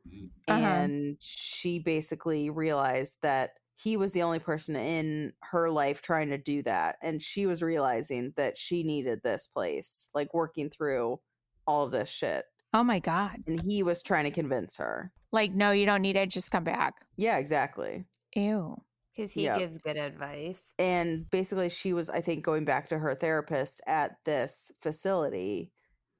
Uh-huh. 0.47 0.57
And 0.57 1.17
she 1.19 1.79
basically 1.79 2.49
realized 2.49 3.17
that 3.21 3.51
he 3.75 3.97
was 3.97 4.13
the 4.13 4.23
only 4.23 4.39
person 4.39 4.75
in 4.75 5.33
her 5.43 5.69
life 5.69 6.01
trying 6.01 6.29
to 6.29 6.37
do 6.37 6.61
that. 6.63 6.95
And 7.01 7.21
she 7.21 7.45
was 7.45 7.61
realizing 7.61 8.33
that 8.37 8.57
she 8.57 8.83
needed 8.83 9.21
this 9.23 9.47
place, 9.47 10.09
like 10.13 10.33
working 10.33 10.69
through 10.69 11.19
all 11.67 11.85
of 11.85 11.91
this 11.91 12.09
shit. 12.09 12.45
Oh 12.73 12.83
my 12.83 12.99
God. 12.99 13.37
And 13.47 13.59
he 13.61 13.83
was 13.83 14.01
trying 14.01 14.25
to 14.25 14.31
convince 14.31 14.77
her. 14.77 15.11
Like, 15.31 15.53
no, 15.53 15.71
you 15.71 15.85
don't 15.85 16.01
need 16.01 16.15
it. 16.15 16.29
Just 16.29 16.51
come 16.51 16.63
back. 16.63 16.93
Yeah, 17.17 17.37
exactly. 17.37 18.05
Ew. 18.35 18.81
Because 19.13 19.31
he 19.31 19.43
Yep. 19.43 19.59
gives 19.59 19.77
good 19.79 19.97
advice. 19.97 20.73
And 20.77 21.29
basically, 21.29 21.69
she 21.69 21.93
was, 21.93 22.09
I 22.09 22.21
think, 22.21 22.43
going 22.43 22.65
back 22.65 22.89
to 22.89 22.99
her 22.99 23.15
therapist 23.15 23.81
at 23.87 24.17
this 24.25 24.71
facility 24.81 25.71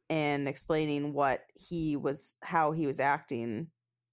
and 0.09 0.47
explaining 0.47 1.13
what 1.13 1.41
he 1.55 1.97
was, 1.97 2.35
how 2.41 2.71
he 2.71 2.87
was 2.87 2.99
acting 2.99 3.67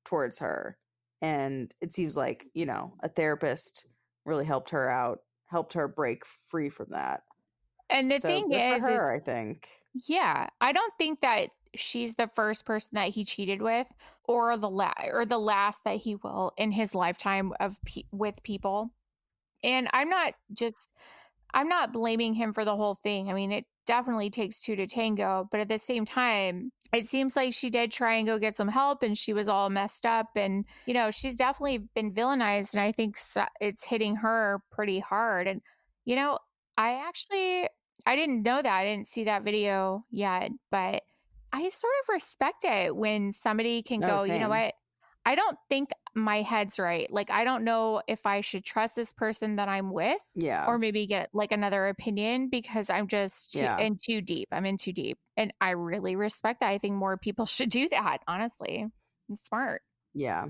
towards 0.04 0.38
her. 0.40 0.78
And 1.22 1.72
it 1.80 1.92
seems 1.92 2.16
like, 2.16 2.46
you 2.52 2.66
know, 2.66 2.94
a 3.00 3.08
therapist 3.08 3.86
really 4.26 4.44
helped 4.44 4.70
her 4.70 4.90
out, 4.90 5.20
helped 5.46 5.74
her 5.74 5.86
break 5.86 6.26
free 6.26 6.68
from 6.68 6.88
that. 6.90 7.22
And 7.88 8.10
the 8.10 8.18
so 8.18 8.28
thing 8.28 8.52
is, 8.52 8.82
her, 8.82 9.14
I 9.14 9.20
think. 9.20 9.68
Yeah, 10.08 10.48
I 10.60 10.72
don't 10.72 10.92
think 10.98 11.20
that 11.20 11.50
she's 11.74 12.16
the 12.16 12.30
first 12.34 12.66
person 12.66 12.90
that 12.94 13.10
he 13.10 13.24
cheated 13.24 13.62
with, 13.62 13.86
or 14.24 14.56
the 14.56 14.68
la- 14.68 14.92
or 15.10 15.24
the 15.24 15.38
last 15.38 15.84
that 15.84 15.98
he 15.98 16.16
will 16.16 16.52
in 16.56 16.72
his 16.72 16.94
lifetime 16.94 17.52
of 17.60 17.78
pe- 17.84 18.02
with 18.10 18.42
people. 18.42 18.92
And 19.62 19.88
I'm 19.92 20.08
not 20.08 20.34
just, 20.52 20.90
I'm 21.54 21.68
not 21.68 21.92
blaming 21.92 22.34
him 22.34 22.52
for 22.52 22.64
the 22.64 22.74
whole 22.76 22.96
thing. 22.96 23.30
I 23.30 23.32
mean, 23.32 23.52
it 23.52 23.66
definitely 23.86 24.30
takes 24.30 24.60
two 24.60 24.76
to 24.76 24.86
tango, 24.86 25.48
but 25.50 25.60
at 25.60 25.68
the 25.68 25.78
same 25.78 26.04
time, 26.04 26.72
it 26.92 27.06
seems 27.06 27.36
like 27.36 27.54
she 27.54 27.70
did 27.70 27.90
try 27.90 28.14
and 28.14 28.26
go 28.26 28.38
get 28.38 28.56
some 28.56 28.68
help, 28.68 29.02
and 29.02 29.16
she 29.16 29.32
was 29.32 29.48
all 29.48 29.70
messed 29.70 30.04
up, 30.04 30.28
and 30.36 30.64
you 30.86 30.94
know, 30.94 31.10
she's 31.10 31.36
definitely 31.36 31.78
been 31.78 32.12
villainized, 32.12 32.74
and 32.74 32.82
I 32.82 32.92
think 32.92 33.16
it's 33.60 33.84
hitting 33.84 34.16
her 34.16 34.60
pretty 34.70 34.98
hard. 34.98 35.46
And 35.46 35.62
you 36.04 36.16
know, 36.16 36.38
I 36.76 36.94
actually 37.06 37.68
I 38.04 38.16
didn't 38.16 38.42
know 38.42 38.60
that. 38.60 38.78
I 38.78 38.84
didn't 38.84 39.06
see 39.06 39.24
that 39.24 39.44
video 39.44 40.04
yet, 40.10 40.50
but 40.70 41.02
I 41.52 41.68
sort 41.68 41.92
of 42.02 42.08
respect 42.12 42.64
it 42.64 42.96
when 42.96 43.32
somebody 43.32 43.82
can 43.82 44.00
go, 44.00 44.24
you 44.24 44.38
know 44.40 44.48
what? 44.48 44.74
I 45.24 45.34
don't 45.34 45.56
think 45.70 45.90
my 46.14 46.42
head's 46.42 46.78
right. 46.78 47.10
Like, 47.10 47.30
I 47.30 47.44
don't 47.44 47.64
know 47.64 48.02
if 48.08 48.26
I 48.26 48.40
should 48.40 48.64
trust 48.64 48.96
this 48.96 49.12
person 49.12 49.56
that 49.56 49.68
I'm 49.68 49.92
with 49.92 50.20
Yeah. 50.34 50.66
or 50.66 50.78
maybe 50.78 51.06
get 51.06 51.30
like 51.32 51.52
another 51.52 51.86
opinion 51.88 52.48
because 52.48 52.90
I'm 52.90 53.06
just 53.06 53.52
too, 53.52 53.60
Yeah. 53.60 53.78
in 53.78 53.98
too 54.02 54.20
deep. 54.20 54.48
I'm 54.52 54.66
in 54.66 54.76
too 54.78 54.92
deep. 54.92 55.18
And 55.36 55.52
I 55.60 55.70
really 55.70 56.16
respect 56.16 56.60
that. 56.60 56.68
I 56.70 56.78
think 56.78 56.96
more 56.96 57.16
people 57.16 57.46
should 57.46 57.70
do 57.70 57.88
that, 57.90 58.18
honestly. 58.26 58.86
It's 59.28 59.46
smart. 59.48 59.82
yeah. 60.14 60.46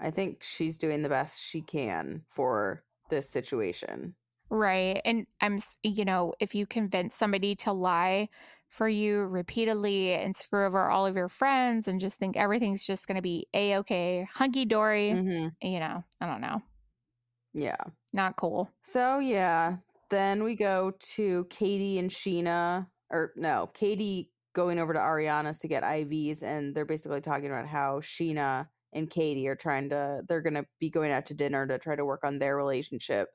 I 0.00 0.12
think 0.12 0.44
she's 0.44 0.78
doing 0.78 1.02
the 1.02 1.08
best 1.08 1.42
she 1.44 1.60
can 1.60 2.22
for 2.28 2.84
this 3.10 3.28
situation. 3.28 4.14
Right. 4.48 5.00
And 5.04 5.26
I'm, 5.40 5.58
you 5.82 6.04
know, 6.04 6.34
if 6.38 6.54
you 6.54 6.66
convince 6.66 7.16
somebody 7.16 7.56
to 7.56 7.72
lie 7.72 8.28
for 8.68 8.88
you 8.88 9.24
repeatedly 9.24 10.12
and 10.12 10.36
screw 10.36 10.66
over 10.66 10.90
all 10.90 11.06
of 11.06 11.16
your 11.16 11.28
friends 11.28 11.88
and 11.88 12.00
just 12.00 12.18
think 12.18 12.36
everything's 12.36 12.86
just 12.86 13.06
going 13.06 13.16
to 13.16 13.22
be 13.22 13.46
a 13.54 13.76
okay, 13.78 14.28
hunky 14.32 14.64
dory, 14.64 15.12
hmm 15.12 15.48
you 15.62 15.80
know, 15.80 16.04
I 16.20 16.26
don't 16.26 16.40
know. 16.40 16.62
Yeah. 17.54 17.76
Not 18.12 18.36
cool. 18.36 18.70
So 18.82 19.18
yeah, 19.18 19.76
then 20.10 20.44
we 20.44 20.54
go 20.54 20.92
to 21.14 21.44
Katie 21.46 21.98
and 21.98 22.10
Scheana, 22.10 22.86
or 23.10 23.32
no, 23.36 23.70
Katie 23.74 24.30
going 24.54 24.78
over 24.78 24.92
to 24.92 24.98
Ariana's 24.98 25.58
to 25.60 25.68
get 25.68 25.82
IVs, 25.82 26.42
and 26.42 26.74
they're 26.74 26.84
basically 26.84 27.20
talking 27.20 27.46
about 27.46 27.66
how 27.66 28.00
Scheana 28.00 28.68
and 28.92 29.10
Katie 29.10 29.48
are 29.48 29.56
trying 29.56 29.90
to, 29.90 30.22
they're 30.26 30.40
gonna 30.40 30.64
be 30.80 30.90
going 30.90 31.12
out 31.12 31.26
to 31.26 31.34
dinner 31.34 31.66
to 31.66 31.78
try 31.78 31.94
to 31.96 32.04
work 32.04 32.24
on 32.24 32.38
their 32.38 32.56
relationship, 32.56 33.28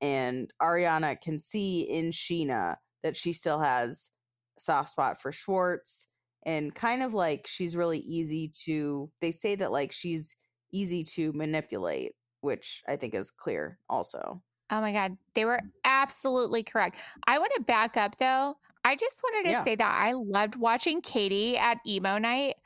and 0.00 0.52
Ariana 0.60 1.20
can 1.20 1.38
see 1.38 1.82
in 1.82 2.10
Scheana 2.10 2.76
that 3.02 3.16
she 3.16 3.32
still 3.32 3.60
has 3.60 4.10
soft 4.58 4.90
spot 4.90 5.20
for 5.20 5.32
Schwartz, 5.32 6.08
and 6.44 6.74
kind 6.74 7.02
of 7.02 7.14
like 7.14 7.46
she's 7.46 7.76
really 7.76 7.98
easy 7.98 8.50
to. 8.64 9.10
They 9.20 9.30
say 9.30 9.54
that 9.56 9.72
like 9.72 9.92
she's 9.92 10.36
easy 10.72 11.02
to 11.14 11.32
manipulate, 11.32 12.12
which 12.40 12.82
I 12.88 12.96
think 12.96 13.14
is 13.14 13.30
clear 13.30 13.78
also. 13.88 14.42
Oh 14.70 14.80
my 14.80 14.92
God. 14.92 15.16
They 15.34 15.44
were 15.44 15.60
mm. 15.62 15.70
absolutely 15.84 16.62
correct. 16.62 16.98
I 17.26 17.38
want 17.38 17.52
to 17.56 17.62
back 17.62 17.96
up 17.96 18.16
though. 18.18 18.56
I 18.84 18.96
just 18.96 19.20
wanted 19.22 19.48
to 19.48 19.52
Yeah. 19.52 19.64
say 19.64 19.74
that 19.76 19.94
I 20.00 20.12
loved 20.12 20.56
watching 20.56 21.00
Katie 21.00 21.56
at 21.56 21.78
emo 21.86 22.18
night. 22.18 22.56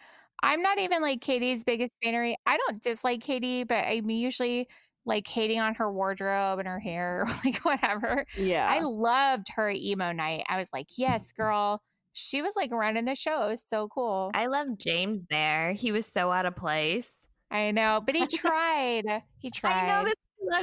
I'm 0.42 0.62
not 0.62 0.78
even 0.78 1.02
like 1.02 1.20
Katie's 1.20 1.64
biggest 1.64 1.92
fanery. 2.02 2.34
I 2.46 2.56
don't 2.56 2.82
dislike 2.82 3.20
Katie, 3.22 3.64
but 3.64 3.84
I'm 3.86 4.08
usually 4.10 4.68
like 5.06 5.26
hating 5.26 5.60
on 5.60 5.74
her 5.76 5.90
wardrobe 5.92 6.58
and 6.58 6.68
her 6.68 6.78
hair, 6.78 7.26
like 7.44 7.58
whatever. 7.58 8.26
Yeah. 8.36 8.68
I 8.70 8.80
loved 8.80 9.46
her 9.54 9.70
emo 9.70 10.12
night. 10.12 10.44
I 10.48 10.58
was 10.58 10.70
like, 10.72 10.86
yes, 10.96 11.32
mm-hmm. 11.32 11.42
girl. 11.42 11.82
She 12.12 12.42
was 12.42 12.56
like 12.56 12.72
running 12.72 13.04
the 13.04 13.14
show. 13.14 13.44
It 13.44 13.48
was 13.48 13.62
so 13.64 13.88
cool. 13.88 14.30
I 14.34 14.46
love 14.46 14.66
James 14.78 15.26
there. 15.30 15.72
He 15.72 15.92
was 15.92 16.06
so 16.06 16.32
out 16.32 16.44
of 16.44 16.56
place. 16.56 17.08
I 17.50 17.70
know, 17.70 18.02
but 18.04 18.14
he 18.16 18.26
tried. 18.36 19.04
He 19.38 19.50
tried. 19.50 19.84
I 19.84 19.86
know 19.88 20.04
this. 20.04 20.14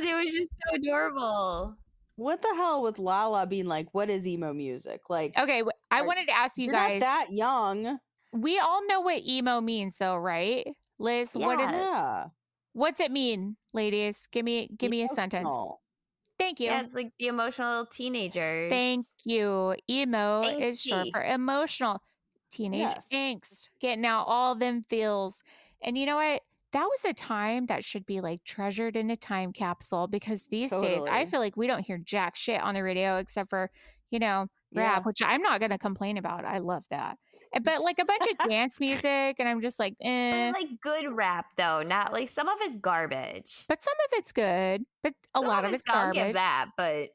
It 0.06 0.14
was 0.16 0.34
just 0.36 0.52
so 0.68 0.76
adorable. 0.76 1.76
what 2.16 2.42
the 2.42 2.54
hell 2.56 2.82
with 2.84 3.00
Lala 3.00 3.48
being 3.48 3.66
like, 3.68 3.88
what 3.94 4.10
is 4.10 4.28
emo 4.28 4.54
music? 4.54 5.10
Like, 5.10 5.38
Okay, 5.38 5.64
I 5.90 6.02
Are- 6.02 6.06
wanted 6.06 6.28
to 6.28 6.36
ask 6.38 6.58
you 6.58 6.66
you're 6.66 6.74
guys. 6.74 7.00
not 7.00 7.06
that 7.06 7.26
young. 7.32 8.00
we 8.34 8.60
all 8.60 8.86
know 8.88 9.00
what 9.02 9.22
emo 9.26 9.62
means, 9.62 9.98
though, 9.98 10.18
right? 10.18 10.68
Liz, 11.00 11.32
what 11.34 11.62
is 11.62 11.68
Yes. 11.68 11.74
it? 11.74 11.94
Yeah. 11.94 12.26
What's 12.78 13.00
it 13.00 13.12
mean, 13.12 13.58
ladies? 13.74 14.28
Give 14.32 14.46
me, 14.46 14.70
give 14.78 14.92
me 14.92 15.02
a 15.02 15.08
sentence. 15.08 15.52
Thank 16.38 16.60
you. 16.60 16.68
Yeah, 16.68 16.82
it's 16.82 16.94
like 16.94 17.12
the 17.18 17.26
emotional 17.26 17.88
teenagers. 17.88 18.70
Thank 18.70 19.08
you. 19.26 19.76
Emo 19.90 20.44
is 20.44 20.80
short 20.80 21.08
for 21.12 21.24
emotional. 21.24 22.04
Teenage 22.52 22.82
Yes. 22.82 23.10
angst, 23.12 23.70
getting 23.82 24.06
out 24.06 24.26
all 24.28 24.54
them 24.54 24.86
feels. 24.88 25.44
And 25.82 25.98
you 25.98 26.06
know 26.06 26.18
what? 26.18 26.44
That 26.74 26.84
was 26.84 27.00
a 27.04 27.14
time 27.16 27.66
that 27.66 27.84
should 27.84 28.06
be 28.06 28.22
like 28.22 28.44
treasured 28.44 28.96
in 28.96 29.10
a 29.10 29.16
time 29.16 29.54
capsule 29.54 30.06
because 30.06 30.44
these 30.44 30.70
days 30.70 31.02
I 31.10 31.26
feel 31.26 31.40
like 31.40 31.58
we 31.58 31.66
don't 31.66 31.84
hear 31.84 31.98
jack 31.98 32.36
shit 32.36 32.62
on 32.62 32.76
the 32.76 32.84
radio 32.84 33.18
except 33.18 33.50
for, 33.50 33.72
you 34.12 34.20
know, 34.20 34.50
rap, 34.76 35.04
which 35.08 35.24
I'm 35.26 35.42
not 35.42 35.60
going 35.60 35.72
to 35.72 35.80
complain 35.80 36.16
about. 36.18 36.46
I 36.46 36.60
love 36.60 36.86
that. 36.92 37.18
Uh, 37.56 37.60
But 37.64 37.82
like 37.82 38.00
a 38.00 38.06
bunch 38.06 38.24
of 38.32 38.38
dance 38.50 38.80
music, 38.80 39.36
and 39.40 39.48
I'm 39.48 39.62
just 39.62 39.80
like, 39.80 39.96
eh. 40.02 40.52
But 40.52 40.60
like 40.62 40.82
good 40.82 41.12
rap 41.16 41.46
though, 41.58 41.84
not 41.84 42.14
like 42.14 42.30
some 42.30 42.48
of 42.48 42.58
it's 42.62 42.78
garbage. 42.78 43.66
But 43.68 43.84
some 43.84 43.94
of 44.06 44.20
it's 44.20 44.32
good, 44.32 44.86
but 45.04 45.14
a 45.36 45.40
Some 45.40 45.48
lot 45.48 45.66
of 45.66 45.74
it's 45.74 45.84
I'll 45.88 46.06
garbage. 46.06 46.24
give 46.24 46.34
that, 46.34 46.68
but 46.78 47.10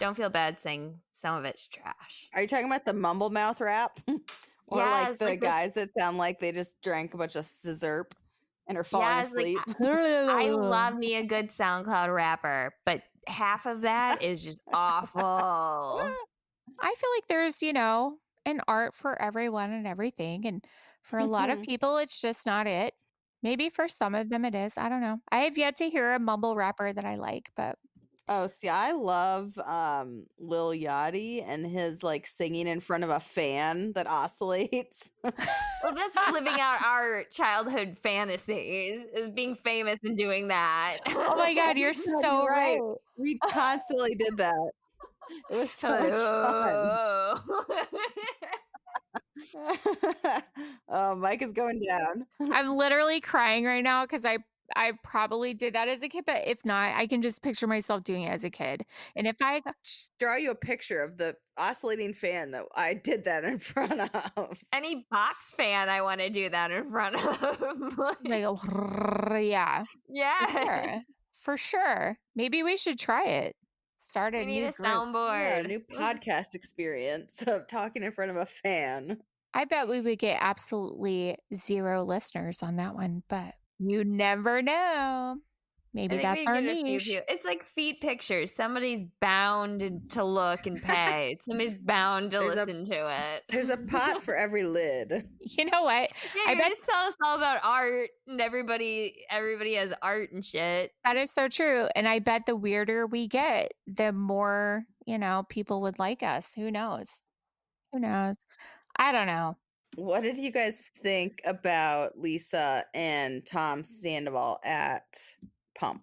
don't 0.00 0.16
feel 0.16 0.30
bad 0.30 0.60
saying 0.60 1.00
some 1.12 1.34
of 1.36 1.44
it's 1.44 1.66
trash. 1.66 2.28
Are 2.34 2.42
you 2.42 2.48
talking 2.48 2.66
about 2.66 2.84
the 2.84 2.92
mumble 2.92 3.30
mouth 3.30 3.60
rap? 3.60 3.98
or 4.68 4.78
Yeah, 4.80 4.90
like 4.90 5.18
the 5.18 5.24
like 5.24 5.40
this- 5.40 5.48
guys 5.48 5.72
that 5.74 5.88
sound 5.98 6.18
like 6.18 6.38
they 6.40 6.52
just 6.52 6.80
drank 6.82 7.14
a 7.14 7.16
bunch 7.16 7.34
of 7.36 7.44
sizzurp 7.44 8.12
and 8.68 8.76
are 8.76 8.84
falling 8.84 9.06
Yeah, 9.08 9.20
it's 9.20 9.34
like, 9.34 9.46
asleep? 9.46 9.60
I 9.80 10.50
love 10.50 10.94
me 10.98 11.16
a 11.16 11.24
good 11.24 11.48
SoundCloud 11.48 12.14
rapper, 12.14 12.74
but 12.84 13.02
half 13.26 13.64
of 13.66 13.80
that 13.82 14.22
is 14.22 14.44
just 14.44 14.60
awful. 14.72 15.22
I 16.80 16.94
feel 16.94 17.10
like 17.16 17.26
there's, 17.28 17.62
you 17.62 17.72
know, 17.72 18.18
an 18.46 18.60
art 18.68 18.94
for 18.94 19.20
everyone 19.20 19.72
and 19.72 19.86
everything. 19.86 20.46
And 20.46 20.64
for 21.02 21.18
a 21.18 21.26
lot 21.26 21.50
of 21.50 21.60
Mhm. 21.60 21.64
people, 21.64 21.96
it's 21.98 22.20
just 22.20 22.46
not 22.46 22.66
it. 22.66 22.94
Maybe 23.42 23.70
for 23.70 23.88
some 23.88 24.14
of 24.14 24.30
them 24.30 24.44
it 24.44 24.54
is. 24.54 24.76
I 24.78 24.88
don't 24.88 25.00
know. 25.00 25.18
I 25.30 25.40
have 25.40 25.56
yet 25.58 25.76
to 25.78 25.90
hear 25.90 26.12
a 26.14 26.18
mumble 26.18 26.56
rapper 26.56 26.92
that 26.92 27.04
I 27.04 27.16
like, 27.16 27.50
but 27.56 27.78
Oh, 28.30 28.46
see, 28.46 28.68
I 28.68 28.92
love 28.92 29.56
um 29.58 30.26
Lil 30.38 30.72
Yachty 30.72 31.42
and 31.42 31.66
his 31.66 32.02
like 32.02 32.26
singing 32.26 32.66
in 32.66 32.80
front 32.80 33.04
of 33.04 33.10
a 33.10 33.20
fan 33.20 33.92
that 33.94 34.06
oscillates. 34.06 35.12
Well, 35.80 35.94
that's 35.94 36.18
living 36.26 36.58
out 36.60 36.82
our 36.82 37.24
childhood 37.30 37.96
fantasies, 37.96 39.00
is 39.14 39.28
being 39.30 39.54
famous 39.54 39.98
and 40.02 40.16
doing 40.16 40.48
that. 40.48 40.98
oh 41.06 41.36
my 41.36 41.54
God, 41.54 41.78
you're 41.78 41.92
so 42.20 42.46
right. 42.46 42.80
right. 42.80 42.80
we 43.16 43.38
constantly 43.46 44.14
did 44.16 44.38
that. 44.38 44.72
It 45.50 45.56
was 45.56 45.70
so 45.72 45.90
much 45.90 46.10
fun. 46.10 46.18
Oh. 46.18 47.64
oh, 50.88 51.14
Mike 51.14 51.42
is 51.42 51.52
going 51.52 51.80
down. 51.86 52.26
I'm 52.52 52.76
literally 52.76 53.20
crying 53.20 53.64
right 53.64 53.84
now 53.84 54.04
because 54.04 54.24
I 54.24 54.38
I 54.76 54.92
probably 55.02 55.54
did 55.54 55.74
that 55.74 55.88
as 55.88 56.02
a 56.02 56.10
kid, 56.10 56.24
but 56.26 56.46
if 56.46 56.62
not, 56.62 56.94
I 56.94 57.06
can 57.06 57.22
just 57.22 57.42
picture 57.42 57.66
myself 57.66 58.04
doing 58.04 58.24
it 58.24 58.28
as 58.28 58.44
a 58.44 58.50
kid. 58.50 58.84
And 59.16 59.26
if 59.26 59.36
I 59.40 59.62
Draw 60.20 60.36
you 60.36 60.50
a 60.50 60.54
picture 60.54 61.02
of 61.02 61.16
the 61.16 61.36
oscillating 61.56 62.12
fan 62.12 62.50
that 62.50 62.64
I 62.76 62.92
did 62.92 63.24
that 63.24 63.44
in 63.44 63.60
front 63.60 63.98
of. 64.36 64.58
Any 64.70 65.06
box 65.10 65.52
fan, 65.52 65.88
I 65.88 66.02
want 66.02 66.20
to 66.20 66.28
do 66.28 66.50
that 66.50 66.70
in 66.70 66.84
front 66.84 67.16
of. 67.16 67.98
like, 67.98 68.42
a 68.42 69.40
yeah, 69.40 69.84
for 69.84 69.88
yeah. 70.10 70.46
sure, 70.52 71.02
for 71.38 71.56
sure. 71.56 72.18
Maybe 72.36 72.62
we 72.62 72.76
should 72.76 72.98
try 72.98 73.24
it. 73.24 73.56
Start 74.08 74.34
a 74.34 74.38
We 74.38 74.46
new 74.46 74.68
a 74.68 74.72
group. 74.72 74.86
Yeah, 74.86 74.94
soundboard. 74.94 75.64
a 75.66 75.68
new 75.68 75.80
podcast 75.92 76.54
experience 76.54 77.42
of 77.42 77.66
talking 77.66 78.02
in 78.02 78.10
front 78.10 78.30
of 78.30 78.38
a 78.38 78.46
fan. 78.46 79.18
I 79.52 79.66
bet 79.66 79.86
we 79.86 80.00
would 80.00 80.18
get 80.18 80.38
absolutely 80.40 81.36
zero 81.54 82.04
listeners 82.04 82.62
on 82.62 82.76
that 82.76 82.94
one, 82.94 83.22
but 83.28 83.52
you 83.78 84.04
never 84.04 84.62
know. 84.62 85.36
I 85.94 86.00
Maybe 86.00 86.16
that's 86.18 86.46
our 86.46 86.60
get 86.60 86.76
a 86.76 86.82
niche. 86.82 87.10
It's 87.28 87.44
like 87.46 87.62
feed 87.64 87.96
pictures. 88.00 88.54
Somebody's 88.54 89.04
bound 89.20 90.10
to 90.10 90.22
look 90.24 90.66
and 90.66 90.80
pay. 90.82 91.38
Somebody's 91.44 91.78
bound 91.78 92.30
to 92.32 92.38
There's 92.40 92.54
a- 92.54 92.56
listen 92.66 92.84
to 92.84 93.08
it. 93.10 93.44
There's 93.48 93.70
a 93.70 93.78
pot 93.78 94.22
for 94.22 94.36
every 94.36 94.64
lid. 94.64 95.12
You 95.56 95.64
know 95.64 95.84
what? 95.84 96.10
Yeah, 96.36 96.42
I 96.46 96.52
you 96.52 96.58
bet- 96.58 96.68
just 96.68 96.84
tell 96.84 97.06
us 97.06 97.16
all 97.24 97.38
about 97.38 97.64
art, 97.64 98.10
and 98.26 98.38
everybody, 98.38 99.14
everybody 99.30 99.74
has 99.76 99.94
art 100.02 100.30
and 100.30 100.44
shit. 100.44 100.92
That 101.06 101.16
is 101.16 101.30
so 101.32 101.48
true. 101.48 101.88
And 101.96 102.06
I 102.06 102.18
bet 102.18 102.44
the 102.44 102.54
weirder 102.54 103.06
we 103.06 103.28
get, 103.28 103.72
the 103.86 104.12
more, 104.12 104.84
you 105.06 105.16
know, 105.16 105.46
people 105.48 105.80
would 105.80 105.98
like 105.98 106.22
us. 106.22 106.52
Who 106.54 106.70
knows? 106.70 107.22
Who 107.92 107.98
knows? 108.00 108.36
I 108.98 109.10
don't 109.10 109.26
know. 109.26 109.56
What 109.96 110.22
did 110.22 110.36
you 110.36 110.52
guys 110.52 110.82
think 111.02 111.40
about 111.46 112.18
Lisa 112.18 112.84
and 112.92 113.42
Tom 113.46 113.84
Sandoval 113.84 114.60
at 114.66 115.16
Pump? 115.78 116.02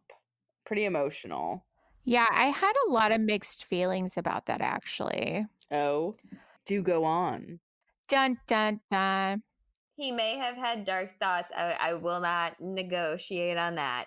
Pretty 0.65 0.85
emotional. 0.85 1.65
Yeah, 2.05 2.27
I 2.31 2.45
had 2.45 2.73
a 2.87 2.91
lot 2.91 3.11
of 3.11 3.19
mixed 3.19 3.65
feelings 3.65 4.17
about 4.17 4.45
that 4.45 4.61
actually. 4.61 5.45
Oh, 5.71 6.15
do 6.65 6.81
go 6.81 7.03
on. 7.03 7.59
Dun 8.07 8.37
dun 8.47 8.79
dun. 8.89 9.43
He 9.95 10.11
may 10.11 10.37
have 10.37 10.55
had 10.55 10.85
dark 10.85 11.19
thoughts. 11.19 11.51
I, 11.55 11.75
I 11.79 11.93
will 11.93 12.19
not 12.19 12.55
negotiate 12.59 13.57
on 13.57 13.75
that. 13.75 14.05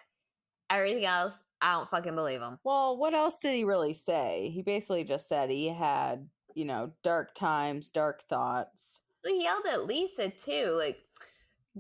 Everything 0.70 1.06
else, 1.06 1.42
I 1.60 1.72
don't 1.72 1.88
fucking 1.88 2.14
believe 2.14 2.40
him. 2.40 2.58
Well, 2.62 2.98
what 2.98 3.14
else 3.14 3.40
did 3.40 3.54
he 3.54 3.64
really 3.64 3.94
say? 3.94 4.50
He 4.54 4.62
basically 4.62 5.04
just 5.04 5.28
said 5.28 5.50
he 5.50 5.68
had, 5.68 6.28
you 6.54 6.66
know, 6.66 6.92
dark 7.02 7.34
times, 7.34 7.88
dark 7.88 8.22
thoughts. 8.22 9.04
He 9.24 9.42
yelled 9.42 9.66
at 9.66 9.86
Lisa 9.86 10.28
too, 10.28 10.76
like 10.78 10.98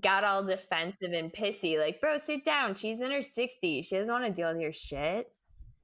got 0.00 0.24
all 0.24 0.44
defensive 0.44 1.12
and 1.12 1.32
pissy. 1.32 1.78
Like, 1.78 2.00
bro, 2.00 2.16
sit 2.18 2.44
down. 2.44 2.74
She's 2.74 3.00
in 3.00 3.10
her 3.10 3.18
60s. 3.18 3.84
She 3.86 3.96
doesn't 3.96 4.12
want 4.12 4.24
to 4.26 4.32
deal 4.32 4.52
with 4.52 4.60
your 4.60 4.72
shit. 4.72 5.32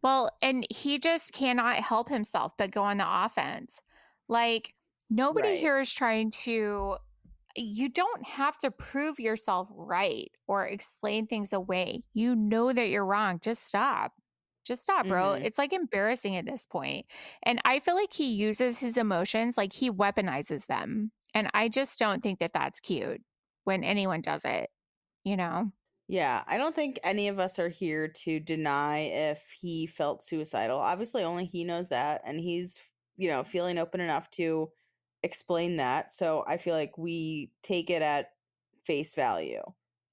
Well, 0.03 0.31
and 0.43 0.67
he 0.71 0.99
just 0.99 1.33
cannot 1.33 1.77
help 1.77 2.09
himself 2.09 2.53
but 2.59 2.71
go 2.71 2.83
on 2.83 2.99
the 2.99 3.25
offense. 3.25 3.81
Like 4.29 4.75
nobody 5.11 5.49
Right. 5.49 5.59
here 5.59 5.81
is 5.81 5.93
trying 5.93 6.31
to 6.45 6.97
you 7.57 7.89
don't 7.89 8.27
have 8.27 8.59
to 8.59 8.71
prove 8.73 9.21
yourself 9.21 9.69
right 9.71 10.29
or 10.49 10.67
explain 10.67 11.27
things 11.29 11.53
away. 11.53 12.03
You 12.13 12.35
know 12.35 12.73
that 12.73 12.89
you're 12.89 13.07
wrong. 13.07 13.39
Just 13.41 13.65
stop. 13.65 14.13
Just 14.65 14.83
stop, 14.83 15.07
bro. 15.07 15.35
Mhm. 15.35 15.45
It's 15.45 15.57
like 15.59 15.73
embarrassing 15.73 16.35
at 16.37 16.47
this 16.47 16.67
point. 16.67 17.07
And 17.45 17.61
I 17.65 17.79
feel 17.79 17.95
like 17.95 18.13
he 18.13 18.27
uses 18.33 18.81
his 18.81 18.97
emotions 18.97 19.57
like 19.57 19.73
he 19.73 19.89
weaponizes 19.89 20.67
them. 20.67 21.13
And 21.33 21.49
I 21.55 21.69
just 21.69 21.97
don't 21.99 22.23
think 22.25 22.41
that 22.41 22.53
that's 22.53 22.81
cute 22.81 23.23
when 23.65 23.85
anyone 23.85 24.21
does 24.21 24.45
it, 24.45 24.71
you 25.25 25.37
know? 25.37 25.73
Yeah, 26.07 26.45
I 26.47 26.59
don't 26.59 26.75
think 26.75 27.01
any 27.03 27.29
of 27.29 27.39
us 27.39 27.59
are 27.59 27.71
here 27.71 28.09
to 28.09 28.39
deny 28.39 28.99
if 28.99 29.57
he 29.59 29.87
felt 29.87 30.23
suicidal. 30.23 30.79
Obviously, 30.79 31.25
only 31.25 31.47
he 31.47 31.65
knows 31.65 31.89
that, 31.89 32.21
and 32.27 32.39
he's, 32.39 32.93
you 33.17 33.29
know, 33.29 33.43
feeling 33.43 33.79
open 33.79 34.01
enough 34.01 34.29
to 34.33 34.71
explain 35.23 35.79
that. 35.79 36.11
So 36.11 36.45
I 36.47 36.59
feel 36.59 36.75
like 36.75 36.99
we 36.99 37.53
take 37.63 37.89
it 37.89 38.03
at 38.03 38.33
face 38.85 39.15
value, 39.15 39.63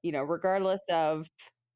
you 0.01 0.13
know, 0.13 0.23
regardless 0.23 0.87
of 0.89 1.27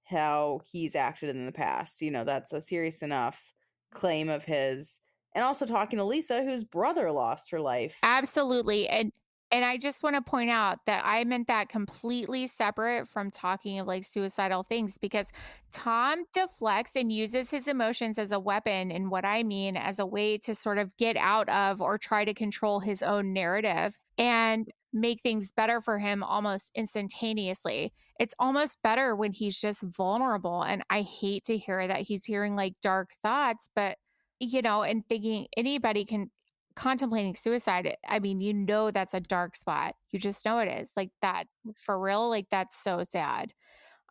how 0.05 0.61
he's 0.71 0.95
acted 0.95 1.29
in 1.29 1.45
the 1.45 1.51
past. 1.51 2.01
You 2.01 2.11
know, 2.11 2.23
that's 2.23 2.53
a 2.53 2.61
serious 2.61 3.01
enough 3.01 3.53
claim 3.91 4.29
of 4.29 4.45
his. 4.45 5.01
And 5.33 5.43
also 5.43 5.65
talking 5.65 5.97
to 5.97 6.05
Lisa, 6.05 6.43
whose 6.43 6.63
brother 6.63 7.11
lost 7.11 7.51
her 7.51 7.59
life. 7.59 7.99
Absolutely. 8.01 8.87
And 8.87 9.11
and 9.51 9.63
I 9.63 9.77
just 9.77 10.03
want 10.03 10.15
to 10.15 10.21
point 10.21 10.49
out 10.49 10.79
that 10.85 11.03
I 11.05 11.23
meant 11.23 11.47
that 11.47 11.69
completely 11.69 12.47
separate 12.47 13.07
from 13.07 13.29
talking 13.29 13.79
of 13.79 13.87
like 13.87 14.03
suicidal 14.03 14.63
things 14.63 14.97
because 14.97 15.31
Tom 15.71 16.25
deflects 16.33 16.95
and 16.95 17.11
uses 17.11 17.51
his 17.51 17.67
emotions 17.67 18.17
as 18.17 18.31
a 18.31 18.39
weapon. 18.39 18.91
And 18.91 19.11
what 19.11 19.23
I 19.23 19.43
mean 19.43 19.77
as 19.77 19.99
a 19.99 20.05
way 20.05 20.37
to 20.37 20.55
sort 20.55 20.77
of 20.77 20.97
get 20.97 21.15
out 21.15 21.47
of 21.49 21.79
or 21.79 21.97
try 21.97 22.25
to 22.25 22.33
control 22.33 22.79
his 22.79 23.03
own 23.03 23.33
narrative 23.33 23.99
and 24.17 24.67
make 24.91 25.21
things 25.21 25.51
better 25.51 25.79
for 25.79 25.99
him 25.99 26.23
almost 26.23 26.71
instantaneously. 26.73 27.93
It's 28.19 28.33
almost 28.39 28.81
better 28.81 29.15
when 29.15 29.33
he's 29.33 29.59
just 29.59 29.81
vulnerable. 29.83 30.63
And 30.63 30.83
I 30.89 31.01
hate 31.01 31.45
to 31.45 31.57
hear 31.57 31.87
that 31.87 32.01
he's 32.01 32.25
hearing 32.25 32.55
like 32.55 32.73
dark 32.81 33.11
thoughts, 33.21 33.69
but 33.75 33.97
you 34.39 34.61
know, 34.61 34.83
and 34.83 35.07
thinking 35.07 35.47
anybody 35.55 36.03
can 36.03 36.31
contemplating 36.75 37.35
suicide, 37.35 37.95
I 38.07 38.19
mean, 38.19 38.41
you 38.41 38.53
know 38.53 38.91
that's 38.91 39.13
a 39.13 39.19
dark 39.19 39.55
spot. 39.55 39.95
You 40.11 40.19
just 40.19 40.45
know 40.45 40.59
it 40.59 40.67
is. 40.67 40.91
Like 40.95 41.11
that 41.21 41.45
for 41.77 41.99
real, 41.99 42.29
like 42.29 42.47
that's 42.49 42.81
so 42.81 43.03
sad. 43.03 43.53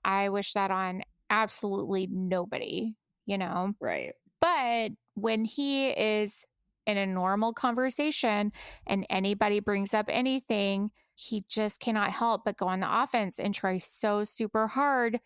I 0.05 0.29
wish 0.29 0.53
that 0.53 0.71
on 0.71 1.03
absolutely 1.31 2.09
nobody, 2.11 2.95
you 3.27 3.39
know. 3.39 3.75
right. 3.81 4.13
But 4.41 4.93
when 5.15 5.45
he 5.45 5.89
is 5.89 6.45
in 6.87 6.99
a 6.99 7.07
normal 7.07 7.53
conversation 7.55 8.53
and 8.87 9.07
anybody 9.09 9.61
brings 9.61 9.95
up 9.95 10.07
anything, 10.09 10.91
he 11.15 11.45
just 11.49 11.81
cannot 11.81 12.11
help 12.11 12.43
but 12.45 12.59
go 12.59 12.67
on 12.67 12.81
the 12.81 13.03
offense 13.03 13.39
and 13.39 13.55
try 13.55 13.79
so 13.79 14.25
super 14.25 14.67
hard 14.69 15.21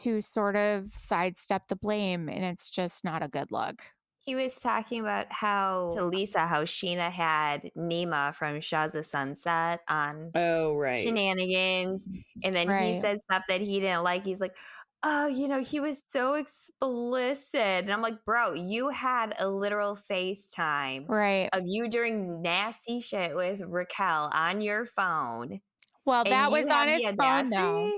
to 0.00 0.20
sort 0.20 0.56
of 0.56 0.88
sidestep 0.88 1.68
the 1.68 1.76
blame. 1.76 2.28
And 2.28 2.44
it's 2.44 2.70
just 2.70 3.04
not 3.04 3.22
a 3.22 3.28
good 3.28 3.50
look. 3.50 3.82
He 4.28 4.34
was 4.34 4.54
talking 4.56 5.00
about 5.00 5.32
how 5.32 5.92
to 5.92 6.04
Lisa 6.04 6.46
how 6.46 6.64
Scheana 6.64 7.10
had 7.10 7.70
Nema 7.76 8.34
from 8.34 8.60
Shahs 8.60 8.94
of 8.94 9.06
Sunset 9.06 9.80
on 9.88 10.34
Oh, 10.34 10.74
right. 10.76 11.20
shenanigans, 11.22 12.08
and 12.42 12.54
then 12.56 12.70
he 12.70 12.92
Right. 12.92 12.94
said 12.94 13.20
stuff 13.20 13.44
that 13.48 13.60
he 13.62 13.80
didn't 13.80 14.04
like. 14.04 14.24
He's 14.24 14.40
like, 14.40 14.56
"Oh, 15.02 15.26
you 15.28 15.48
know, 15.48 15.60
he 15.62 15.80
was 15.80 16.02
so 16.08 16.34
explicit," 16.34 17.60
and 17.60 17.92
I'm 17.92 18.02
like, 18.02 18.24
"Bro, 18.26 18.54
you 18.54 18.90
had 18.90 19.34
a 19.38 19.48
literal 19.48 19.96
FaceTime 19.96 21.08
Right. 21.08 21.52
of 21.52 21.62
you 21.66 21.88
doing 21.88 22.42
nasty 22.42 23.00
shit 23.00 23.34
with 23.36 23.62
Raquel 23.62 24.30
on 24.34 24.60
your 24.60 24.86
phone." 24.86 25.60
Well, 26.04 26.24
that 26.26 26.50
was 26.50 26.70
on 26.70 26.88
his 26.88 27.12
phone, 27.16 27.50
though. 27.50 27.92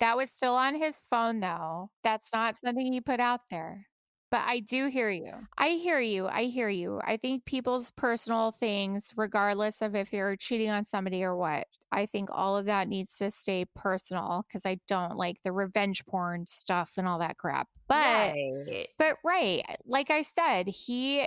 That 0.00 0.16
was 0.16 0.32
still 0.32 0.56
on 0.56 0.76
his 0.76 1.02
phone, 1.02 1.40
though. 1.40 1.92
That's 2.02 2.32
not 2.32 2.58
something 2.58 2.92
he 2.92 3.00
put 3.00 3.20
out 3.20 3.48
there. 3.50 3.89
But 4.30 4.42
I 4.46 4.60
do 4.60 4.86
hear 4.86 5.10
you. 5.10 5.32
I 5.58 5.70
hear 5.70 5.98
you. 5.98 6.28
I 6.28 6.44
hear 6.44 6.68
you. 6.68 7.00
I 7.04 7.16
think 7.16 7.44
people's 7.44 7.90
personal 7.90 8.52
things, 8.52 9.12
regardless 9.16 9.82
of 9.82 9.96
if 9.96 10.12
you're 10.12 10.36
cheating 10.36 10.70
on 10.70 10.84
somebody 10.84 11.24
or 11.24 11.34
what, 11.36 11.66
I 11.90 12.06
think 12.06 12.28
all 12.32 12.56
of 12.56 12.66
that 12.66 12.86
needs 12.88 13.16
to 13.16 13.30
stay 13.32 13.64
personal 13.74 14.44
because 14.46 14.64
I 14.64 14.78
don't 14.86 15.16
like 15.16 15.42
the 15.42 15.50
revenge 15.50 16.06
porn 16.06 16.46
stuff 16.46 16.94
and 16.96 17.08
all 17.08 17.18
that 17.18 17.38
crap. 17.38 17.68
But 17.88 18.36
Right. 18.66 18.88
but 18.98 19.16
right, 19.24 19.64
like 19.86 20.10
I 20.10 20.22
said, 20.22 20.68
he 20.68 21.26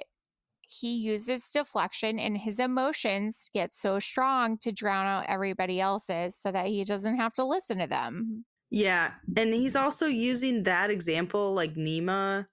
he 0.68 0.96
uses 0.96 1.50
deflection 1.52 2.20
and 2.20 2.38
his 2.38 2.60
emotions 2.60 3.50
get 3.54 3.74
so 3.74 4.00
strong 4.00 4.58
to 4.60 4.72
drown 4.72 5.06
out 5.06 5.26
everybody 5.28 5.80
else's 5.80 6.36
so 6.36 6.52
that 6.52 6.68
he 6.68 6.84
doesn't 6.84 7.18
have 7.18 7.34
to 7.34 7.44
listen 7.46 7.78
to 7.80 7.88
them. 7.88 8.46
Yeah, 8.70 9.14
and 9.38 9.54
he's 9.54 9.76
also 9.76 10.08
using 10.08 10.64
that 10.64 10.90
example 10.90 11.54
like 11.54 11.76
Nema. 11.76 12.48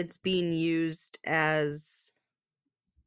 It's 0.00 0.16
being 0.16 0.52
used 0.52 1.18
as 1.26 2.12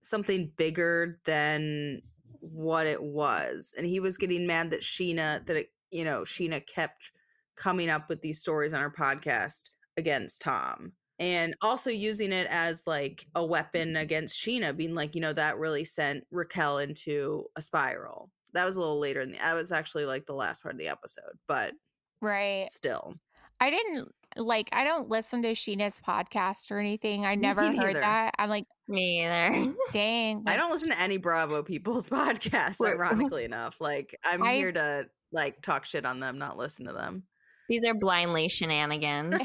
something 0.02 0.52
bigger 0.58 1.20
than 1.26 2.02
what 2.39 2.86
it 2.88 3.02
was, 3.02 3.74
and 3.78 3.88
he 3.88 4.00
was 4.00 4.18
getting 4.18 4.46
mad 4.48 4.72
that 4.72 4.82
Scheana 4.82 5.46
that 5.46 5.56
it, 5.56 5.74
you 5.91 6.04
know 6.04 6.22
Scheana 6.22 6.66
kept 6.66 7.12
coming 7.56 7.89
up 7.89 8.10
with 8.10 8.22
these 8.22 8.39
stories 8.41 8.74
on 8.74 8.82
her 8.82 8.91
podcast 8.91 9.72
against 9.98 10.41
Tom, 10.41 10.94
and 11.20 11.56
also 11.62 11.89
using 11.89 12.32
it 12.32 12.48
as 12.50 12.86
like 12.86 13.26
a 13.36 13.46
weapon 13.46 13.96
against 13.96 14.39
Scheana, 14.39 14.76
being 14.76 14.94
like 14.94 15.16
you 15.16 15.22
know 15.22 15.34
that 15.34 15.58
really 15.58 15.84
sent 15.86 16.26
Raquel 16.32 16.80
into 16.80 17.46
a 17.56 17.62
spiral. 17.62 18.32
That 18.54 18.66
was 18.66 18.76
a 18.76 18.82
little 18.82 19.00
later 19.00 19.22
in 19.22 19.32
the. 19.32 19.38
That 19.39 19.56
was 19.56 19.72
actually 19.72 20.06
like 20.06 20.26
the 20.26 20.36
last 20.36 20.62
part 20.62 20.76
of 20.76 20.80
the 20.80 20.89
episode, 20.89 21.39
but 21.48 21.74
Right. 22.22 22.70
still. 22.70 23.16
I 23.60 23.70
didn't 23.70 24.14
like 24.38 24.70
I 24.72 24.84
don't 24.84 25.10
listen 25.10 25.42
to 25.44 25.52
Scheana's 25.52 26.02
podcast 26.06 26.72
or 26.72 26.80
anything. 26.80 27.26
I 27.26 27.36
Me 27.36 27.42
never 27.42 27.62
heard 27.64 27.76
neither. 27.76 27.94
that. 28.00 28.34
I'm 28.38 28.50
like, 28.50 28.66
Me 28.88 29.24
either. 29.26 29.74
dang. 29.92 30.44
I 30.48 30.56
don't 30.56 30.72
listen 30.72 30.90
to 30.90 31.00
any 31.00 31.18
Bravo 31.18 31.64
people's 31.64 32.08
podcasts, 32.10 32.82
ironically 32.86 33.46
enough. 33.46 33.80
Like 33.82 34.16
I'm 34.24 34.44
I- 34.44 34.56
here 34.56 34.72
to 34.72 35.08
like 35.32 35.62
talk 35.62 35.86
shit 35.86 36.06
on 36.06 36.20
them, 36.20 36.38
not 36.38 36.58
listen 36.58 36.86
to 36.88 36.94
them. 36.94 37.24
These 37.70 37.86
are 37.86 37.94
blindly 37.94 38.50
shenanigans. 38.50 39.40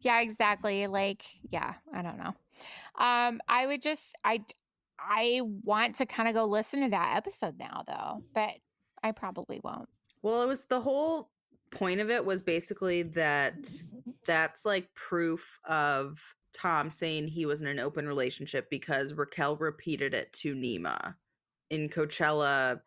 yeah, 0.00 0.20
exactly. 0.20 0.86
Like, 0.86 1.24
yeah, 1.50 1.74
I 1.94 2.02
don't 2.02 2.18
know. 2.18 2.34
Um, 2.98 3.40
I 3.48 3.66
would 3.66 3.82
just 3.82 4.16
I 4.24 4.42
I 4.98 5.42
want 5.62 5.96
to 5.96 6.06
kind 6.06 6.28
of 6.28 6.34
go 6.34 6.46
listen 6.46 6.82
to 6.82 6.90
that 6.90 7.16
episode 7.16 7.58
now 7.58 7.84
though, 7.86 8.22
but 8.34 8.50
I 9.02 9.12
probably 9.12 9.60
won't. 9.62 9.88
Well, 10.22 10.42
it 10.42 10.48
was 10.48 10.64
the 10.64 10.80
whole 10.80 11.30
point 11.76 12.00
of 12.00 12.10
it 12.10 12.24
was 12.24 12.42
basically 12.42 13.02
that 13.02 13.68
that's 14.24 14.64
like 14.64 14.88
proof 14.94 15.58
of 15.68 16.34
Tom 16.52 16.90
saying 16.90 17.28
he 17.28 17.46
was 17.46 17.60
in 17.60 17.68
an 17.68 17.78
open 17.78 18.06
relationship 18.06 18.70
because 18.70 19.14
Raquel 19.14 19.56
repeated 19.56 20.14
it 20.14 20.32
to 20.34 20.54
Nema 20.54 21.14
in 21.70 21.88
Coachella, 21.88 22.80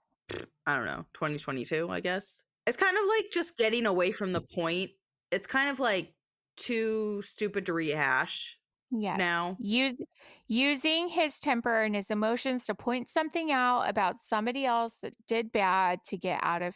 I 0.65 0.75
don't 0.75 0.85
know, 0.85 1.05
2022, 1.13 1.89
I 1.89 1.99
guess. 1.99 2.43
It's 2.65 2.77
kind 2.77 2.97
of 2.97 3.03
like 3.17 3.31
just 3.31 3.57
getting 3.57 3.85
away 3.85 4.11
from 4.11 4.33
the 4.33 4.41
point. 4.41 4.91
It's 5.31 5.47
kind 5.47 5.69
of 5.69 5.79
like 5.79 6.13
too 6.57 7.21
stupid 7.21 7.65
to 7.67 7.73
rehash. 7.73 8.57
Yes. 8.91 9.19
Now. 9.19 9.55
Use 9.59 9.93
using 10.47 11.09
his 11.09 11.39
temper 11.39 11.83
and 11.83 11.95
his 11.95 12.09
emotions 12.09 12.65
to 12.65 12.75
point 12.75 13.07
something 13.07 13.51
out 13.51 13.83
about 13.83 14.23
somebody 14.23 14.65
else 14.65 14.95
that 15.03 15.13
did 15.27 15.51
bad 15.51 16.03
to 16.05 16.17
get 16.17 16.39
out 16.41 16.63
of 16.63 16.75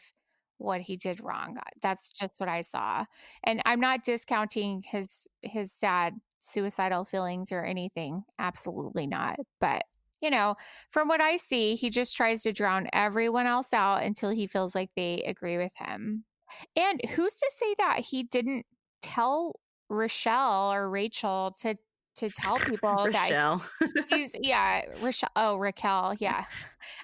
what 0.63 0.81
he 0.81 0.95
did 0.95 1.21
wrong. 1.21 1.57
That's 1.81 2.09
just 2.09 2.39
what 2.39 2.49
I 2.49 2.61
saw. 2.61 3.05
And 3.43 3.61
I'm 3.65 3.79
not 3.79 4.03
discounting 4.03 4.83
his 4.85 5.27
his 5.41 5.71
sad 5.71 6.15
suicidal 6.41 7.05
feelings 7.05 7.51
or 7.51 7.63
anything. 7.63 8.23
Absolutely 8.39 9.07
not. 9.07 9.37
But 9.59 9.83
you 10.21 10.29
know, 10.29 10.55
from 10.89 11.09
what 11.09 11.19
I 11.19 11.35
see, 11.35 11.75
he 11.75 11.89
just 11.89 12.15
tries 12.15 12.43
to 12.43 12.53
drown 12.53 12.87
everyone 12.93 13.45
else 13.45 13.73
out 13.73 14.03
until 14.03 14.29
he 14.29 14.47
feels 14.47 14.73
like 14.73 14.89
they 14.95 15.21
agree 15.27 15.57
with 15.57 15.73
him. 15.75 16.23
And 16.77 17.01
who's 17.09 17.35
to 17.35 17.51
say 17.55 17.75
that 17.79 17.99
he 17.99 18.23
didn't 18.23 18.65
tell 19.01 19.59
Rochelle 19.89 20.71
or 20.71 20.89
Rachel 20.89 21.55
to 21.59 21.75
to 22.15 22.29
tell 22.41 22.57
people 22.57 22.89
that 23.11 23.29
Rochelle. 23.29 23.63
he's 24.09 24.35
yeah, 24.41 24.81
Rochelle 25.01 25.29
oh 25.35 25.57
Raquel, 25.57 26.15
yeah. 26.19 26.45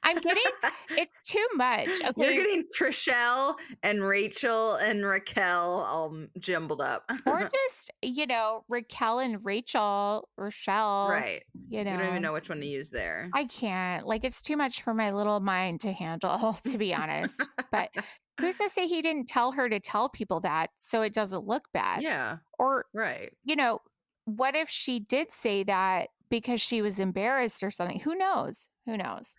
I'm 0.04 0.20
getting 0.20 0.44
it's 0.92 1.30
too 1.30 1.46
much. 1.56 1.88
Okay. 1.88 2.12
You're 2.18 2.34
getting 2.46 2.66
Trishelle 2.78 3.56
and 3.82 4.04
Rachel 4.04 4.76
and 4.76 5.06
Raquel 5.06 5.86
all 5.88 6.16
jumbled 6.38 6.82
up. 6.82 7.10
or 7.26 7.50
just, 7.68 7.92
you 8.02 8.28
know, 8.28 8.66
Raquel 8.68 9.20
and 9.20 9.44
Rachel, 9.46 10.28
Rochelle. 10.38 11.10
right. 11.10 11.44
You 11.70 11.84
know. 11.84 11.92
You 11.92 11.98
don't 11.98 12.08
even 12.08 12.22
know 12.22 12.34
which 12.34 12.50
one 12.50 12.60
to 12.60 12.66
use 12.68 12.90
there. 12.90 13.30
I 13.34 13.46
can't. 13.46 14.06
Like 14.06 14.24
it's 14.26 14.42
too 14.42 14.58
much 14.58 14.82
for 14.82 14.94
my 14.94 15.12
little 15.12 15.40
mind 15.40 15.82
to 15.82 15.94
handle, 15.94 16.58
to 16.66 16.78
be 16.78 16.94
honest. 16.94 17.48
but 17.72 17.90
who's 18.40 18.58
to 18.58 18.70
say 18.70 18.88
he 18.88 19.02
didn't 19.02 19.28
tell 19.28 19.52
her 19.54 19.70
to 19.70 19.80
tell 19.80 20.10
people 20.10 20.40
that 20.42 20.72
so 20.76 21.02
it 21.02 21.14
doesn't 21.14 21.46
look 21.46 21.64
bad? 21.74 22.02
yeah, 22.02 22.38
Or, 22.58 22.86
right. 22.94 23.32
you 23.46 23.56
know, 23.56 23.80
what 24.38 24.56
if 24.56 24.70
she 24.70 25.00
did 25.00 25.32
say 25.32 25.64
that 25.64 26.10
because 26.30 26.62
she 26.62 26.82
was 26.82 27.00
embarrassed 27.00 27.64
or 27.64 27.72
something? 27.72 28.00
Who 28.02 28.16
knows? 28.16 28.70
Who 28.86 28.98
knows? 28.98 29.36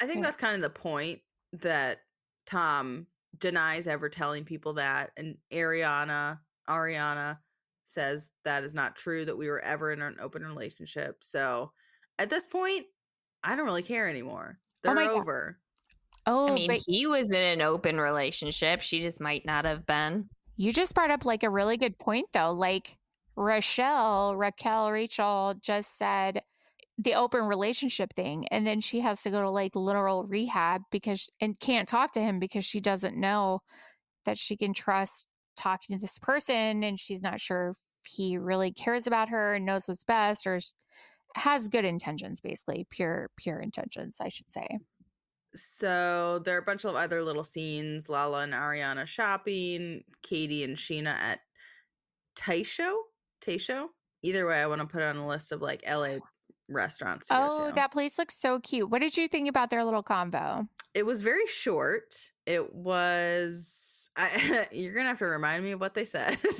I 0.00 0.06
think 0.06 0.16
Yeah. 0.18 0.22
that's 0.22 0.36
kind 0.36 0.54
of 0.56 0.62
the 0.62 0.70
point 0.70 1.20
that 1.52 2.00
Tom 2.46 3.06
denies 3.38 3.86
ever 3.86 4.08
telling 4.08 4.44
people 4.44 4.74
that, 4.74 5.10
and 5.16 5.38
Ariana, 5.52 6.40
Ariana 6.68 7.38
says 7.84 8.30
that 8.44 8.62
is 8.64 8.74
not 8.74 8.96
true. 8.96 9.24
That 9.24 9.36
we 9.36 9.48
were 9.48 9.60
ever 9.60 9.92
in 9.92 10.02
an 10.02 10.16
open 10.20 10.42
relationship. 10.44 11.18
So 11.20 11.72
at 12.18 12.30
this 12.30 12.46
point, 12.46 12.86
I 13.44 13.54
don't 13.56 13.66
really 13.66 13.82
care 13.82 14.08
anymore. 14.08 14.56
Oh 14.56 14.60
They're 14.82 14.92
Oh 14.92 14.94
my 14.94 15.06
God. 15.06 15.16
over. 15.20 15.58
Oh, 16.26 16.48
I 16.48 16.54
mean, 16.54 16.68
but 16.68 16.80
he 16.86 17.06
was 17.06 17.30
in 17.32 17.42
an 17.42 17.60
open 17.62 18.00
relationship. 18.00 18.80
She 18.80 19.00
just 19.00 19.20
might 19.20 19.44
not 19.44 19.64
have 19.64 19.84
been. 19.86 20.28
you 20.56 20.72
just 20.72 20.94
brought 20.94 21.10
up 21.10 21.24
like 21.24 21.42
a 21.42 21.50
really 21.50 21.76
good 21.76 21.98
point 21.98 22.26
though. 22.32 22.52
Like 22.52 22.96
Rochelle, 23.36 24.36
Raquel, 24.36 24.90
Rachel 24.90 25.54
just 25.60 25.96
said 25.96 26.42
the 26.98 27.14
open 27.14 27.44
relationship 27.44 28.14
thing. 28.14 28.46
And 28.48 28.66
then 28.66 28.80
she 28.80 29.00
has 29.00 29.22
to 29.22 29.30
go 29.30 29.40
to 29.40 29.50
like 29.50 29.74
literal 29.74 30.24
rehab 30.24 30.82
because 30.90 31.30
and 31.40 31.58
can't 31.58 31.88
talk 31.88 32.12
to 32.12 32.20
him 32.20 32.38
because 32.38 32.64
she 32.64 32.80
doesn't 32.80 33.16
know 33.16 33.62
that 34.24 34.38
she 34.38 34.56
can 34.56 34.74
trust 34.74 35.26
talking 35.56 35.96
to 35.96 36.00
this 36.00 36.18
person 36.18 36.82
and 36.82 36.98
she's 36.98 37.22
not 37.22 37.40
sure 37.40 37.76
if 38.04 38.12
he 38.12 38.38
really 38.38 38.72
cares 38.72 39.06
about 39.06 39.28
her 39.28 39.54
and 39.54 39.66
knows 39.66 39.88
what's 39.88 40.04
best 40.04 40.46
or 40.46 40.58
has 41.36 41.68
good 41.68 41.84
intentions 41.84 42.40
basically 42.40 42.86
pure 42.90 43.30
pure 43.36 43.60
intentions 43.60 44.18
i 44.20 44.28
should 44.28 44.50
say 44.50 44.66
So 45.54 46.38
there 46.38 46.56
are 46.56 46.60
a 46.60 46.64
bunch 46.64 46.84
of 46.84 46.94
other 46.94 47.22
little 47.22 47.44
scenes: 47.44 48.08
Lala 48.08 48.42
and 48.44 48.54
Ariana 48.54 49.06
shopping, 49.06 50.04
Katie 50.22 50.64
and 50.64 50.76
Scheana 50.76 51.14
at 51.14 51.40
Taisho. 52.34 52.94
Taisho. 53.46 53.86
Either 54.22 54.46
way, 54.46 54.60
I 54.62 54.66
want 54.66 54.80
to 54.80 54.86
put 54.86 55.02
it 55.02 55.06
on 55.06 55.16
a 55.16 55.26
list 55.26 55.52
of 55.52 55.60
like 55.60 55.82
LA 55.90 56.18
restaurants. 56.68 57.28
oh 57.32 57.68
to. 57.68 57.74
that 57.74 57.90
place 57.92 58.18
looks 58.18 58.36
so 58.36 58.58
cute 58.60 58.88
what 58.88 59.00
did 59.02 59.16
you 59.16 59.28
think 59.28 59.48
about 59.48 59.68
their 59.68 59.84
little 59.84 60.02
combo 60.02 60.66
it 60.94 61.06
was 61.06 61.22
very 61.22 61.46
short. 61.46 62.12
It 62.44 62.74
was. 62.74 64.10
I, 64.14 64.66
you're 64.72 64.92
gonna 64.92 65.08
have 65.08 65.20
to 65.20 65.24
remind 65.24 65.64
me 65.64 65.70
of 65.72 65.80
what 65.80 65.94
they 65.94 66.04
said. 66.04 66.38
Pretty 66.42 66.52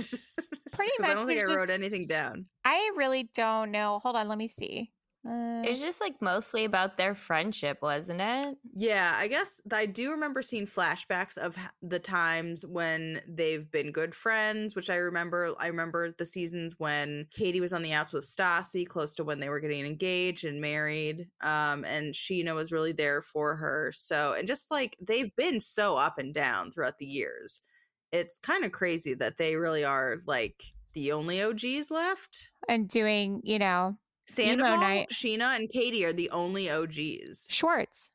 'cause 0.96 1.04
I 1.04 1.12
don't 1.12 1.26
think 1.26 1.46
I 1.46 1.54
wrote 1.54 1.68
just- 1.68 1.70
anything 1.70 2.06
down. 2.06 2.44
i 2.64 2.90
really 2.96 3.24
don't 3.34 3.70
know 3.70 3.98
hold 4.02 4.16
on 4.16 4.28
let 4.28 4.38
me 4.38 4.48
see 4.48 4.90
uh, 5.28 5.62
It 5.64 5.70
was 5.70 5.80
just 5.80 6.00
like 6.00 6.20
mostly 6.20 6.64
about 6.64 6.96
their 6.96 7.14
friendship, 7.14 7.78
wasn't 7.80 8.20
it? 8.20 8.58
Yeah, 8.74 9.12
I 9.14 9.28
guess 9.28 9.60
I 9.72 9.86
do 9.86 10.10
remember 10.10 10.42
seeing 10.42 10.66
flashbacks 10.66 11.38
of 11.38 11.56
the 11.80 11.98
times 11.98 12.64
when 12.66 13.20
they've 13.28 13.70
been 13.70 13.92
good 13.92 14.14
friends, 14.14 14.74
which 14.74 14.90
I 14.90 14.96
remember. 14.96 15.54
I 15.58 15.68
remember 15.68 16.12
the 16.12 16.24
seasons 16.26 16.74
when 16.78 17.26
Katie 17.30 17.60
was 17.60 17.72
on 17.72 17.82
the 17.82 17.92
outs 17.92 18.12
with 18.12 18.24
Stassi, 18.24 18.86
close 18.86 19.14
to 19.16 19.24
when 19.24 19.38
they 19.40 19.48
were 19.48 19.60
getting 19.60 19.86
engaged 19.86 20.44
and 20.44 20.60
married. 20.60 21.28
Um, 21.40 21.84
and 21.84 22.14
Scheana 22.14 22.54
was 22.54 22.72
really 22.72 22.92
there 22.92 23.22
for 23.22 23.56
her. 23.56 23.92
So, 23.94 24.34
and 24.34 24.48
just 24.48 24.70
like 24.70 24.96
they've 25.00 25.34
been 25.36 25.60
so 25.60 25.96
up 25.96 26.18
and 26.18 26.34
down 26.34 26.70
throughout 26.70 26.98
the 26.98 27.06
years, 27.06 27.62
it's 28.10 28.38
kind 28.38 28.64
of 28.64 28.72
crazy 28.72 29.14
that 29.14 29.36
they 29.36 29.56
really 29.56 29.84
are 29.84 30.18
like 30.26 30.62
the 30.94 31.12
only 31.12 31.42
OGs 31.42 31.90
left. 31.90 32.50
and 32.68 32.88
doing 32.88 33.40
you 33.44 33.58
know 33.58 33.96
Sandoval, 34.26 34.78
night. 34.80 35.08
Scheana, 35.10 35.56
and 35.56 35.68
Katie 35.68 36.04
are 36.04 36.12
the 36.12 36.30
only 36.30 36.70
OGs. 36.70 37.48
Schwartz 37.50 38.10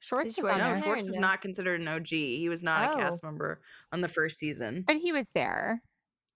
Schwartz 0.00 0.34
Did 0.34 0.42
was 0.44 0.52
on 0.52 0.58
No, 0.58 0.64
there, 0.66 0.74
there? 0.74 0.82
Schwartz 0.82 1.06
is 1.06 1.16
not 1.18 1.40
considered 1.40 1.80
an 1.80 1.88
OG. 1.88 2.08
He 2.08 2.48
was 2.48 2.62
not 2.62 2.90
a 2.90 2.92
Oh. 2.92 2.96
cast 2.96 3.24
member 3.24 3.60
on 3.92 4.00
the 4.02 4.08
first 4.08 4.38
season. 4.38 4.84
but 4.86 4.96
he 4.96 5.10
was 5.12 5.30
there 5.34 5.82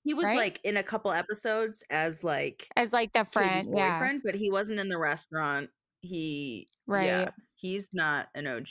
He 0.02 0.14
was 0.14 0.24
right? 0.24 0.36
like 0.36 0.60
in 0.64 0.76
a 0.78 0.82
couple 0.82 1.12
episodes 1.12 1.84
as 1.90 2.24
like 2.24 2.66
as 2.76 2.92
like 2.92 3.12
the 3.12 3.24
friend 3.24 3.50
Katie's 3.50 3.68
yeah 3.74 3.92
boyfriend, 3.98 4.22
but 4.24 4.34
he 4.34 4.50
wasn't 4.50 4.80
in 4.80 4.88
the 4.88 4.98
restaurant. 4.98 5.70
He 6.00 6.66
right 6.86 7.04
yeah, 7.06 7.30
he's 7.54 7.90
not 7.92 8.28
an 8.34 8.46
OG. 8.46 8.70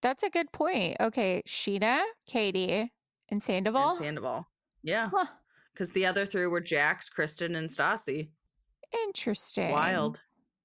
that's 0.00 0.22
a 0.22 0.30
good 0.30 0.50
point 0.50 0.96
okay 0.98 1.42
scheana 1.46 2.00
katie 2.26 2.90
and 3.28 3.42
sandoval 3.42 3.88
And 3.90 3.96
Sandoval. 3.98 4.48
Yeah. 4.82 5.10
Huh, 5.12 5.26
Because 5.74 5.92
the 5.92 6.06
other 6.06 6.24
three 6.24 6.46
were 6.46 6.60
Jax, 6.62 7.08
Kristen, 7.10 7.54
and 7.54 7.68
Stassi. 7.68 8.30
Interesting 9.04 9.70
Wild. 9.70 10.20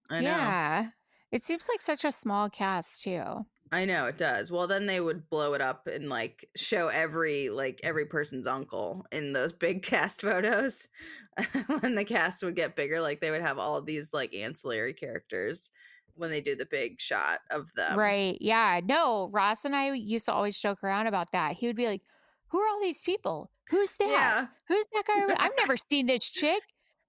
I 0.10 0.22
know. 0.22 0.30
yeah 0.30 0.88
it 1.32 1.44
seems 1.44 1.68
like 1.70 1.82
such 1.82 2.06
a 2.06 2.12
small 2.12 2.50
cast 2.50 3.02
too 3.04 3.46
I 3.72 3.86
know 3.86 4.06
it 4.06 4.18
does. 4.18 4.52
Well, 4.52 4.68
then 4.68 4.86
they 4.86 5.02
would 5.02 5.28
blow 5.28 5.56
it 5.56 5.60
up 5.60 5.88
and 5.88 6.08
like 6.08 6.46
show 6.56 6.88
every 6.88 7.50
like 7.50 7.82
every 7.84 8.06
person's 8.06 8.46
uncle 8.46 9.08
in 9.12 9.34
those 9.34 9.54
big 9.54 9.82
cast 9.92 10.22
photos. 10.22 10.88
when 11.80 11.96
the 11.96 12.06
cast 12.06 12.44
would 12.44 12.56
get 12.56 12.76
bigger, 12.76 13.02
like 13.02 13.22
they 13.22 13.32
would 13.32 13.42
have 13.42 13.58
all 13.58 13.82
these 13.82 14.14
like 14.14 14.36
ancillary 14.36 14.94
characters 14.94 15.72
when 16.14 16.30
they 16.30 16.42
do 16.42 16.56
the 16.56 16.68
big 16.68 17.02
shot 17.02 17.40
of 17.50 17.74
them. 17.74 17.98
right 17.98 18.38
yeah 18.40 18.80
no 18.86 19.30
ross 19.34 19.66
and 19.66 19.76
i 19.76 19.92
used 19.92 20.26
to 20.28 20.32
always 20.32 20.58
joke 20.58 20.82
around 20.84 21.08
about 21.08 21.32
that 21.34 21.56
he 21.58 21.68
would 21.68 21.76
be 21.76 21.88
like 21.88 22.02
who 22.50 22.60
are 22.60 22.68
all 22.70 22.80
these 22.82 23.02
people 23.02 23.52
who's 23.70 23.96
that 23.98 24.08
Yeah. 24.08 24.48
who's 24.70 24.86
that 24.94 25.04
guy 25.06 25.36
i've 25.40 25.52
never 25.58 25.76
seen 25.76 26.06
this 26.06 26.30
chick 26.30 26.62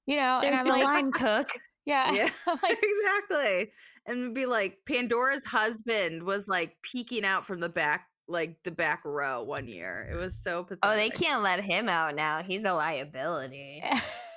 you 0.06 0.16
know 0.16 0.38
There's 0.40 0.58
and 0.58 0.60
i'm 0.60 0.66
the 0.66 0.72
like 0.72 0.84
line 0.84 1.10
cook. 1.12 1.48
yeah 1.84 2.12
Yeah. 2.12 2.30
Like, 2.62 2.78
exactly. 2.82 3.72
And 4.06 4.34
be 4.34 4.46
like 4.46 4.78
Pandora's 4.86 5.44
husband 5.44 6.22
was 6.22 6.46
like 6.48 6.76
peeking 6.82 7.24
out 7.24 7.44
from 7.44 7.58
the 7.60 7.68
back 7.68 8.06
like 8.28 8.56
the 8.64 8.70
back 8.72 9.02
row 9.04 9.42
one 9.42 9.68
year. 9.68 10.08
It 10.12 10.16
was 10.16 10.36
so 10.36 10.64
pathetic. 10.64 10.80
Oh, 10.84 10.96
they 10.96 11.10
can't 11.10 11.42
let 11.44 11.60
him 11.64 11.88
out 11.88 12.14
now. 12.16 12.42
He's 12.42 12.64
a 12.64 12.72
liability. 12.72 13.82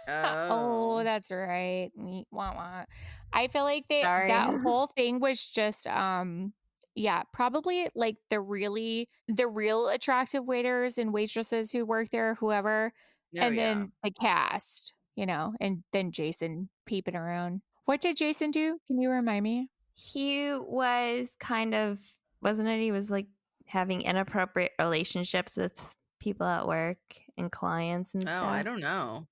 oh, 0.07 0.47
Oh. 0.49 1.03
that's 1.03 1.32
right. 1.32 1.89
Wah, 1.95 2.53
wah. 2.55 2.86
I 3.34 3.47
feel 3.47 3.63
like 3.63 3.86
they 3.89 4.01
that 4.01 4.61
whole 4.63 4.88
thing 4.88 5.20
was 5.20 5.47
just 5.47 5.88
um 5.88 6.53
yeah, 6.95 7.24
probably 7.32 7.88
like 7.95 8.17
the 8.30 8.41
really 8.41 9.07
the 9.28 9.47
real 9.47 9.88
attractive 9.89 10.45
waiters 10.45 10.97
and 10.97 11.13
waitresses 11.13 11.72
who 11.72 11.86
work 11.86 12.09
there, 12.11 12.36
whoever, 12.36 12.91
Oh, 13.38 13.41
and 13.41 13.55
yeah. 13.55 13.74
then 13.74 13.91
the 14.03 14.11
cast, 14.11 14.93
you 15.20 15.26
know, 15.26 15.53
and 15.59 15.84
then 15.91 16.11
Jason 16.13 16.70
peeping 16.86 17.15
around. 17.15 17.59
What 17.84 17.99
did 17.99 18.15
Jason 18.15 18.51
do? 18.51 18.80
Can 18.88 19.01
you 19.01 19.09
remind 19.09 19.43
me? 19.43 19.67
He 19.93 20.53
was 20.53 21.36
kind 21.39 21.76
of, 21.76 21.99
wasn't 22.41 22.70
it? 22.70 22.80
He 22.80 22.93
was 22.93 23.09
like 23.09 23.28
having 23.65 24.01
inappropriate 24.01 24.72
relationships 24.80 25.57
with 25.57 25.93
people 26.22 26.47
at 26.47 26.65
work 26.67 26.97
and 27.38 27.51
clients 27.51 28.13
and 28.13 28.24
Oh, 28.24 28.28
stuff. 28.28 28.45
I 28.45 28.63
don't 28.63 28.80
know. 28.80 29.28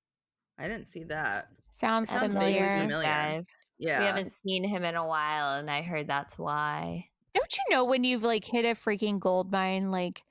I 0.59 0.67
didn't 0.67 0.89
see 0.89 1.05
that. 1.05 1.47
Sounds, 1.71 2.09
Sounds 2.09 2.33
familiar. 2.33 2.67
familiar. 2.81 3.43
Yeah. 3.79 3.99
We 3.99 4.05
haven't 4.07 4.31
seen 4.33 4.65
him 4.65 4.83
in 4.83 4.95
a 4.95 5.07
while, 5.07 5.53
and 5.57 5.69
I 5.71 5.83
heard 5.83 6.07
that's 6.07 6.37
why. 6.37 7.07
Don't 7.33 7.55
you 7.55 7.75
know 7.75 7.85
when 7.85 8.03
you've 8.03 8.23
like 8.23 8.43
hit 8.43 8.65
a 8.65 8.69
freaking 8.69 9.19
gold 9.19 9.51
mine? 9.51 9.89
Like 9.91 10.23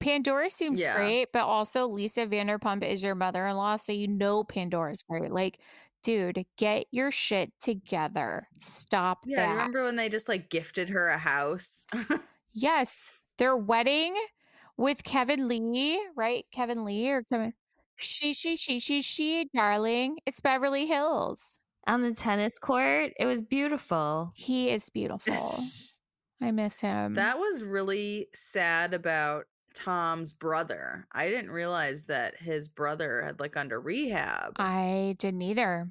Pandora 0.00 0.50
seems 0.50 0.80
Yeah. 0.80 0.96
great, 0.96 1.28
but 1.32 1.42
also 1.44 1.86
Lisa 1.86 2.26
Vanderpump 2.26 2.82
is 2.82 3.02
your 3.02 3.14
mother 3.14 3.46
in 3.46 3.56
law, 3.56 3.76
so 3.76 3.92
you 3.92 4.08
know 4.08 4.42
Pandora's 4.44 5.02
great. 5.02 5.30
Like, 5.30 5.60
dude, 6.02 6.44
get 6.56 6.86
your 6.90 7.10
shit 7.10 7.52
together. 7.60 8.48
Stop 8.60 9.22
that. 9.24 9.30
Yeah, 9.30 9.46
that. 9.46 9.52
remember 9.52 9.82
when 9.82 9.96
they 9.96 10.08
just 10.08 10.28
like 10.28 10.48
gifted 10.50 10.88
her 10.90 11.08
a 11.08 11.18
house? 11.18 11.86
Yes, 12.52 13.20
their 13.38 13.56
wedding 13.56 14.16
with 14.76 15.04
Kevin 15.04 15.46
Lee, 15.46 16.04
right? 16.16 16.44
Kevin 16.52 16.84
Lee 16.84 17.08
or 17.10 17.22
Kevin? 17.22 17.52
She, 17.96 18.34
she, 18.34 18.56
she, 18.56 18.80
she, 18.80 19.02
she, 19.02 19.48
darling. 19.54 20.18
It's 20.26 20.40
Beverly 20.40 20.86
Hills. 20.86 21.60
On 21.86 22.02
the 22.02 22.12
tennis 22.12 22.58
court, 22.58 23.12
it 23.20 23.26
was 23.26 23.40
beautiful. 23.40 24.32
He 24.34 24.70
is 24.70 24.88
beautiful. 24.90 25.34
I 26.42 26.50
miss 26.50 26.80
him. 26.80 27.14
that 27.14 27.38
was 27.38 27.62
really 27.62 28.26
sad 28.34 28.94
about 28.94 29.44
Tom's 29.84 30.32
brother. 30.32 31.06
I 31.12 31.28
didn't 31.28 31.50
realize 31.50 32.04
that 32.04 32.38
his 32.38 32.68
brother 32.68 33.22
had 33.22 33.40
like 33.40 33.56
under 33.56 33.80
rehab. 33.80 34.52
I 34.56 35.16
didn't 35.18 35.42
either. 35.42 35.90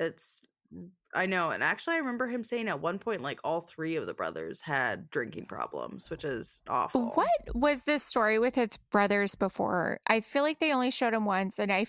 it's 0.00 0.42
mm, 0.74 0.88
I 1.14 1.26
know, 1.26 1.50
and 1.50 1.62
actually 1.62 1.96
I 1.96 1.98
remember 1.98 2.26
him 2.26 2.42
saying 2.42 2.68
at 2.68 2.80
one 2.80 2.98
point 2.98 3.20
like 3.20 3.40
all 3.44 3.60
three 3.60 3.96
of 3.96 4.06
the 4.06 4.14
brothers 4.14 4.62
had 4.62 5.10
drinking 5.10 5.46
problems, 5.46 6.10
which 6.10 6.24
is 6.24 6.62
awful. 6.68 7.10
What 7.10 7.28
was 7.54 7.84
this 7.84 8.02
story 8.02 8.38
with 8.38 8.54
his 8.54 8.78
brothers 8.90 9.34
before? 9.34 10.00
I 10.06 10.20
feel 10.20 10.42
like 10.42 10.58
they 10.58 10.72
only 10.72 10.90
showed 10.90 11.12
him 11.12 11.26
once, 11.26 11.58
and 11.58 11.70
I 11.70 11.86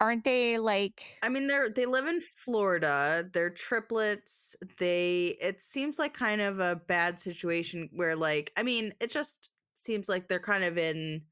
aren't 0.00 0.24
they 0.24 0.58
like 0.58 1.04
I 1.22 1.28
mean, 1.28 1.46
they're 1.46 1.70
they 1.70 1.86
live 1.86 2.06
in 2.06 2.20
Florida. 2.20 3.28
They're 3.32 3.50
triplets. 3.50 4.56
They 4.78 5.36
it 5.40 5.60
seems 5.60 5.98
like 5.98 6.14
kind 6.14 6.40
of 6.40 6.58
a 6.58 6.76
bad 6.76 7.20
situation 7.20 7.90
where 7.92 8.16
like 8.16 8.52
I 8.56 8.62
mean, 8.62 8.92
it 9.00 9.10
just 9.10 9.50
seems 9.74 10.08
like 10.08 10.28
they're 10.28 10.38
kind 10.38 10.64
of 10.64 10.78
in 10.78 11.22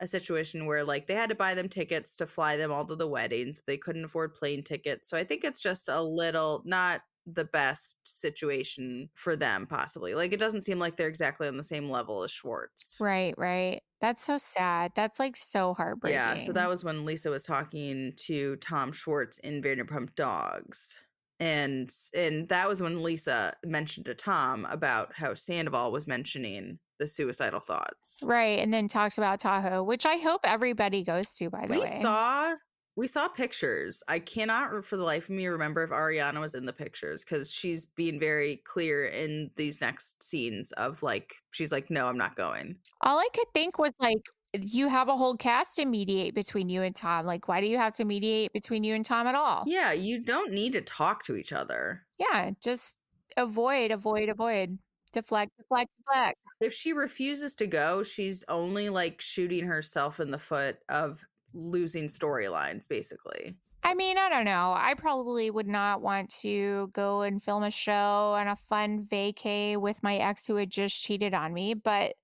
a 0.00 0.06
situation 0.06 0.66
where 0.66 0.84
like 0.84 1.06
they 1.06 1.14
had 1.14 1.30
to 1.30 1.36
buy 1.36 1.54
them 1.54 1.68
tickets 1.68 2.16
to 2.16 2.26
fly 2.26 2.56
them 2.56 2.70
all 2.70 2.84
to 2.84 2.96
the 2.96 3.08
weddings. 3.08 3.62
They 3.66 3.76
couldn't 3.76 4.04
afford 4.04 4.34
plane 4.34 4.62
tickets. 4.62 5.08
So 5.08 5.16
I 5.16 5.24
think 5.24 5.44
it's 5.44 5.62
just 5.62 5.88
a 5.88 6.02
little 6.02 6.62
not 6.64 7.00
the 7.26 7.44
best 7.44 8.06
situation 8.06 9.08
for 9.14 9.34
them 9.36 9.66
possibly. 9.66 10.14
Like 10.14 10.32
it 10.32 10.40
doesn't 10.40 10.60
seem 10.60 10.78
like 10.78 10.96
they're 10.96 11.08
exactly 11.08 11.48
on 11.48 11.56
the 11.56 11.62
same 11.62 11.90
level 11.90 12.22
as 12.22 12.30
Schwartz. 12.30 12.98
right, 13.00 13.34
right? 13.36 13.82
That's 14.00 14.24
so 14.24 14.38
sad. 14.38 14.92
That's 14.94 15.18
like 15.18 15.36
so 15.36 15.74
heartbreaking. 15.74 16.14
Yeah, 16.14 16.36
so 16.36 16.52
that 16.52 16.68
was 16.68 16.84
when 16.84 17.04
Lisa 17.04 17.30
was 17.30 17.42
talking 17.42 18.12
to 18.26 18.56
Tom 18.56 18.92
Schwartz 18.92 19.38
in 19.38 19.62
Vanderpump 19.62 20.14
Dogs. 20.14 21.04
And 21.40 21.90
and 22.16 22.48
that 22.48 22.68
was 22.68 22.80
when 22.80 23.02
Lisa 23.02 23.54
mentioned 23.64 24.06
to 24.06 24.14
Tom 24.14 24.66
about 24.70 25.14
how 25.16 25.34
Sandoval 25.34 25.92
was 25.92 26.06
mentioning 26.06 26.78
the 26.98 27.06
suicidal 27.06 27.60
thoughts. 27.60 28.22
right, 28.26 28.58
and 28.58 28.72
then 28.72 28.88
talked 28.88 29.18
about 29.18 29.40
Tahoe, 29.40 29.82
which 29.82 30.06
I 30.06 30.16
hope 30.16 30.40
everybody 30.44 31.02
goes 31.04 31.34
to. 31.36 31.50
By 31.50 31.66
the 31.66 31.72
We 31.72 31.78
way, 31.78 31.80
We 31.80 31.86
saw 32.02 32.54
we 32.98 33.06
saw 33.06 33.28
pictures. 33.28 34.02
I 34.08 34.18
cannot 34.18 34.82
for 34.84 34.96
the 34.96 35.04
life 35.04 35.24
of 35.24 35.34
me 35.36 35.46
remember 35.46 35.82
if 35.82 35.90
Ariana 35.90 36.40
was 36.40 36.54
in 36.54 36.64
the 36.64 36.72
pictures 36.72 37.24
because 37.24 37.52
she's 37.52 37.84
being 37.84 38.18
very 38.18 38.56
clear 38.64 39.04
in 39.04 39.50
these 39.56 39.82
next 39.82 40.22
scenes 40.22 40.72
of 40.72 41.02
like 41.02 41.34
she's 41.50 41.72
like, 41.72 41.90
No, 41.90 42.06
I'm 42.06 42.16
not 42.18 42.36
going. 42.36 42.76
all 43.02 43.18
I 43.18 43.28
could 43.34 43.48
think 43.54 43.78
was 43.78 43.92
like. 44.00 44.22
You 44.54 44.88
have 44.88 45.10
a 45.10 45.16
whole 45.16 45.36
cast 45.36 45.74
to 45.74 45.84
mediate 45.84 46.34
between 46.34 46.70
you 46.70 46.80
and 46.80 46.96
Tom. 46.96 47.26
Like, 47.26 47.46
why 47.46 47.60
do 47.60 47.66
you 47.66 47.76
have 47.76 47.92
to 47.94 48.06
mediate 48.06 48.54
between 48.54 48.84
you 48.84 48.94
and 48.94 49.04
Tom 49.04 49.26
at 49.26 49.34
all? 49.34 49.64
Yeah, 49.66 49.92
you 49.92 50.22
don't 50.22 50.50
need 50.52 50.72
to 50.74 50.80
talk 50.80 51.24
to 51.24 51.36
each 51.36 51.52
other. 51.52 52.06
Yeah, 52.18 52.52
just 52.62 52.96
avoid, 53.36 53.90
avoid, 53.90 54.30
avoid. 54.30 54.78
Deflect, 55.12 55.52
deflect, 55.56 55.90
deflect. 55.98 56.38
if 56.60 56.72
she 56.72 56.92
refuses 56.92 57.54
to 57.56 57.66
go, 57.66 58.02
she's 58.02 58.44
only 58.48 58.88
like 58.88 59.20
shooting 59.20 59.66
herself 59.66 60.20
in 60.20 60.30
the 60.30 60.38
foot 60.38 60.78
of 60.88 61.24
losing 61.54 62.06
storylines, 62.06 62.86
basically. 62.88 63.54
I 63.82 63.94
mean, 63.94 64.18
I 64.18 64.28
don't 64.28 64.44
know. 64.44 64.74
I 64.76 64.94
probably 64.94 65.50
would 65.50 65.68
not 65.68 66.02
want 66.02 66.28
to 66.40 66.90
go 66.92 67.22
and 67.22 67.40
film 67.42 67.62
a 67.62 67.70
show 67.70 68.34
on 68.36 68.48
a 68.48 68.56
fun 68.56 69.00
vacay 69.00 69.76
with 69.80 70.02
my 70.02 70.16
ex 70.16 70.44
who 70.46 70.56
had 70.56 70.70
just 70.70 71.00
cheated 71.00 71.34
on 71.34 71.54
me, 71.54 71.72
but 71.74 72.14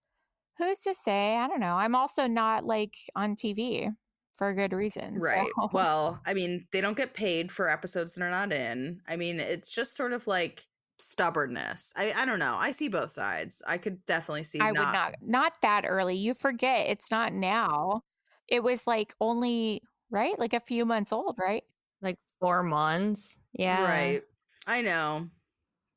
who's 0.59 0.81
to 0.81 0.95
say? 0.95 1.37
I 1.37 1.47
don't 1.47 1.61
know. 1.61 1.75
I'm 1.77 1.95
also 1.95 2.27
not 2.27 2.67
like 2.67 2.97
on 3.15 3.37
TV 3.37 3.95
for 4.37 4.53
good 4.55 4.73
reason. 4.73 5.19
Right. 5.21 5.47
so- 5.57 5.71
Well, 5.73 6.21
I 6.27 6.35
mean, 6.35 6.67
they 6.73 6.81
don't 6.81 6.97
get 6.97 7.15
paid 7.15 7.53
for 7.53 7.71
episodes 7.71 8.17
they're 8.17 8.29
not 8.29 8.53
in. 8.53 9.01
I 9.09 9.17
mean, 9.17 9.39
it's 9.39 9.73
just 9.73 9.95
sort 9.97 10.13
of 10.13 10.27
like 10.27 10.63
stubbornness. 11.03 11.93
I 11.97 12.13
I 12.17 12.25
don't 12.25 12.39
know. 12.39 12.55
I 12.57 12.71
see 12.71 12.89
both 12.89 13.11
sides. 13.11 13.63
I 13.67 13.79
could 13.79 14.05
definitely 14.05 14.45
see 14.45 14.61
I 14.61 14.71
not, 14.71 14.87
would 14.87 14.93
not 14.93 15.15
not 15.23 15.53
that 15.63 15.85
early. 15.87 16.17
You 16.17 16.35
forget 16.35 16.89
it's 16.89 17.11
not 17.11 17.33
now. 17.33 18.03
It 18.49 18.63
was 18.63 18.87
like 18.87 19.15
only 19.21 19.83
right, 20.11 20.39
like 20.39 20.53
a 20.53 20.61
few 20.61 20.85
months 20.85 21.13
old, 21.13 21.37
right? 21.39 21.65
Like 22.01 22.19
four 22.41 22.63
months. 22.63 23.37
Yeah. 23.53 23.85
Right. 23.85 24.23
I 24.67 24.83
know. 24.83 25.29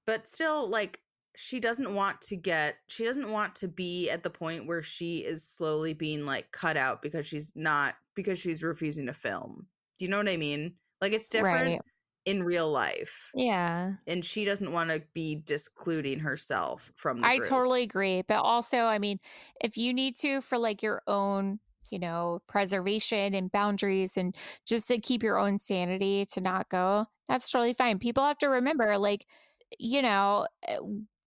But 0.06 0.28
still 0.28 0.70
like 0.70 1.00
she 1.38 1.60
doesn't 1.60 1.94
want 1.94 2.22
to 2.22 2.36
get 2.36 2.78
she 2.88 3.04
doesn't 3.04 3.30
want 3.30 3.56
to 3.56 3.68
be 3.68 4.10
at 4.10 4.24
the 4.24 4.30
point 4.30 4.68
where 4.68 4.82
she 4.82 5.18
is 5.18 5.44
slowly 5.44 5.94
being 5.94 6.26
like 6.26 6.52
cut 6.52 6.78
out 6.78 7.02
because 7.02 7.28
she's 7.28 7.52
not 7.56 7.96
because 8.16 8.40
she's 8.40 8.64
refusing 8.64 9.08
to 9.08 9.14
film. 9.14 9.68
Do 9.98 10.06
you 10.06 10.12
know 10.12 10.18
what 10.18 10.30
I 10.30 10.38
mean? 10.38 10.76
Like 11.02 11.14
it's 11.14 11.30
different 11.30 11.66
Right. 11.66 11.82
In 12.26 12.44
real 12.44 12.72
life. 12.72 13.32
Yeah. 13.36 13.96
And 14.08 14.24
she 14.26 14.46
doesn't 14.46 14.72
want 14.72 14.90
to 14.92 15.04
be 15.14 15.36
discluding 15.46 16.20
herself 16.20 16.92
from 16.96 17.22
the 17.22 17.28
I 17.28 17.38
group. 17.38 17.50
totally 17.50 17.84
agree. 17.84 18.22
But 18.22 18.40
also, 18.42 18.80
I 18.86 19.00
mean, 19.00 19.20
if 19.62 19.78
you 19.78 19.94
need 19.94 20.18
to 20.20 20.42
for 20.42 20.58
like 20.58 20.84
your 20.84 21.02
own, 21.08 21.60
you 21.92 22.00
know, 22.00 22.42
preservation 22.48 23.34
and 23.34 23.52
boundaries 23.52 24.18
and 24.18 24.36
just 24.66 24.88
to 24.90 25.00
keep 25.00 25.24
your 25.24 25.38
own 25.38 25.60
sanity 25.60 26.26
to 26.34 26.42
not 26.42 26.70
go, 26.70 27.06
that's 27.28 27.50
totally 27.50 27.74
fine. 27.74 28.00
People 28.00 28.24
have 28.24 28.38
to 28.40 28.48
remember, 28.50 28.98
like, 28.98 29.26
you 29.80 30.02
know, 30.02 30.48
uh, 30.68 30.78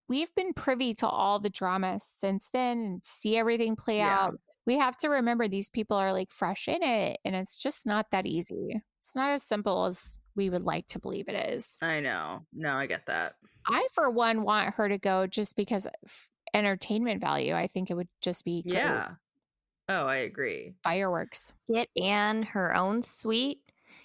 we've 0.09 0.35
been 0.35 0.53
privy 0.55 0.95
to 0.95 1.09
all 1.09 1.39
the 1.39 1.51
drama 1.51 1.99
since 2.01 2.49
then 2.53 2.79
and 2.79 3.01
see 3.05 3.37
everything 3.37 3.77
play 3.77 3.99
Yeah. 3.99 4.19
out. 4.25 4.35
We 4.67 4.79
have 4.79 4.97
to 4.99 5.09
remember 5.09 5.49
these 5.49 5.71
people 5.71 5.97
are 5.97 6.13
like 6.13 6.31
fresh 6.31 6.69
in 6.69 6.83
it 6.83 7.19
and 7.25 7.35
it's 7.35 7.55
just 7.57 7.87
not 7.87 8.11
that 8.11 8.27
easy. 8.27 8.83
It's 9.09 9.15
not 9.15 9.31
as 9.31 9.43
simple 9.43 9.87
as 9.87 10.19
we 10.37 10.51
would 10.51 10.61
like 10.61 10.87
to 10.89 10.99
believe 10.99 11.31
it 11.31 11.51
is. 11.55 11.79
I 11.81 12.01
know. 12.01 12.45
No, 12.53 12.75
I 12.75 12.85
get 12.85 13.07
that. 13.07 13.37
I, 13.67 13.89
for 13.95 14.11
one, 14.11 14.43
want 14.43 14.75
her 14.75 14.87
to 14.87 14.99
go 14.99 15.27
just 15.27 15.57
because 15.57 15.87
of 15.87 16.29
entertainment 16.53 17.23
value. 17.23 17.55
I 17.55 17.69
think 17.69 17.91
it 17.91 17.95
would 17.95 18.11
just 18.21 18.45
be 18.45 18.61
great. 18.61 18.75
Yeah. 18.75 19.13
Oh, 19.89 20.05
I 20.07 20.17
agree. 20.17 20.75
fireworks. 20.85 21.55
Get 21.73 21.89
Anne 21.97 22.43
her 22.43 22.77
own 22.77 23.01
suite 23.01 23.63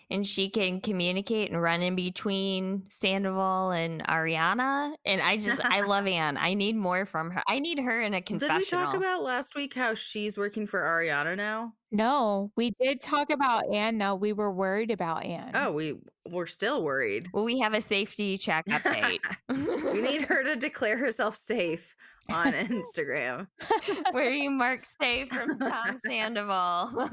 and 0.09 0.25
she 0.25 0.49
can 0.49 0.79
communicate 0.79 1.51
and 1.51 1.61
run 1.61 1.81
in 1.81 1.95
between 1.95 2.83
Sandoval 2.87 3.71
and 3.71 4.01
Ariana. 4.03 4.93
And 5.03 5.21
I 5.21 5.35
just, 5.35 5.59
I 5.65 5.81
love 5.81 6.07
Anne. 6.07 6.37
I 6.37 6.53
need 6.53 6.77
more 6.77 7.05
from 7.05 7.31
her. 7.31 7.43
I 7.45 7.59
need 7.59 7.79
her 7.79 7.99
in 7.99 8.13
a 8.13 8.21
confessional. 8.21 8.59
Did 8.59 8.65
we 8.67 8.69
talk 8.69 8.95
about 8.95 9.23
last 9.23 9.53
week 9.53 9.73
how 9.73 9.95
she's 9.95 10.37
working 10.37 10.65
for 10.65 10.79
Ariana 10.81 11.35
now? 11.35 11.73
No, 11.93 12.51
we 12.57 12.71
did 12.81 13.01
talk 13.01 13.29
about 13.29 13.71
Anne, 13.71 13.99
though. 13.99 14.15
We 14.15 14.33
were 14.33 14.51
worried 14.51 14.89
about 14.89 15.23
Anne. 15.25 15.51
Oh, 15.53 15.71
we 15.71 15.93
we're 16.27 16.47
still 16.47 16.83
worried. 16.83 17.27
Well, 17.33 17.43
we 17.43 17.59
have 17.59 17.73
a 17.73 17.81
safety 17.81 18.35
check 18.37 18.65
update. 18.65 19.19
we 19.49 20.01
need 20.01 20.23
her 20.23 20.43
to 20.43 20.55
declare 20.55 20.97
herself 20.97 21.35
safe 21.35 21.95
on 22.31 22.53
Instagram. 22.53 23.47
Where 24.11 24.31
you 24.31 24.49
mark 24.49 24.85
safe 24.85 25.29
from 25.29 25.59
Tom 25.59 25.97
Sandoval. 26.03 27.09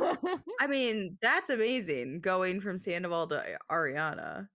I 0.60 0.66
mean, 0.66 1.18
that's 1.20 1.50
amazing 1.50 2.20
going 2.20 2.60
from 2.60 2.78
Sandoval 2.78 3.26
to 3.28 3.44
Ariana. 3.70 4.48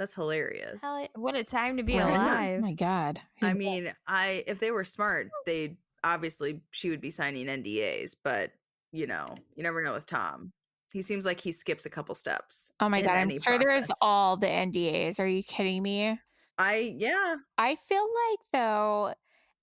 That's 0.00 0.14
hilarious. 0.14 0.82
Hell, 0.82 1.06
what 1.14 1.36
a 1.36 1.44
time 1.44 1.76
to 1.76 1.84
be 1.84 1.96
Right? 1.96 2.10
Oh 2.10 2.16
alive. 2.16 2.58
Oh 2.58 2.62
my 2.62 2.72
God. 2.72 3.20
I 3.40 3.54
mean, 3.54 3.92
I 4.08 4.42
if 4.48 4.58
they 4.58 4.72
were 4.72 4.82
smart, 4.84 5.28
they'd 5.46 5.76
obviously 6.02 6.60
she 6.72 6.90
would 6.90 7.00
be 7.00 7.10
signing 7.10 7.46
NDAs, 7.46 8.16
but 8.24 8.50
you 8.92 9.06
know, 9.06 9.36
you 9.54 9.62
never 9.62 9.82
know 9.82 9.92
with 9.92 10.06
Tom. 10.06 10.52
He 10.92 11.02
seems 11.02 11.24
like 11.24 11.40
he 11.40 11.52
skips 11.52 11.86
a 11.86 11.90
couple 11.90 12.14
steps. 12.14 12.72
oh 12.80 12.88
my 12.88 13.00
God. 13.00 13.16
I'm 13.16 13.40
sure 13.40 13.58
there's 13.58 13.86
all 14.02 14.36
the 14.36 14.48
NDAs. 14.48 15.20
Are 15.20 15.26
you 15.26 15.42
kidding 15.42 15.82
me? 15.82 16.18
I 16.58 16.92
yeah. 16.96 17.36
I 17.56 17.76
feel 17.76 18.02
like, 18.02 18.38
though, 18.52 19.14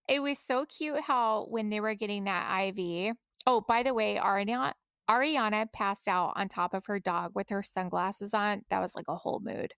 it 0.07 0.21
was 0.21 0.39
so 0.39 0.65
cute 0.65 1.01
how 1.01 1.45
when 1.49 1.69
they 1.69 1.79
were 1.79 1.95
getting 1.95 2.23
that 2.23 2.69
IV. 2.77 3.15
Oh, 3.45 3.61
by 3.61 3.83
the 3.83 3.93
way, 3.93 4.15
Ariana, 4.15 4.73
Ariana 5.09 5.71
passed 5.71 6.07
out 6.07 6.33
on 6.35 6.47
top 6.47 6.73
of 6.73 6.85
her 6.85 6.99
dog 6.99 7.31
with 7.35 7.49
her 7.49 7.61
sunglasses 7.61 8.33
on. 8.33 8.63
That 8.69 8.81
was 8.81 8.95
like 8.95 9.05
a 9.09 9.15
whole 9.15 9.41
mood. 9.43 9.73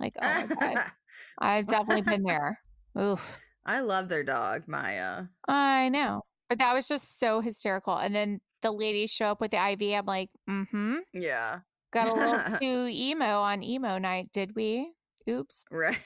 Like, 0.00 0.14
oh 0.20 0.46
my 0.48 0.74
God. 0.74 0.84
I've 1.38 1.66
definitely 1.66 2.02
been 2.02 2.24
there. 2.24 2.60
Oof. 2.98 3.38
I 3.64 3.80
love 3.80 4.08
their 4.08 4.24
dog, 4.24 4.64
Maya. 4.66 5.24
I 5.46 5.88
know. 5.90 6.22
But 6.48 6.58
that 6.58 6.74
was 6.74 6.88
just 6.88 7.18
so 7.18 7.40
hysterical. 7.40 7.96
And 7.96 8.14
then 8.14 8.40
the 8.66 8.72
ladies 8.72 9.10
show 9.10 9.26
up 9.26 9.40
with 9.40 9.52
the 9.52 9.70
IV. 9.70 9.94
I'm 9.94 10.06
like, 10.06 10.30
mm-hmm. 10.48 10.96
Yeah. 11.12 11.60
Got 11.92 12.08
a 12.08 12.14
little 12.14 12.58
too 12.60 12.88
emo 12.90 13.40
on 13.40 13.62
emo 13.62 13.98
night, 13.98 14.30
did 14.32 14.54
we? 14.56 14.92
Oops. 15.28 15.64
Right. 15.70 15.98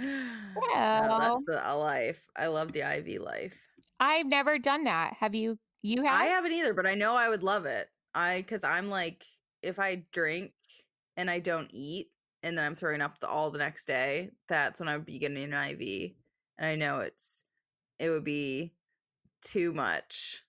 No, 0.00 1.18
that's 1.18 1.44
the 1.44 1.76
life. 1.76 2.28
I 2.36 2.46
love 2.46 2.72
the 2.72 2.80
IV 2.80 3.20
life. 3.20 3.68
I've 3.98 4.26
never 4.26 4.58
done 4.58 4.84
that. 4.84 5.14
Have 5.18 5.34
you? 5.34 5.58
You 5.82 6.02
have? 6.02 6.20
I 6.20 6.26
haven't 6.26 6.52
either, 6.52 6.72
but 6.72 6.86
I 6.86 6.94
know 6.94 7.14
I 7.14 7.28
would 7.28 7.42
love 7.42 7.66
it. 7.66 7.88
I 8.14 8.38
because 8.38 8.62
I'm 8.62 8.88
like, 8.88 9.24
if 9.62 9.78
I 9.78 10.04
drink 10.12 10.52
and 11.16 11.28
I 11.28 11.40
don't 11.40 11.68
eat, 11.72 12.06
and 12.42 12.56
then 12.56 12.64
I'm 12.64 12.76
throwing 12.76 13.00
up 13.00 13.18
the, 13.18 13.28
all 13.28 13.50
the 13.50 13.58
next 13.58 13.86
day, 13.86 14.30
that's 14.48 14.78
when 14.78 14.88
I 14.88 14.96
would 14.96 15.06
be 15.06 15.18
getting 15.18 15.42
an 15.42 15.52
IV. 15.52 16.12
And 16.58 16.68
I 16.68 16.76
know 16.76 17.00
it's 17.00 17.44
it 17.98 18.10
would 18.10 18.24
be 18.24 18.74
too 19.42 19.72
much, 19.72 20.44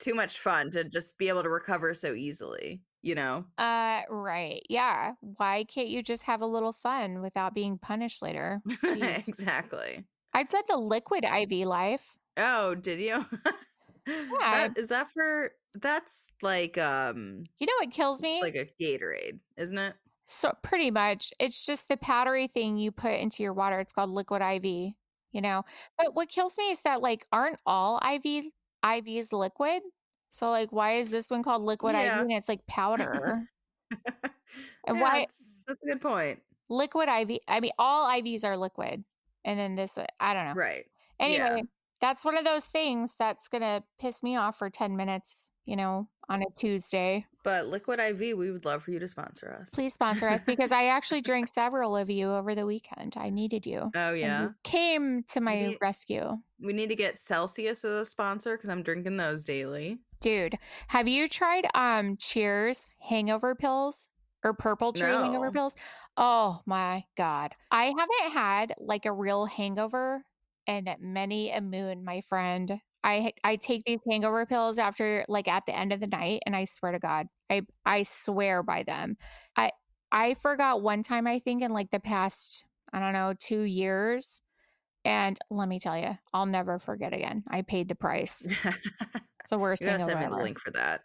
too 0.00 0.14
much 0.14 0.38
fun 0.38 0.70
to 0.70 0.84
just 0.84 1.18
be 1.18 1.28
able 1.28 1.42
to 1.42 1.48
recover 1.50 1.94
so 1.94 2.12
easily. 2.14 2.80
You 3.02 3.14
know? 3.14 3.44
Uh, 3.58 4.00
right. 4.08 4.62
Yeah. 4.70 5.12
Why 5.20 5.64
can't 5.64 5.88
you 5.88 6.02
just 6.02 6.22
have 6.22 6.40
a 6.40 6.46
little 6.46 6.72
fun 6.72 7.20
without 7.20 7.54
being 7.54 7.76
punished 7.78 8.22
later? 8.22 8.62
Exactly. 8.82 10.04
I've 10.32 10.48
done 10.48 10.62
the 10.68 10.78
liquid 10.78 11.24
IV 11.24 11.66
life. 11.66 12.16
Oh, 12.36 12.74
did 12.74 12.98
you? 13.00 13.24
Yeah. 14.06 14.68
That, 14.68 14.76
is 14.76 14.88
that 14.88 15.10
for? 15.10 15.52
That's 15.80 16.34
like 16.42 16.76
um, 16.76 17.44
You 17.58 17.66
know 17.66 17.72
what 17.80 17.90
kills 17.90 18.20
me? 18.20 18.34
it's 18.34 18.42
like 18.42 18.54
a 18.54 18.68
Gatorade, 18.82 19.38
isn't 19.56 19.78
it? 19.78 19.94
So 20.26 20.52
pretty 20.62 20.90
much, 20.90 21.32
it's 21.38 21.64
just 21.64 21.88
the 21.88 21.96
powdery 21.96 22.46
thing 22.46 22.76
you 22.76 22.92
put 22.92 23.14
into 23.14 23.42
your 23.42 23.54
water. 23.54 23.80
It's 23.80 23.94
called 23.94 24.10
liquid 24.10 24.42
IV. 24.42 24.92
You 25.32 25.40
know, 25.40 25.64
but 25.98 26.14
what 26.14 26.28
kills 26.28 26.56
me 26.58 26.70
is 26.70 26.82
that 26.82 27.00
like, 27.00 27.26
aren't 27.32 27.58
all 27.66 27.98
IV 27.98 28.44
IVs 28.84 29.32
liquid? 29.32 29.82
So 30.30 30.50
like, 30.50 30.70
why 30.72 30.92
is 30.94 31.10
this 31.10 31.30
one 31.30 31.42
called 31.42 31.62
liquid 31.62 31.94
Yeah. 31.94 32.16
IV 32.18 32.22
and 32.22 32.32
it's 32.32 32.48
like 32.48 32.66
powder? 32.66 33.40
And 34.86 34.98
Yeah, 34.98 35.02
why- 35.02 35.18
That's, 35.20 35.64
that's 35.66 35.82
a 35.82 35.86
good 35.86 36.00
point. 36.00 36.40
liquid 36.68 37.08
IV. 37.08 37.38
I 37.48 37.60
mean, 37.60 37.72
all 37.78 38.08
IVs 38.10 38.44
are 38.44 38.56
liquid, 38.56 39.02
and 39.44 39.58
then 39.58 39.74
this, 39.74 39.96
uh, 39.98 40.06
I 40.20 40.34
don't 40.34 40.44
know. 40.46 40.52
Right. 40.54 40.84
Anyway, 41.18 41.62
that's 42.00 42.24
one 42.24 42.36
of 42.36 42.44
those 42.44 42.64
things 42.66 43.14
that's 43.18 43.48
gonna 43.48 43.82
piss 43.98 44.22
me 44.22 44.36
off 44.36 44.58
for 44.58 44.68
ten 44.70 44.96
minutes. 44.96 45.48
You 45.64 45.76
know, 45.76 46.08
on 46.28 46.42
a 46.42 46.46
Tuesday. 46.56 47.26
But 47.42 47.66
Liquid 47.66 48.00
IV, 48.00 48.38
we 48.38 48.50
would 48.50 48.64
love 48.64 48.82
for 48.82 48.90
you 48.90 48.98
to 48.98 49.08
sponsor 49.08 49.56
us. 49.60 49.74
Please 49.74 49.92
sponsor 49.92 50.28
us 50.28 50.40
because 50.42 50.72
I 50.72 50.86
actually 50.86 51.20
drank 51.22 51.48
several 51.52 51.96
of 51.96 52.08
you 52.08 52.30
over 52.30 52.54
the 52.54 52.64
weekend. 52.66 53.14
I 53.18 53.30
needed 53.30 53.66
you. 53.66 53.90
Oh 53.94 54.12
yeah. 54.14 54.42
you 54.42 54.54
came 54.62 55.24
to 55.32 55.40
my 55.40 55.60
need- 55.60 55.78
rescue. 55.80 56.38
We 56.60 56.72
need 56.72 56.88
to 56.90 56.96
get 56.96 57.18
Celsius 57.18 57.84
as 57.84 58.00
a 58.00 58.04
sponsor 58.04 58.56
because 58.56 58.70
I'm 58.70 58.82
drinking 58.82 59.16
those 59.16 59.44
daily. 59.44 59.98
Dude, 60.20 60.58
have 60.88 61.06
you 61.08 61.28
tried 61.28 61.66
um 61.74 62.16
Cheers 62.16 62.88
hangover 63.00 63.54
pills 63.54 64.08
or 64.42 64.54
purple 64.54 64.92
tree 64.92 65.10
hangover 65.10 65.50
pills? 65.50 65.74
Oh 66.16 66.60
my 66.64 67.04
god. 67.16 67.54
I 67.70 67.86
haven't 67.86 68.32
had 68.32 68.74
like 68.78 69.04
a 69.04 69.12
real 69.12 69.46
hangover 69.46 70.24
in 70.66 70.88
many 71.00 71.50
a 71.50 71.60
moon, 71.60 72.04
my 72.04 72.22
friend. 72.22 72.80
I 73.04 73.32
I 73.44 73.56
take 73.56 73.84
these 73.84 74.00
hangover 74.10 74.46
pills 74.46 74.78
after 74.78 75.24
like 75.28 75.46
at 75.46 75.66
the 75.66 75.76
end 75.76 75.92
of 75.92 76.00
the 76.00 76.06
night 76.08 76.42
and 76.46 76.56
I 76.56 76.64
swear 76.64 76.92
to 76.92 76.98
god, 76.98 77.28
I 77.50 77.62
I 77.86 78.02
swear 78.02 78.62
by 78.62 78.82
them. 78.82 79.16
I 79.56 79.70
I 80.10 80.34
forgot 80.34 80.82
one 80.82 81.02
time 81.02 81.26
I 81.26 81.38
think 81.38 81.62
in 81.62 81.72
like 81.72 81.90
the 81.90 82.00
past 82.00 82.64
I 82.92 83.00
don't 83.00 83.12
know, 83.12 83.34
2 83.38 83.62
years 83.62 84.40
and 85.04 85.38
let 85.50 85.68
me 85.68 85.78
tell 85.78 85.98
you, 85.98 86.18
I'll 86.32 86.46
never 86.46 86.78
forget 86.78 87.12
again. 87.14 87.44
I 87.48 87.62
paid 87.62 87.88
the 87.88 87.94
price. 87.94 88.42
you 88.64 88.70
It's 89.40 89.50
the 89.50 89.58
worst 89.58 89.82
gotta 89.84 89.98
send 89.98 90.20
me 90.20 90.26
the 90.26 90.42
link 90.42 90.58
for 90.58 90.70
that. 90.70 91.02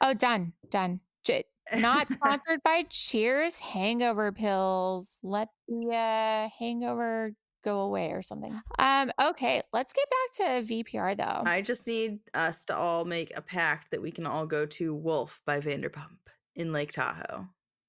Oh, 0.00 0.14
done, 0.14 0.52
done. 0.70 1.00
J- 1.24 1.44
not 1.72 2.08
sponsored 2.10 2.60
by 2.64 2.84
Cheers 2.90 3.60
hangover 3.60 4.32
pills. 4.32 5.12
Let 5.22 5.48
the 5.68 5.94
uh, 5.94 6.48
hangover 6.58 7.34
go 7.64 7.80
away 7.80 8.12
or 8.12 8.22
something. 8.22 8.60
Um, 8.78 9.10
okay, 9.20 9.62
let's 9.72 9.92
get 9.92 10.06
back 10.10 10.62
to 10.66 10.74
VPR 10.74 11.16
though. 11.16 11.42
I 11.50 11.62
just 11.62 11.86
need 11.88 12.18
us 12.34 12.64
to 12.66 12.76
all 12.76 13.04
make 13.04 13.32
a 13.36 13.42
pact 13.42 13.90
that 13.90 14.02
we 14.02 14.10
can 14.10 14.26
all 14.26 14.46
go 14.46 14.66
to 14.66 14.94
Wolf 14.94 15.40
by 15.46 15.60
Vanderpump 15.60 16.18
in 16.54 16.72
Lake 16.72 16.92
Tahoe 16.92 17.46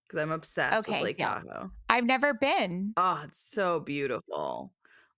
because 0.08 0.22
I'm 0.22 0.32
obsessed 0.32 0.88
Okay, 0.88 1.00
with 1.00 1.04
Lake 1.04 1.20
yeah. 1.20 1.42
Tahoe. 1.44 1.72
I've 1.90 2.06
never 2.06 2.34
been. 2.34 2.94
Oh, 2.98 3.22
it's 3.26 3.52
so 3.52 3.80
beautiful. 3.80 4.74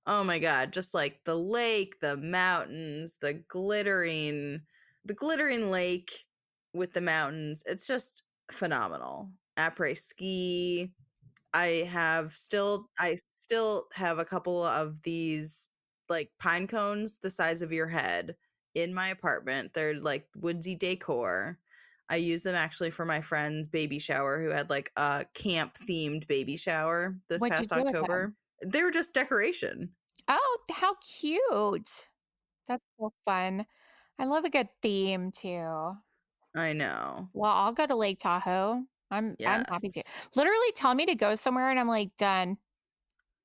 Oh 0.06 0.24
my 0.24 0.40
god, 0.40 0.72
just 0.72 0.94
like 0.94 1.20
the 1.26 1.36
lake, 1.36 2.00
the 2.00 2.18
mountains, 2.18 3.18
the 3.22 3.34
glittering 3.48 4.62
the 5.06 5.14
glittering 5.14 5.72
lake 5.72 6.12
with 6.74 6.94
the 6.94 7.02
mountains. 7.02 7.64
It's 7.66 7.88
just 7.88 8.24
phenomenal. 8.52 9.32
Après 9.58 9.98
ski. 9.98 10.92
I 11.54 11.88
have 11.90 12.34
still 12.34 12.90
I 13.00 13.18
still 13.30 13.86
have 13.94 14.20
a 14.20 14.26
couple 14.26 14.64
of 14.64 15.04
these 15.04 15.72
like 16.10 16.32
pine 16.40 16.68
cones 16.68 17.18
the 17.22 17.30
size 17.30 17.62
of 17.62 17.72
your 17.72 17.88
head 17.88 18.36
in 18.76 18.94
my 18.94 19.10
apartment. 19.10 19.74
They're 19.74 20.00
like 20.00 20.28
woodsy 20.36 20.76
decor. 20.76 21.60
I 22.10 22.18
use 22.18 22.44
them 22.44 22.56
actually 22.56 22.92
for 22.92 23.06
my 23.06 23.20
friend's 23.22 23.68
baby 23.68 24.00
shower 24.00 24.42
who 24.42 24.50
had 24.50 24.70
like 24.70 24.92
a 24.96 25.26
camp 25.34 25.76
themed 25.76 26.28
baby 26.28 26.56
shower 26.58 27.18
this 27.28 27.42
What'd 27.42 27.58
past 27.58 27.70
do 27.74 27.84
with 27.84 27.94
them? 27.94 28.04
October. 28.04 28.34
They 28.66 28.84
were 28.84 28.92
just 28.92 29.14
decoration. 29.14 29.92
Oh, 30.28 30.58
how 30.72 30.96
cute! 30.96 32.08
That's 32.68 32.84
so 33.00 33.14
fun. 33.26 33.66
I 34.20 34.26
love 34.26 34.46
a 34.46 34.50
good 34.50 34.70
theme 34.82 35.32
too. 35.32 35.94
I 36.56 36.74
know. 36.74 37.30
Well, 37.34 37.52
I'll 37.52 37.74
go 37.74 37.86
to 37.86 37.96
Lake 37.96 38.18
Tahoe. 38.20 38.84
I'm 39.12 39.36
I'm 39.46 39.64
happy 39.70 39.90
to. 39.90 40.04
Literally 40.36 40.72
tell 40.76 40.94
me 40.94 41.06
to 41.06 41.16
go 41.16 41.36
somewhere 41.36 41.70
and 41.70 41.80
I'm 41.80 41.88
like 41.88 42.16
done. 42.18 42.58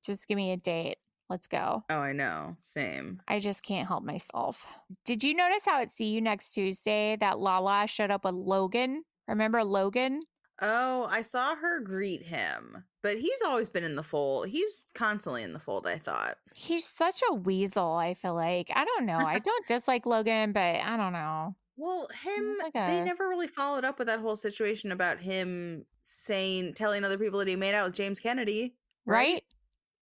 Just 0.03 0.27
give 0.27 0.35
me 0.35 0.51
a 0.51 0.57
date. 0.57 0.97
Let's 1.29 1.47
go. 1.47 1.83
Oh, 1.89 1.99
I 1.99 2.11
know. 2.11 2.57
Same. 2.59 3.21
I 3.27 3.39
just 3.39 3.63
can't 3.63 3.87
help 3.87 4.03
myself. 4.03 4.67
Did 5.05 5.23
you 5.23 5.33
notice 5.33 5.65
how 5.65 5.81
at 5.81 5.89
See 5.89 6.07
You 6.07 6.21
Next 6.21 6.53
Tuesday 6.53 7.15
that 7.21 7.39
Lala 7.39 7.87
showed 7.87 8.11
up 8.11 8.25
with 8.25 8.35
Logan? 8.35 9.03
Remember 9.27 9.63
Logan? 9.63 10.21
Oh, 10.61 11.07
I 11.09 11.21
saw 11.21 11.55
her 11.55 11.79
greet 11.79 12.21
him, 12.21 12.83
but 13.01 13.17
he's 13.17 13.41
always 13.45 13.69
been 13.69 13.83
in 13.83 13.95
the 13.95 14.03
fold. 14.03 14.47
He's 14.47 14.91
constantly 14.93 15.43
in 15.43 15.53
the 15.53 15.59
fold, 15.59 15.87
I 15.87 15.97
thought. 15.97 16.35
He's 16.53 16.87
such 16.87 17.21
a 17.29 17.33
weasel, 17.33 17.93
I 17.93 18.13
feel 18.13 18.35
like. 18.35 18.69
I 18.75 18.85
don't 18.85 19.05
know. 19.05 19.17
I 19.17 19.39
don't 19.43 19.67
dislike 19.67 20.05
Logan, 20.05 20.51
but 20.51 20.59
I 20.59 20.95
don't 20.97 21.13
know. 21.13 21.55
Well, 21.75 22.07
him, 22.23 22.57
like 22.61 22.73
they 22.73 23.01
never 23.01 23.27
really 23.27 23.47
followed 23.47 23.83
up 23.83 23.97
with 23.97 24.07
that 24.07 24.19
whole 24.19 24.35
situation 24.35 24.91
about 24.91 25.19
him 25.19 25.85
saying, 26.01 26.73
telling 26.73 27.03
other 27.03 27.17
people 27.17 27.39
that 27.39 27.47
he 27.47 27.55
made 27.55 27.73
out 27.73 27.87
with 27.87 27.95
James 27.95 28.19
Kennedy. 28.19 28.75
Right? 29.05 29.43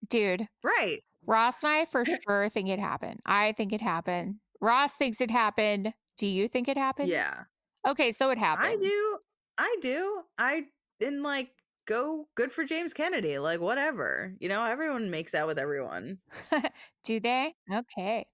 Dude, 0.09 0.47
Right. 0.63 0.99
Ross 1.25 1.63
and 1.63 1.71
I 1.71 1.85
for 1.85 2.03
sure 2.27 2.49
think 2.49 2.67
it 2.69 2.79
happened. 2.79 3.21
I 3.25 3.53
think 3.53 3.71
it 3.73 3.81
happened. 3.81 4.35
Ross 4.59 4.93
thinks 4.93 5.21
it 5.21 5.31
happened. 5.31 5.93
Do 6.17 6.27
you 6.27 6.47
think 6.47 6.67
it 6.67 6.77
happened? 6.77 7.09
Yeah. 7.09 7.43
Okay, 7.87 8.11
so 8.11 8.29
it 8.29 8.37
happened. 8.37 8.67
I 8.67 8.75
do. 8.75 9.17
I 9.57 9.75
do. 9.81 10.21
I 10.37 10.65
and 11.03 11.23
like 11.23 11.49
go 11.91 12.27
good 12.35 12.51
for 12.51 12.63
James 12.63 12.93
Kennedy. 12.93 13.37
Like 13.37 13.59
whatever. 13.59 14.33
You 14.39 14.49
know, 14.49 14.63
everyone 14.63 15.09
makes 15.09 15.35
out 15.35 15.47
with 15.47 15.59
everyone. 15.59 16.19
do 17.03 17.19
they? 17.19 17.53
Okay. 17.71 18.25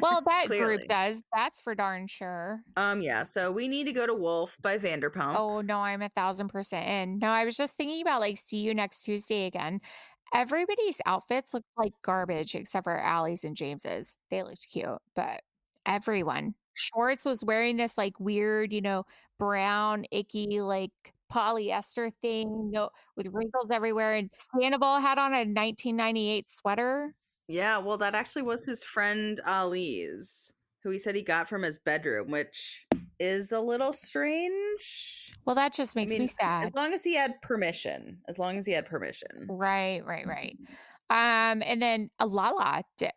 Well, 0.00 0.22
that 0.26 0.46
group 0.48 0.88
does. 0.88 1.22
That's 1.34 1.60
for 1.60 1.74
darn 1.74 2.06
sure. 2.06 2.60
Um 2.76 3.00
yeah, 3.00 3.22
so 3.22 3.52
we 3.52 3.68
need 3.68 3.86
to 3.86 3.92
go 3.92 4.06
to 4.06 4.14
Wolf 4.14 4.56
by 4.62 4.78
Vanderpump. 4.78 5.36
Oh 5.36 5.60
no, 5.60 5.78
I'm 5.78 6.02
a 6.02 6.08
thousand 6.10 6.48
percent 6.48 6.88
in. 6.88 7.18
No, 7.18 7.28
I 7.28 7.44
was 7.44 7.56
just 7.56 7.74
thinking 7.76 8.00
about 8.00 8.20
like 8.20 8.38
see 8.38 8.58
you 8.58 8.74
next 8.74 9.02
Tuesday 9.02 9.46
again. 9.46 9.80
Everybody's 10.34 11.00
outfits 11.06 11.54
looked 11.54 11.68
like 11.76 11.92
garbage 12.02 12.54
except 12.54 12.84
for 12.84 12.98
Ally's 12.98 13.44
and 13.44 13.56
James's. 13.56 14.18
They 14.30 14.42
looked 14.42 14.66
cute, 14.68 14.88
but 15.14 15.42
everyone. 15.84 16.54
Schwartz 16.74 17.24
was 17.24 17.44
wearing 17.44 17.76
this 17.76 17.96
like 17.96 18.18
weird, 18.20 18.72
you 18.72 18.82
know, 18.82 19.06
brown, 19.38 20.04
icky, 20.10 20.60
like 20.60 21.14
polyester 21.32 22.10
thing, 22.22 22.70
no 22.72 22.90
with 23.16 23.28
wrinkles 23.32 23.70
everywhere. 23.70 24.14
And 24.14 24.30
Sandoval 24.58 25.00
had 25.00 25.18
on 25.18 25.32
a 25.32 25.44
1998 25.44 26.48
sweater. 26.48 27.14
Yeah, 27.48 27.78
well 27.78 27.98
that 27.98 28.14
actually 28.14 28.42
was 28.42 28.64
his 28.64 28.82
friend 28.84 29.38
Ali's, 29.46 30.52
who 30.82 30.90
he 30.90 30.98
said 30.98 31.14
he 31.14 31.22
got 31.22 31.48
from 31.48 31.62
his 31.62 31.78
bedroom, 31.78 32.30
which 32.30 32.86
is 33.18 33.52
a 33.52 33.60
little 33.60 33.92
strange. 33.92 35.32
Well, 35.44 35.56
that 35.56 35.72
just 35.72 35.96
I 35.96 36.00
makes 36.00 36.12
me 36.12 36.26
sad. 36.26 36.64
As 36.64 36.74
long 36.74 36.92
as 36.92 37.04
he 37.04 37.14
had 37.16 37.40
permission. 37.42 38.18
As 38.28 38.38
long 38.38 38.58
as 38.58 38.66
he 38.66 38.72
had 38.72 38.86
permission. 38.86 39.46
Right, 39.48 40.04
right, 40.04 40.26
right. 40.26 40.56
Um, 41.08 41.62
and 41.62 41.80
then 41.80 42.10
Lala, 42.20 42.82
di- 42.98 43.12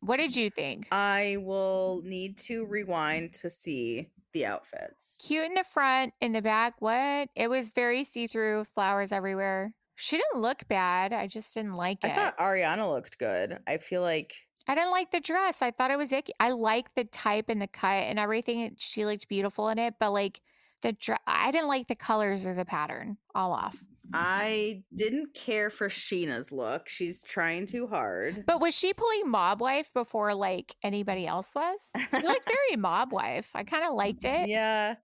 what 0.00 0.16
did 0.18 0.34
you 0.36 0.50
think? 0.50 0.88
I 0.92 1.38
will 1.40 2.02
need 2.04 2.38
to 2.38 2.66
rewind 2.66 3.32
to 3.34 3.50
see 3.50 4.10
the 4.34 4.44
outfits. 4.44 5.18
Cute 5.26 5.46
in 5.46 5.54
the 5.54 5.64
front, 5.64 6.12
in 6.20 6.32
the 6.32 6.42
back. 6.42 6.74
What? 6.80 7.30
It 7.34 7.48
was 7.48 7.70
very 7.70 8.04
see 8.04 8.26
through, 8.26 8.64
flowers 8.64 9.12
everywhere. 9.12 9.72
She 9.96 10.16
didn't 10.16 10.42
look 10.42 10.68
bad. 10.68 11.12
I 11.12 11.26
just 11.26 11.54
didn't 11.54 11.74
like 11.74 12.04
it. 12.04 12.10
I 12.10 12.14
thought 12.14 12.38
Ariana 12.38 12.90
looked 12.90 13.18
good. 13.18 13.58
I 13.66 13.78
feel 13.78 14.02
like 14.02 14.34
I 14.66 14.74
didn't 14.74 14.90
like 14.90 15.10
the 15.10 15.20
dress. 15.20 15.62
I 15.62 15.70
thought 15.70 15.90
it 15.90 15.98
was 15.98 16.12
icky. 16.12 16.32
I 16.40 16.50
like 16.50 16.94
the 16.94 17.04
type 17.04 17.48
and 17.48 17.62
the 17.62 17.66
cut 17.66 18.04
and 18.04 18.18
everything. 18.18 18.74
She 18.76 19.06
looked 19.06 19.28
beautiful 19.28 19.68
in 19.68 19.78
it, 19.78 19.94
but 20.00 20.12
like 20.12 20.40
the 20.82 20.92
dress, 20.92 21.20
I 21.26 21.50
didn't 21.50 21.68
like 21.68 21.88
the 21.88 21.94
colors 21.94 22.44
or 22.44 22.54
the 22.54 22.64
pattern. 22.64 23.18
All 23.34 23.52
off. 23.52 23.82
I 24.12 24.82
didn't 24.94 25.34
care 25.34 25.70
for 25.70 25.88
Scheana's 25.88 26.52
look. 26.52 26.88
She's 26.88 27.22
trying 27.22 27.66
too 27.66 27.86
hard. 27.86 28.44
But 28.46 28.60
was 28.60 28.74
she 28.76 28.92
pulling 28.92 29.30
mob 29.30 29.60
wife 29.60 29.92
before 29.92 30.34
like 30.34 30.76
anybody 30.82 31.26
else 31.26 31.54
was? 31.54 31.90
Looked 32.12 32.48
very 32.68 32.76
mob 32.76 33.12
wife. 33.12 33.50
I 33.54 33.64
kind 33.64 33.84
of 33.84 33.94
liked 33.94 34.24
it. 34.24 34.48
yeah, 34.48 34.94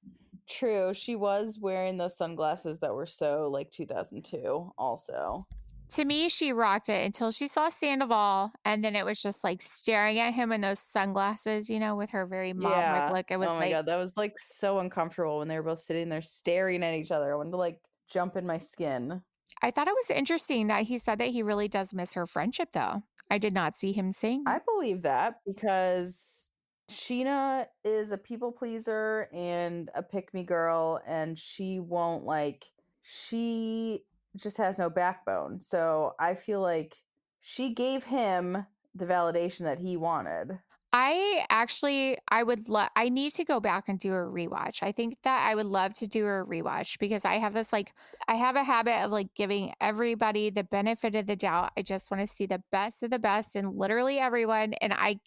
true. 0.48 0.92
She 0.94 1.16
was 1.16 1.58
wearing 1.60 1.96
those 1.96 2.16
sunglasses 2.16 2.78
that 2.80 2.94
were 2.94 3.06
so 3.06 3.48
like 3.50 3.70
2002 3.70 4.72
also. 4.78 5.46
To 5.94 6.04
me, 6.04 6.28
she 6.28 6.52
rocked 6.52 6.88
it 6.88 7.04
until 7.04 7.32
she 7.32 7.48
saw 7.48 7.68
Sandoval, 7.68 8.52
and 8.64 8.84
then 8.84 8.94
it 8.94 9.04
was 9.04 9.20
just 9.20 9.42
like 9.42 9.60
staring 9.60 10.20
at 10.20 10.34
him 10.34 10.52
in 10.52 10.60
those 10.60 10.78
sunglasses, 10.78 11.68
you 11.68 11.80
know, 11.80 11.96
with 11.96 12.10
her 12.12 12.26
very 12.26 12.52
mob 12.52 12.70
Yeah. 12.70 13.06
wife 13.06 13.12
look. 13.16 13.30
It 13.32 13.38
was 13.38 13.48
like 13.48 13.56
oh 13.56 13.58
my 13.58 13.64
like, 13.66 13.72
god, 13.72 13.86
that 13.86 13.96
was 13.96 14.16
like 14.16 14.34
so 14.36 14.78
uncomfortable 14.78 15.38
when 15.38 15.48
they 15.48 15.56
were 15.56 15.64
both 15.64 15.80
sitting 15.80 16.08
there 16.08 16.20
staring 16.20 16.84
at 16.84 16.94
each 16.94 17.10
other. 17.10 17.32
I 17.32 17.36
wanted 17.36 17.50
to 17.50 17.56
like 17.56 17.80
jump 18.10 18.36
in 18.36 18.46
my 18.46 18.58
skin. 18.58 19.22
I 19.62 19.70
thought 19.70 19.88
it 19.88 19.94
was 19.94 20.10
interesting 20.10 20.66
that 20.68 20.84
he 20.84 20.98
said 20.98 21.18
that 21.18 21.28
he 21.28 21.42
really 21.42 21.68
does 21.68 21.94
miss 21.94 22.14
her 22.14 22.26
friendship, 22.26 22.70
though. 22.72 23.02
I 23.30 23.38
did 23.38 23.54
not 23.54 23.76
see 23.76 23.92
him 23.92 24.12
sing. 24.12 24.44
I 24.46 24.60
believe 24.66 25.02
that 25.02 25.40
because 25.46 26.50
Scheana 26.90 27.66
is 27.84 28.10
a 28.10 28.18
people 28.18 28.52
pleaser 28.52 29.28
and 29.32 29.88
a 29.94 30.02
pick 30.02 30.34
me 30.34 30.42
girl, 30.42 31.00
and 31.06 31.38
she 31.38 31.78
won't 31.78 32.24
like, 32.24 32.64
she 33.02 34.00
just 34.36 34.58
has 34.58 34.78
no 34.78 34.90
backbone. 34.90 35.60
So 35.60 36.14
I 36.18 36.34
feel 36.34 36.60
like 36.60 36.96
she 37.40 37.74
gave 37.74 38.04
him 38.04 38.66
the 38.94 39.06
validation 39.06 39.60
that 39.60 39.78
he 39.78 39.96
wanted. 39.96 40.58
I 40.92 41.46
actually, 41.50 42.18
I 42.28 42.42
would 42.42 42.68
love, 42.68 42.90
I 42.96 43.08
need 43.10 43.34
to 43.34 43.44
go 43.44 43.60
back 43.60 43.88
and 43.88 43.96
do 43.98 44.12
a 44.12 44.16
rewatch. 44.26 44.82
I 44.82 44.90
think 44.90 45.18
that 45.22 45.46
I 45.48 45.54
would 45.54 45.66
love 45.66 45.94
to 45.94 46.08
do 46.08 46.24
a 46.26 46.44
rewatch 46.44 46.98
because 46.98 47.24
I 47.24 47.34
have 47.36 47.54
this 47.54 47.72
like, 47.72 47.92
I 48.26 48.34
have 48.34 48.56
a 48.56 48.64
habit 48.64 49.04
of 49.04 49.12
like 49.12 49.32
giving 49.36 49.72
everybody 49.80 50.50
the 50.50 50.64
benefit 50.64 51.14
of 51.14 51.26
the 51.26 51.36
doubt. 51.36 51.70
I 51.76 51.82
just 51.82 52.10
want 52.10 52.22
to 52.22 52.26
see 52.26 52.46
the 52.46 52.62
best 52.72 53.04
of 53.04 53.10
the 53.10 53.20
best 53.20 53.54
in 53.54 53.76
literally 53.76 54.18
everyone. 54.18 54.72
And 54.74 54.92
I, 54.92 55.20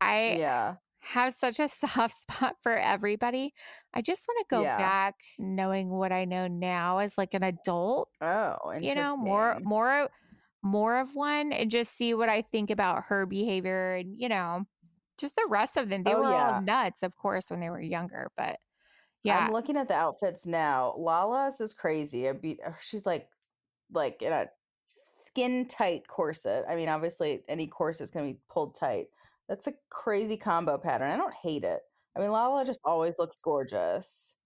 I 0.00 0.40
yeah. 0.40 0.76
have 1.00 1.34
such 1.34 1.60
a 1.60 1.68
soft 1.70 2.14
spot 2.14 2.56
for 2.62 2.76
everybody. 2.78 3.54
I 3.94 4.02
just 4.02 4.26
want 4.28 4.38
to 4.40 4.46
go 4.54 4.64
Yeah. 4.64 4.76
back 4.76 5.16
knowing 5.38 5.90
what 5.90 6.12
I 6.12 6.24
know 6.24 6.48
now 6.48 6.98
as 6.98 7.18
like 7.18 7.34
an 7.34 7.42
adult, 7.42 8.10
Oh, 8.20 8.72
you 8.78 8.94
know, 8.94 9.16
more, 9.16 9.58
more, 9.62 10.08
more 10.62 10.98
of 10.98 11.14
one 11.16 11.52
and 11.52 11.70
just 11.70 11.96
see 11.96 12.14
what 12.14 12.28
I 12.28 12.42
think 12.42 12.70
about 12.70 13.04
her 13.06 13.26
behavior 13.26 13.94
and, 13.96 14.18
you 14.18 14.28
know, 14.28 14.64
just 15.20 15.36
the 15.36 15.46
rest 15.48 15.76
of 15.76 15.88
them. 15.88 16.02
They 16.02 16.12
Oh, 16.14 16.22
were 16.22 16.30
yeah. 16.30 16.54
all 16.56 16.62
nuts, 16.62 17.02
of 17.02 17.16
course, 17.16 17.50
when 17.50 17.60
they 17.60 17.70
were 17.70 17.80
younger, 17.80 18.30
but 18.36 18.58
yeah. 19.22 19.38
I'm 19.46 19.52
looking 19.52 19.76
at 19.76 19.88
the 19.88 19.94
outfits 19.94 20.46
now. 20.46 20.94
Lala's 20.96 21.60
is 21.60 21.74
crazy. 21.74 22.30
Beat. 22.32 22.58
uh, 22.64 22.72
She's 22.80 23.04
like, 23.06 23.28
like 23.92 24.22
in 24.22 24.32
a 24.32 24.46
skin 24.86 25.66
tight 25.66 26.06
corset. 26.08 26.64
I 26.68 26.74
mean, 26.76 26.88
obviously, 26.88 27.42
any 27.48 27.66
corset 27.66 28.04
is 28.04 28.10
going 28.10 28.26
to 28.28 28.34
be 28.34 28.40
pulled 28.48 28.74
tight. 28.74 29.06
That's 29.48 29.66
a 29.66 29.72
crazy 29.90 30.36
combo 30.36 30.78
pattern. 30.78 31.10
I 31.10 31.16
don't 31.16 31.34
hate 31.34 31.64
it. 31.64 31.80
I 32.16 32.20
mean, 32.20 32.30
Lala 32.30 32.64
just 32.64 32.80
always 32.84 33.18
looks 33.18 33.36
gorgeous. 33.36 34.36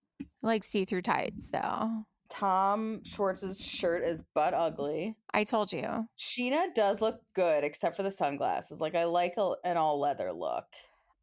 like 0.43 0.65
see 0.65 0.85
through 0.85 1.03
tights, 1.03 1.51
though. 1.51 2.05
Tom 2.29 3.03
Schwartz's 3.05 3.61
shirt 3.61 4.03
is 4.05 4.23
butt 4.35 4.55
ugly. 4.55 5.17
I 5.33 5.45
told 5.45 5.73
you. 5.73 6.09
Scheana 6.19 6.75
does 6.75 7.01
look 7.01 7.21
good, 7.35 7.65
except 7.65 7.97
for 7.97 8.03
the 8.03 8.11
sunglasses. 8.11 8.81
Like 8.81 8.95
I 8.95 9.05
like 9.05 9.35
a, 9.37 9.53
an 9.65 9.77
all 9.77 9.99
leather 10.01 10.33
look. 10.33 10.65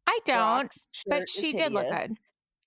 I 0.06 0.18
don't. 0.24 0.72
But 1.06 1.28
she 1.28 1.52
did 1.52 1.72
look 1.72 1.88
good. 1.88 2.10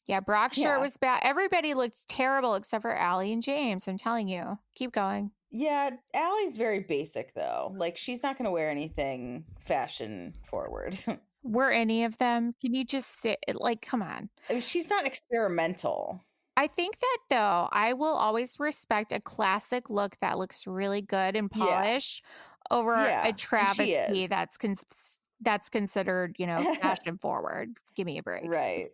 Yeah, 0.08 0.20
Brock's 0.20 0.58
Yeah. 0.58 0.76
shirt 0.76 0.82
was 0.82 0.98
bad. 0.98 1.22
Everybody 1.24 1.74
looked 1.74 2.08
terrible 2.08 2.54
except 2.56 2.84
for 2.84 2.96
Ally 2.96 3.26
and 3.26 3.42
James. 3.42 3.88
I'm 3.88 3.98
telling 3.98 4.28
you. 4.28 4.60
Keep 4.76 4.92
going. 4.92 5.32
Yeah, 5.50 5.92
Ally's 6.14 6.58
very 6.58 6.82
basic 6.82 7.34
though. 7.34 7.74
Like 7.78 7.98
she's 7.98 8.22
not 8.24 8.38
going 8.38 8.46
to 8.46 8.52
wear 8.52 8.70
anything 8.70 9.46
fashion 9.60 10.34
forward. 10.44 10.98
Were 11.44 11.72
any 11.72 12.04
of 12.04 12.18
them? 12.18 12.56
Can 12.60 12.74
you 12.74 12.84
just 12.84 13.20
sit? 13.22 13.38
Like, 13.54 13.82
come 13.82 14.02
on. 14.02 14.30
I 14.50 14.54
mean, 14.54 14.62
she's 14.62 14.90
not 14.90 15.06
experimental. 15.06 16.26
I 16.58 16.68
think 16.68 17.00
that 17.00 17.18
though, 17.30 17.70
I 17.72 17.94
will 17.94 18.16
always 18.16 18.60
respect 18.60 19.12
a 19.12 19.20
classic 19.20 19.90
look 19.90 20.18
that 20.22 20.38
looks 20.38 20.66
really 20.66 21.02
good 21.02 21.36
and 21.36 21.50
Yeah. 21.54 21.66
polished 21.66 22.24
over 22.72 22.94
Yeah, 22.96 23.28
a 23.28 23.34
travesty 23.34 24.28
that's 24.28 24.58
cons- 24.58 24.84
that's 25.42 25.70
considered, 25.70 26.36
you 26.40 26.48
know, 26.48 26.74
fashion 26.82 27.18
forward. 27.18 27.78
Give 27.96 28.06
me 28.06 28.18
a 28.18 28.24
break. 28.24 28.50
Right. 28.50 28.92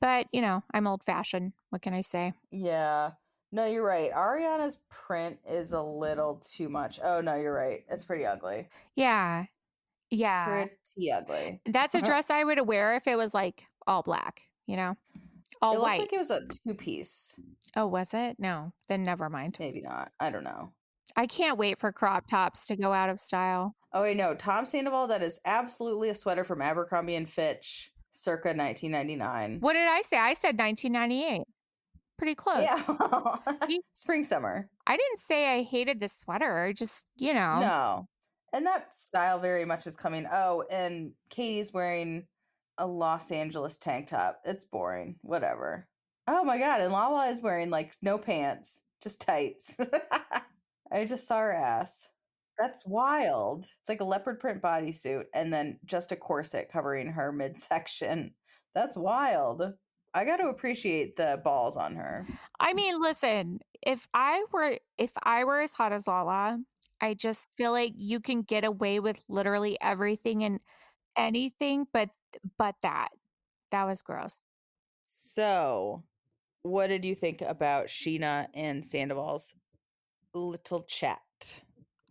But 0.00 0.28
you 0.32 0.40
know, 0.40 0.62
I'm 0.72 0.86
old 0.86 1.02
fashioned. 1.02 1.52
What 1.70 1.82
can 1.82 1.92
I 1.94 2.00
say? 2.00 2.32
Yeah. 2.50 3.10
No, 3.52 3.64
you're 3.66 3.84
right. 3.84 4.12
Ariana's 4.12 4.84
print 4.88 5.40
is 5.48 5.72
a 5.72 5.82
little 5.82 6.36
too 6.36 6.68
much. 6.68 7.00
Oh 7.02 7.20
no, 7.20 7.34
you're 7.34 7.52
right. 7.52 7.84
It's 7.90 8.04
pretty 8.04 8.24
ugly. 8.24 8.68
Yeah, 8.94 9.46
yeah. 10.10 10.66
Pretty 10.94 11.10
ugly. 11.12 11.60
That's 11.66 11.96
a 11.96 12.00
dress 12.02 12.30
I 12.30 12.44
would 12.44 12.66
wear 12.66 12.94
if 12.94 13.08
it 13.08 13.16
was 13.18 13.34
like 13.34 13.66
all 13.88 14.02
black. 14.02 14.42
You 14.66 14.76
know, 14.76 14.96
all 15.62 15.72
it 15.72 15.76
looked 15.76 15.86
white. 15.86 16.00
like 16.00 16.12
it 16.12 16.18
was 16.18 16.30
a 16.30 16.42
two 16.66 16.74
piece. 16.74 17.38
oh, 17.76 17.86
was 17.86 18.14
it? 18.14 18.36
No, 18.38 18.72
then 18.88 19.04
never 19.04 19.28
mind. 19.28 19.56
Maybe 19.60 19.80
not. 19.80 20.10
I 20.18 20.30
don't 20.30 20.44
know. 20.44 20.72
I 21.16 21.26
can't 21.26 21.58
wait 21.58 21.80
for 21.80 21.92
crop 21.92 22.26
tops 22.28 22.66
to 22.68 22.76
go 22.76 22.92
out 22.92 23.08
of 23.10 23.20
style. 23.20 23.74
Oh 23.92 24.02
wait, 24.02 24.16
no. 24.16 24.34
Tom 24.34 24.64
Sandoval, 24.66 25.08
that 25.08 25.22
is 25.22 25.40
absolutely 25.44 26.08
a 26.08 26.14
sweater 26.14 26.44
from 26.44 26.62
Abercrombie 26.62 27.16
and 27.16 27.28
Fitch, 27.28 27.90
circa 28.10 28.48
1999. 28.48 29.58
What 29.60 29.72
did 29.72 29.88
I 29.88 30.02
say? 30.02 30.16
I 30.18 30.34
said 30.34 30.58
1998. 30.58 31.42
Pretty 32.16 32.34
close. 32.34 32.62
Yeah. 32.62 33.76
Spring 33.94 34.22
summer. 34.22 34.68
I 34.86 34.96
didn't 34.96 35.20
say 35.20 35.48
I 35.58 35.62
hated 35.62 36.00
the 36.00 36.08
sweater. 36.08 36.66
I 36.66 36.72
Just, 36.74 37.06
you 37.16 37.32
know. 37.32 37.60
No. 37.60 38.08
And 38.52 38.66
that 38.66 38.94
style 38.94 39.38
very 39.38 39.64
much 39.64 39.86
is 39.86 39.96
coming. 39.96 40.26
Oh, 40.30 40.64
and 40.70 41.12
Katie's 41.30 41.72
wearing 41.72 42.26
a 42.80 42.86
Los 42.86 43.30
Angeles 43.30 43.78
tank 43.78 44.08
top. 44.08 44.40
It's 44.44 44.64
boring. 44.64 45.16
Whatever. 45.20 45.86
Oh 46.26 46.42
my 46.44 46.58
god, 46.58 46.80
and 46.80 46.92
Lala 46.92 47.26
is 47.28 47.42
wearing 47.42 47.70
like 47.70 47.92
no 48.02 48.18
pants, 48.18 48.84
just 49.02 49.20
tights. 49.20 49.78
I 50.92 51.04
just 51.04 51.28
saw 51.28 51.38
her 51.40 51.52
ass. 51.52 52.08
That's 52.58 52.86
wild. 52.86 53.64
It's 53.64 53.88
like 53.88 54.00
a 54.00 54.04
leopard 54.04 54.40
print 54.40 54.60
bodysuit 54.60 55.24
and 55.34 55.52
then 55.52 55.78
just 55.84 56.12
a 56.12 56.16
corset 56.16 56.68
covering 56.70 57.08
her 57.08 57.32
midsection. 57.36 58.34
That's 58.74 58.96
wild. 58.96 59.62
I 60.12 60.24
got 60.24 60.38
to 60.38 60.48
appreciate 60.48 61.16
the 61.16 61.40
balls 61.44 61.76
on 61.76 61.94
her. 61.94 62.26
I 62.58 62.74
mean, 62.74 63.00
listen, 63.00 63.60
if 63.86 64.08
I 64.12 64.44
were 64.52 64.78
if 64.98 65.12
I 65.22 65.44
were 65.44 65.60
as 65.60 65.72
hot 65.72 65.92
as 65.92 66.06
Lala, 66.06 66.58
I 67.00 67.14
just 67.14 67.48
feel 67.56 67.72
like 67.72 67.92
you 67.96 68.20
can 68.20 68.42
get 68.42 68.64
away 68.64 69.00
with 69.00 69.18
literally 69.28 69.78
everything 69.80 70.44
and 70.44 70.60
anything 71.16 71.86
but 71.92 72.10
but 72.58 72.76
that. 72.82 73.08
That 73.70 73.86
was 73.86 74.02
gross. 74.02 74.40
So, 75.04 76.04
what 76.62 76.88
did 76.88 77.04
you 77.04 77.14
think 77.14 77.40
about 77.40 77.86
Scheana 77.86 78.48
and 78.54 78.84
Sandoval's 78.84 79.54
little 80.34 80.82
chat? 80.82 81.20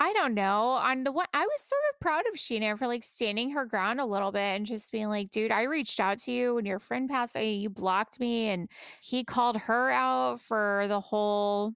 I 0.01 0.13
don't 0.13 0.33
know. 0.33 0.69
On 0.69 1.03
the 1.03 1.11
one, 1.11 1.27
I 1.33 1.45
was 1.45 1.61
sort 1.61 1.81
of 1.93 1.99
proud 1.99 2.23
of 2.31 2.39
Scheana 2.39 2.77
for 2.77 2.87
like 2.87 3.03
standing 3.03 3.51
her 3.51 3.65
ground 3.65 3.99
a 3.99 4.05
little 4.05 4.31
bit 4.31 4.39
and 4.39 4.65
just 4.65 4.91
being 4.93 5.09
like, 5.09 5.29
dude, 5.29 5.51
I 5.51 5.63
reached 5.63 5.99
out 5.99 6.19
to 6.19 6.31
you 6.31 6.55
when 6.55 6.65
your 6.65 6.79
friend 6.79 7.09
passed 7.09 7.35
away. 7.35 7.51
You 7.51 7.69
blocked 7.69 8.17
me. 8.17 8.47
And 8.47 8.69
he 9.01 9.25
called 9.25 9.57
her 9.57 9.91
out 9.91 10.39
for 10.39 10.85
the 10.87 11.01
whole, 11.01 11.73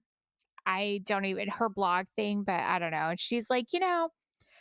I 0.64 1.02
don't 1.04 1.26
even, 1.26 1.48
her 1.48 1.68
blog 1.68 2.06
thing, 2.16 2.44
but 2.44 2.60
I 2.60 2.78
don't 2.78 2.92
know. 2.92 3.10
And 3.10 3.20
she's 3.20 3.50
like, 3.50 3.74
you 3.74 3.80
know, 3.80 4.08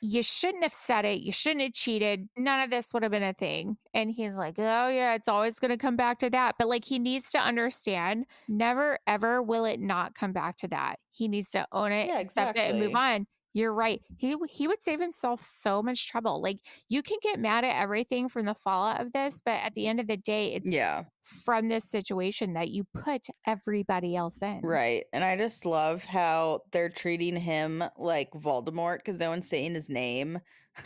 you 0.04 0.22
shouldn't 0.22 0.64
have 0.64 0.74
said 0.74 1.06
it. 1.06 1.22
You 1.22 1.32
shouldn't 1.32 1.62
have 1.62 1.72
cheated. 1.72 2.28
None 2.36 2.60
of 2.60 2.70
this 2.70 2.94
would 2.94 3.04
have 3.04 3.12
been 3.14 3.24
a 3.24 3.32
thing. 3.32 3.78
And 3.94 4.12
he's 4.12 4.34
like, 4.34 4.56
oh, 4.58 4.90
yeah, 4.90 5.14
it's 5.14 5.30
always 5.30 5.60
going 5.60 5.72
to 5.72 5.78
come 5.78 5.96
back 5.96 6.20
to 6.20 6.30
that. 6.32 6.56
But 6.60 6.68
like, 6.68 6.84
he 6.84 7.00
needs 7.00 7.32
to 7.32 7.40
understand 7.40 8.26
never, 8.50 9.00
ever 9.08 9.42
will 9.42 9.64
it 9.64 9.80
not 9.80 10.14
come 10.14 10.34
back 10.34 10.58
to 10.58 10.68
that. 10.68 11.00
He 11.12 11.30
needs 11.30 11.52
to 11.52 11.66
own 11.72 11.94
it, 11.94 12.08
Yeah, 12.08 12.20
accept 12.20 12.58
it, 12.58 12.72
and 12.72 12.82
move 12.82 12.96
on. 12.96 13.28
You're 13.54 13.74
right. 13.74 14.02
He 14.18 14.36
he 14.50 14.68
would 14.68 14.82
save 14.84 15.00
himself 15.00 15.42
so 15.42 15.84
much 15.84 16.10
trouble. 16.10 16.42
Like 16.42 16.58
you 16.90 17.04
can 17.04 17.18
get 17.22 17.40
mad 17.40 17.64
at 17.64 17.80
everything 17.82 18.28
from 18.28 18.46
the 18.46 18.56
fallout 18.56 19.00
of 19.00 19.14
this, 19.14 19.42
but 19.46 19.56
at 19.56 19.74
the 19.76 19.88
end 19.88 20.00
of 20.00 20.08
the 20.08 20.18
day, 20.18 20.54
it's 20.56 20.70
Yeah, 20.72 21.04
from 21.22 21.70
this 21.70 21.86
situation 21.90 22.54
that 22.54 22.70
you 22.70 22.84
put 22.96 23.28
everybody 23.46 24.16
else 24.16 24.42
in. 24.42 24.62
right. 24.64 25.04
And 25.14 25.24
I 25.24 25.38
just 25.38 25.66
love 25.66 26.04
how 26.04 26.62
they're 26.72 26.90
treating 26.90 27.36
him 27.36 27.84
like 27.98 28.32
Voldemort 28.32 28.98
because 28.98 29.20
no 29.20 29.30
one's 29.30 29.48
saying 29.48 29.74
his 29.76 29.90
name. 29.90 30.40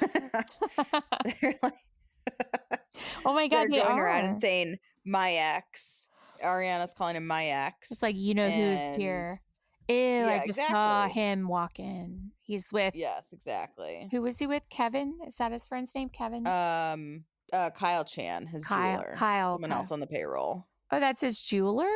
they're 1.41 1.53
like, 1.63 1.74
oh 3.26 3.34
my 3.34 3.47
they're 3.49 3.68
god, 3.68 3.72
they 3.74 3.78
going 3.82 3.97
are. 3.97 4.05
around 4.05 4.26
and 4.26 4.39
saying 4.39 4.78
my 5.05 5.32
ex. 5.34 6.09
Ariana's 6.43 6.93
calling 6.93 7.15
him 7.15 7.26
my 7.26 7.45
ex. 7.45 7.91
it's 7.91 8.03
like 8.03 8.15
you 8.18 8.34
know 8.36 8.49
who's 8.49 8.80
here. 8.97 9.36
Ew, 9.90 9.96
I 9.96 10.36
Yeah, 10.36 10.46
just 10.46 10.68
saw 10.70 11.08
him 11.08 11.48
walk 11.48 11.80
in. 11.80 12.32
He's 12.42 12.72
with 12.74 12.96
Yes, 12.96 13.32
exactly. 13.34 14.08
who 14.12 14.22
was 14.22 14.38
he 14.40 14.48
with? 14.48 14.64
Kevin? 14.70 15.18
Is 15.28 15.38
that 15.38 15.52
his 15.52 15.68
friend's 15.68 15.94
name? 15.96 16.10
Kevin? 16.10 16.46
Um, 16.48 17.24
uh, 17.54 17.70
Kyle 17.72 18.04
Chan, 18.04 18.48
his 18.48 18.66
Kyle- 18.66 19.00
jeweler, 19.02 19.14
Kyle, 19.16 19.52
someone 19.54 19.70
Kyle. 19.70 19.78
else 19.80 19.92
on 19.92 20.00
the 20.00 20.08
payroll. 20.08 20.68
oh, 20.92 21.00
that's 21.00 21.22
his 21.22 21.42
jeweler? 21.42 21.88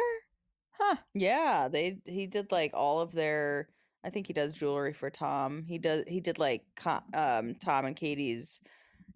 Huh. 0.80 0.96
Yeah, 1.14 1.68
they 1.68 2.00
he 2.06 2.28
did 2.28 2.52
like 2.52 2.72
all 2.74 3.02
of 3.02 3.12
their. 3.12 3.70
I 4.04 4.10
think 4.10 4.26
he 4.28 4.34
does 4.34 4.52
jewelry 4.54 4.94
for 4.94 5.10
Tom. 5.12 5.64
He 5.68 5.78
does. 5.78 6.06
He 6.08 6.22
did 6.22 6.39
like 6.39 6.64
um 7.14 7.56
Tom 7.64 7.86
and 7.86 7.96
Katie's 7.96 8.62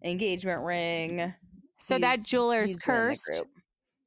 engagement 0.03 0.61
ring. 0.61 1.33
So 1.79 1.97
that 1.97 2.19
jeweler's 2.25 2.69
he's 2.69 2.75
in 2.77 2.79
the 2.79 2.83
cursed. 2.83 3.43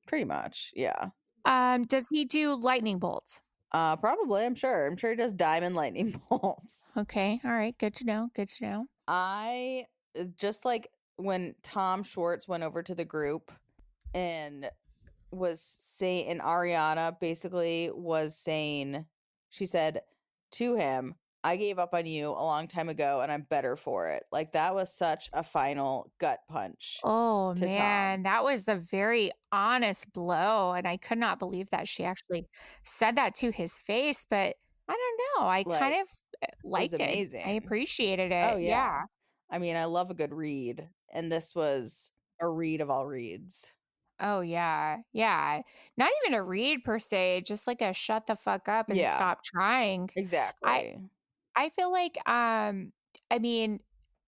Pretty 0.06 0.24
much, 0.24 0.70
yeah. 0.74 1.08
Um, 1.44 1.84
does 1.84 2.06
he 2.10 2.24
do 2.24 2.54
lightning 2.54 2.98
bolts? 2.98 3.40
Uh, 3.72 3.96
probably. 3.96 4.44
I'm 4.44 4.54
sure. 4.54 4.86
I'm 4.86 4.96
sure 4.96 5.10
he 5.10 5.16
does 5.16 5.32
diamond 5.32 5.74
lightning 5.74 6.20
bolts. 6.30 6.92
Okay, 6.96 7.40
all 7.44 7.50
right, 7.50 7.76
good 7.78 7.94
to 7.96 8.04
know. 8.04 8.30
Good 8.34 8.48
to 8.48 8.64
know. 8.64 8.86
I 9.06 9.84
uh, 10.18 10.24
just 10.36 10.64
like 10.64 10.88
when 11.16 11.54
Tom 11.62 12.02
Schwartz 12.02 12.48
went 12.48 12.62
over 12.62 12.82
to 12.82 12.94
the 12.94 13.04
group 13.04 13.52
and 14.14 14.70
was 15.30 15.60
saying, 15.82 16.28
and 16.28 16.40
Ariana 16.40 17.18
basically 17.18 17.90
was 17.92 18.36
saying, 18.36 19.04
she 19.50 19.66
said 19.66 20.00
to 20.52 20.76
him, 20.76 21.16
I 21.44 21.56
gave 21.56 21.78
up 21.78 21.94
on 21.94 22.06
you 22.06 22.28
a 22.30 22.44
long 22.44 22.66
time 22.66 22.88
ago 22.88 23.20
and 23.20 23.30
I'm 23.30 23.42
better 23.42 23.76
for 23.76 24.08
it. 24.10 24.24
Like 24.32 24.52
that 24.52 24.74
was 24.74 24.92
such 24.92 25.28
a 25.32 25.42
final 25.44 26.12
gut 26.18 26.40
punch. 26.48 26.98
Oh 27.04 27.54
to 27.54 27.68
Tom. 27.68 27.78
man, 27.78 28.22
that 28.24 28.42
was 28.44 28.66
a 28.68 28.76
very 28.76 29.30
honest 29.52 30.12
blow, 30.12 30.72
and 30.72 30.86
I 30.86 30.96
could 30.96 31.18
not 31.18 31.38
believe 31.38 31.70
that 31.70 31.88
she 31.88 32.04
actually 32.04 32.48
said 32.84 33.16
that 33.16 33.34
to 33.36 33.50
his 33.52 33.78
face. 33.78 34.26
But 34.28 34.56
I 34.88 34.94
don't 34.94 35.42
know, 35.44 35.48
I 35.48 35.64
kind 35.64 35.94
of 36.00 36.08
uh, 36.42 36.46
liked 36.64 36.94
it. 36.94 37.00
I 37.00 37.04
amazing. 37.04 37.56
appreciated 37.58 38.32
it. 38.32 38.52
Oh, 38.54 38.56
yeah. 38.56 38.68
yeah. 38.68 39.02
I 39.50 39.58
mean, 39.58 39.76
I 39.76 39.84
love 39.86 40.10
a 40.10 40.14
good 40.14 40.32
read, 40.32 40.88
and 41.12 41.30
this 41.30 41.54
was 41.54 42.12
a 42.40 42.48
read 42.48 42.80
of 42.80 42.90
all 42.90 43.06
reads. 43.06 43.74
Oh 44.20 44.40
yeah, 44.40 44.98
yeah. 45.12 45.62
Not 45.96 46.10
even 46.26 46.34
a 46.38 46.42
read 46.42 46.82
per 46.84 46.98
se, 46.98 47.42
just 47.46 47.66
like 47.68 47.80
a 47.80 47.92
shut 47.94 48.26
the 48.26 48.34
fuck 48.36 48.68
up 48.68 48.88
and 48.88 48.98
Yeah. 48.98 49.14
stop 49.14 49.44
trying. 49.44 50.10
Exactly. 50.16 50.68
I 50.68 50.98
feel 51.68 51.90
like, 51.90 52.18
um, 52.28 52.92
I 53.30 53.38
mean, 53.38 53.80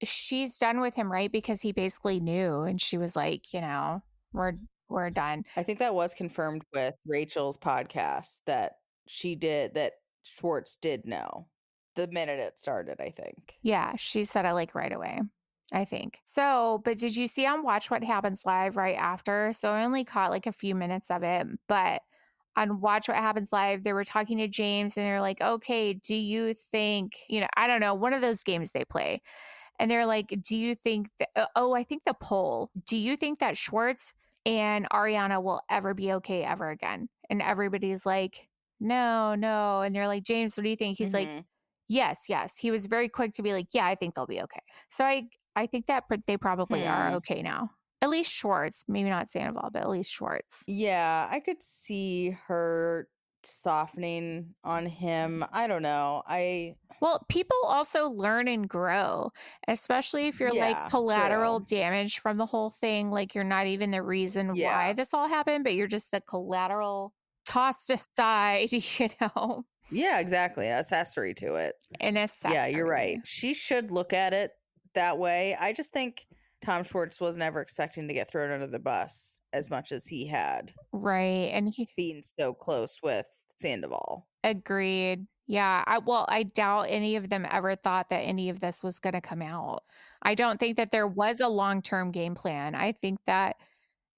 she's 0.03 0.59
done 0.59 0.81
with 0.81 0.95
him, 0.95 1.11
right? 1.11 1.31
Because 1.31 1.61
he 1.61 1.73
basically 1.73 2.21
knew, 2.21 2.63
and 2.63 2.81
she 2.81 2.99
was 2.99 3.15
like, 3.17 3.53
you 3.53 3.61
know, 3.61 4.03
we're 4.33 4.55
we're 4.89 5.11
done. 5.11 5.45
I 5.57 5.63
think 5.63 5.79
that 5.79 5.95
was 5.95 6.15
confirmed 6.15 6.63
with 6.75 6.95
Rachel's 7.07 7.57
podcast 7.57 8.41
that 8.47 8.73
she 9.07 9.37
did 9.37 9.75
that 9.75 9.95
Schwartz 10.23 10.77
did 10.77 11.07
know 11.07 11.47
the 11.95 12.09
minute 12.09 12.41
it 12.41 12.59
started, 12.59 13.01
I 13.01 13.11
think. 13.11 13.59
Yeah, 13.63 13.95
she 13.97 14.25
said 14.25 14.45
it 14.45 14.53
like 14.53 14.75
right 14.75 14.93
away. 14.93 15.21
I 15.73 15.85
think. 15.85 16.19
So, 16.25 16.81
but 16.85 16.99
did 16.99 17.17
you 17.17 17.29
see 17.29 17.47
on 17.47 17.63
Watch 17.63 17.93
What 17.93 18.03
Happens 18.03 18.45
Live 18.45 18.77
right 18.77 18.97
after? 18.97 19.53
So 19.53 19.71
I 19.71 19.85
only 19.85 20.03
caught 20.03 20.33
like 20.33 20.49
a 20.49 20.53
few 20.53 20.75
minutes 20.75 21.13
of 21.13 21.23
it, 21.23 21.47
but 21.69 22.03
on 22.57 22.81
Watch 22.81 23.09
What 23.09 23.17
Happens 23.17 23.53
Live, 23.53 23.85
they 23.85 23.93
were 23.93 24.05
talking 24.05 24.39
to 24.39 24.49
James 24.49 24.97
and 24.97 25.07
they're 25.07 25.21
like, 25.21 25.41
okay, 25.41 25.95
do 25.95 26.15
you 26.15 26.53
think, 26.55 27.17
you 27.29 27.41
know, 27.41 27.47
I 27.57 27.67
don't 27.67 27.81
know, 27.81 27.95
one 27.95 28.13
of 28.13 28.21
those 28.21 28.43
games 28.45 28.73
they 28.73 28.85
play. 28.85 29.23
And 29.79 29.91
they're 29.91 30.07
like, 30.07 30.35
do 30.43 30.57
you 30.57 30.75
think 30.75 31.09
that, 31.19 31.29
uh, 31.37 31.47
oh, 31.57 31.75
I 31.75 31.85
think 31.85 32.05
the 32.05 32.15
poll, 32.21 32.71
do 32.87 32.97
you 32.99 33.17
think 33.17 33.39
that 33.39 33.57
Schwartz 33.57 34.13
and 34.45 34.89
Ariana 34.91 35.43
will 35.43 35.63
ever 35.71 35.95
be 35.95 36.13
okay 36.15 36.45
ever 36.45 36.71
again? 36.71 37.09
And 37.31 37.41
everybody's 37.43 38.05
like, 38.05 38.49
no, 38.81 39.35
no. 39.35 39.83
And 39.83 39.95
they're 39.95 40.09
like, 40.09 40.25
James, 40.25 40.57
what 40.57 40.65
do 40.65 40.71
you 40.71 40.77
think? 40.77 40.99
He's 40.99 41.15
like, 41.15 41.29
Mhm. 41.29 41.45
yes 41.89 42.29
yes 42.29 42.57
he 42.57 42.71
was 42.71 42.87
very 42.87 43.09
quick 43.09 43.33
to 43.33 43.43
be 43.43 43.53
like 43.53 43.67
yeah 43.73 43.85
i 43.85 43.97
think 43.97 44.15
they'll 44.15 44.27
be 44.27 44.41
okay 44.41 44.61
so 44.89 45.05
i 45.05 45.25
i 45.57 45.67
think 45.67 45.87
that 45.87 46.05
they 46.27 46.37
probably 46.37 46.87
are 46.87 47.11
Hmm. 47.11 47.17
okay 47.17 47.43
now 47.43 47.71
at 48.03 48.09
least 48.11 48.33
schwartz 48.33 48.85
maybe 48.89 49.09
not 49.11 49.31
sandoval 49.31 49.71
but 49.73 49.83
at 49.83 49.89
least 49.91 50.13
schwartz 50.13 50.65
yeah, 50.67 51.29
I 51.31 51.41
could 51.41 51.63
see 51.63 52.37
her 52.47 53.09
softening 53.43 54.55
on 54.65 54.87
him. 54.87 55.45
I 55.53 55.67
don't 55.67 55.83
know. 55.83 56.23
I 56.27 56.77
well 57.01 57.25
people 57.29 57.57
also 57.65 58.09
learn 58.09 58.49
and 58.49 58.69
grow 58.69 59.31
especially 59.67 60.29
if 60.29 60.41
you're 60.41 60.55
Yeah, 60.55 60.67
like 60.67 60.91
collateral 60.91 61.61
true. 61.61 61.67
damage 61.79 62.19
from 62.19 62.37
the 62.37 62.47
whole 62.47 62.71
thing 62.71 63.11
like 63.11 63.35
you're 63.35 63.45
not 63.45 63.67
even 63.67 63.91
the 63.91 64.03
reason 64.03 64.55
why 64.57 64.93
this 64.93 65.15
all 65.15 65.29
happened 65.29 65.65
but 65.65 65.75
you're 65.75 65.87
just 65.87 66.11
the 66.11 66.21
collateral 66.21 67.15
tossed 67.47 67.91
aside 67.91 68.73
you 68.73 69.09
know 69.21 69.65
yeah, 69.93 70.21
exactly. 70.21 70.69
Accessory 70.69 71.35
to 71.35 71.57
it. 71.57 71.75
in 71.99 72.17
a 72.17 72.29
Yeah, 72.49 72.67
you're 72.69 72.87
right. 72.89 73.19
She 73.25 73.55
should 73.55 73.91
look 73.91 74.13
at 74.13 74.33
it 74.33 74.53
that 74.95 75.19
way. 75.19 75.57
I 75.59 75.73
just 75.73 75.93
think 75.93 76.29
Tom 76.61 76.85
Schwartz 76.85 77.21
was 77.21 77.39
never 77.39 77.61
expecting 77.61 78.07
to 78.09 78.15
get 78.15 78.31
thrown 78.31 78.51
under 78.51 78.67
the 78.67 78.79
bus 78.79 79.41
as 79.53 79.71
much 79.71 79.93
as 79.93 80.07
he 80.07 80.29
had, 80.29 80.73
right 80.93 81.51
and 81.53 81.73
he 81.75 81.89
being 81.97 82.23
so 82.23 82.53
close 82.53 83.01
with 83.03 83.27
Sandoval. 83.57 84.27
Agreed. 84.43 85.27
Yeah. 85.47 85.85
I 85.87 85.99
well, 85.99 86.27
I 86.29 86.45
doubt 86.45 86.87
any 86.89 87.17
of 87.17 87.29
them 87.29 87.47
ever 87.51 87.77
thought 87.77 88.11
that 88.11 88.21
any 88.21 88.49
of 88.49 88.61
this 88.61 88.83
was 88.83 88.99
going 88.99 89.15
to 89.15 89.21
come 89.21 89.43
out. 89.43 89.83
I 90.23 90.35
don't 90.35 90.61
think 90.61 90.77
that 90.77 90.93
there 90.93 91.09
was 91.09 91.41
a 91.41 91.49
long-term 91.49 92.13
game 92.13 92.35
plan. 92.35 92.75
I 92.75 92.93
think 92.93 93.21
that 93.27 93.57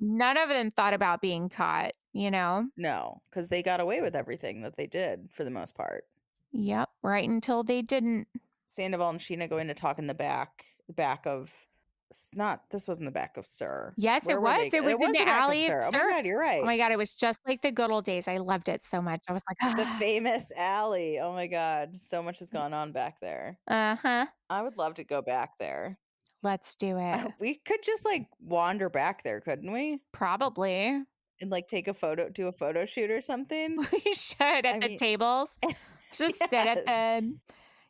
none 0.00 0.36
of 0.36 0.48
them 0.48 0.70
thought 0.70 0.94
about 0.94 1.20
being 1.20 1.48
caught, 1.48 1.92
you 2.12 2.30
know? 2.30 2.66
No, 2.76 3.22
because 3.30 3.48
they 3.48 3.62
got 3.62 3.80
away 3.80 4.00
with 4.00 4.16
everything 4.16 4.62
that 4.62 4.76
they 4.76 4.86
did 4.86 5.28
for 5.32 5.44
the 5.44 5.50
most 5.50 5.76
part. 5.76 6.04
Yep, 6.52 6.90
right 7.02 7.28
until 7.28 7.62
they 7.62 7.82
didn't. 7.82 8.26
Sandoval 8.66 9.10
and 9.10 9.20
Scheana 9.20 9.48
going 9.48 9.68
to 9.68 9.74
talk 9.74 9.98
in 9.98 10.06
the 10.06 10.14
back, 10.14 10.64
the 10.86 10.92
back 10.92 11.26
of. 11.26 11.66
It's 12.12 12.36
not. 12.36 12.60
This 12.70 12.86
wasn't 12.86 13.06
the 13.06 13.12
back 13.12 13.38
of 13.38 13.46
SUR. 13.46 13.94
Yes, 13.96 14.26
Where 14.26 14.36
it 14.36 14.40
were 14.40 14.44
was. 14.44 14.74
It 14.74 14.84
was 14.84 15.00
in 15.00 15.12
the 15.12 15.22
of 15.22 15.28
alley 15.28 15.64
of 15.64 15.70
SUR. 15.70 15.88
Oh 15.88 15.90
my 16.04 16.10
god, 16.10 16.26
you're 16.26 16.38
right. 16.38 16.60
Oh 16.62 16.66
my 16.66 16.76
god, 16.76 16.92
it 16.92 16.98
was 16.98 17.14
just 17.14 17.38
like 17.46 17.62
the 17.62 17.72
good 17.72 17.90
old 17.90 18.04
days. 18.04 18.28
I 18.28 18.36
loved 18.36 18.68
it 18.68 18.84
so 18.84 19.00
much. 19.00 19.22
I 19.28 19.32
was 19.32 19.42
like, 19.48 19.76
the 19.78 19.86
famous 19.98 20.52
alley. 20.54 21.18
Oh 21.18 21.32
my 21.32 21.46
god, 21.46 21.96
so 21.98 22.22
much 22.22 22.40
has 22.40 22.50
gone 22.50 22.74
on 22.74 22.92
back 22.92 23.18
there. 23.20 23.58
uh-huh. 23.66 24.26
I 24.50 24.60
would 24.62 24.76
love 24.76 24.94
to 24.96 25.04
go 25.04 25.22
back 25.22 25.52
there. 25.58 25.98
Let's 26.42 26.74
do 26.74 26.98
it. 26.98 27.32
We 27.40 27.54
could 27.54 27.82
just 27.82 28.04
like 28.04 28.26
wander 28.40 28.90
back 28.90 29.22
there, 29.22 29.40
couldn't 29.40 29.72
we? 29.72 30.00
Probably. 30.12 31.02
And 31.40 31.50
like 31.50 31.66
take 31.66 31.88
a 31.88 31.94
photo, 31.94 32.28
do 32.28 32.46
a 32.48 32.52
photo 32.52 32.84
shoot 32.84 33.10
or 33.10 33.20
something. 33.22 33.78
We 34.04 34.12
should 34.14 34.36
at 34.40 34.66
I 34.66 34.78
the 34.80 34.88
mean- 34.88 34.98
tables. 34.98 35.58
Just 36.12 36.36
sit 36.36 36.52
at 36.52 36.76
Yes. 36.76 36.84
them. 36.84 37.40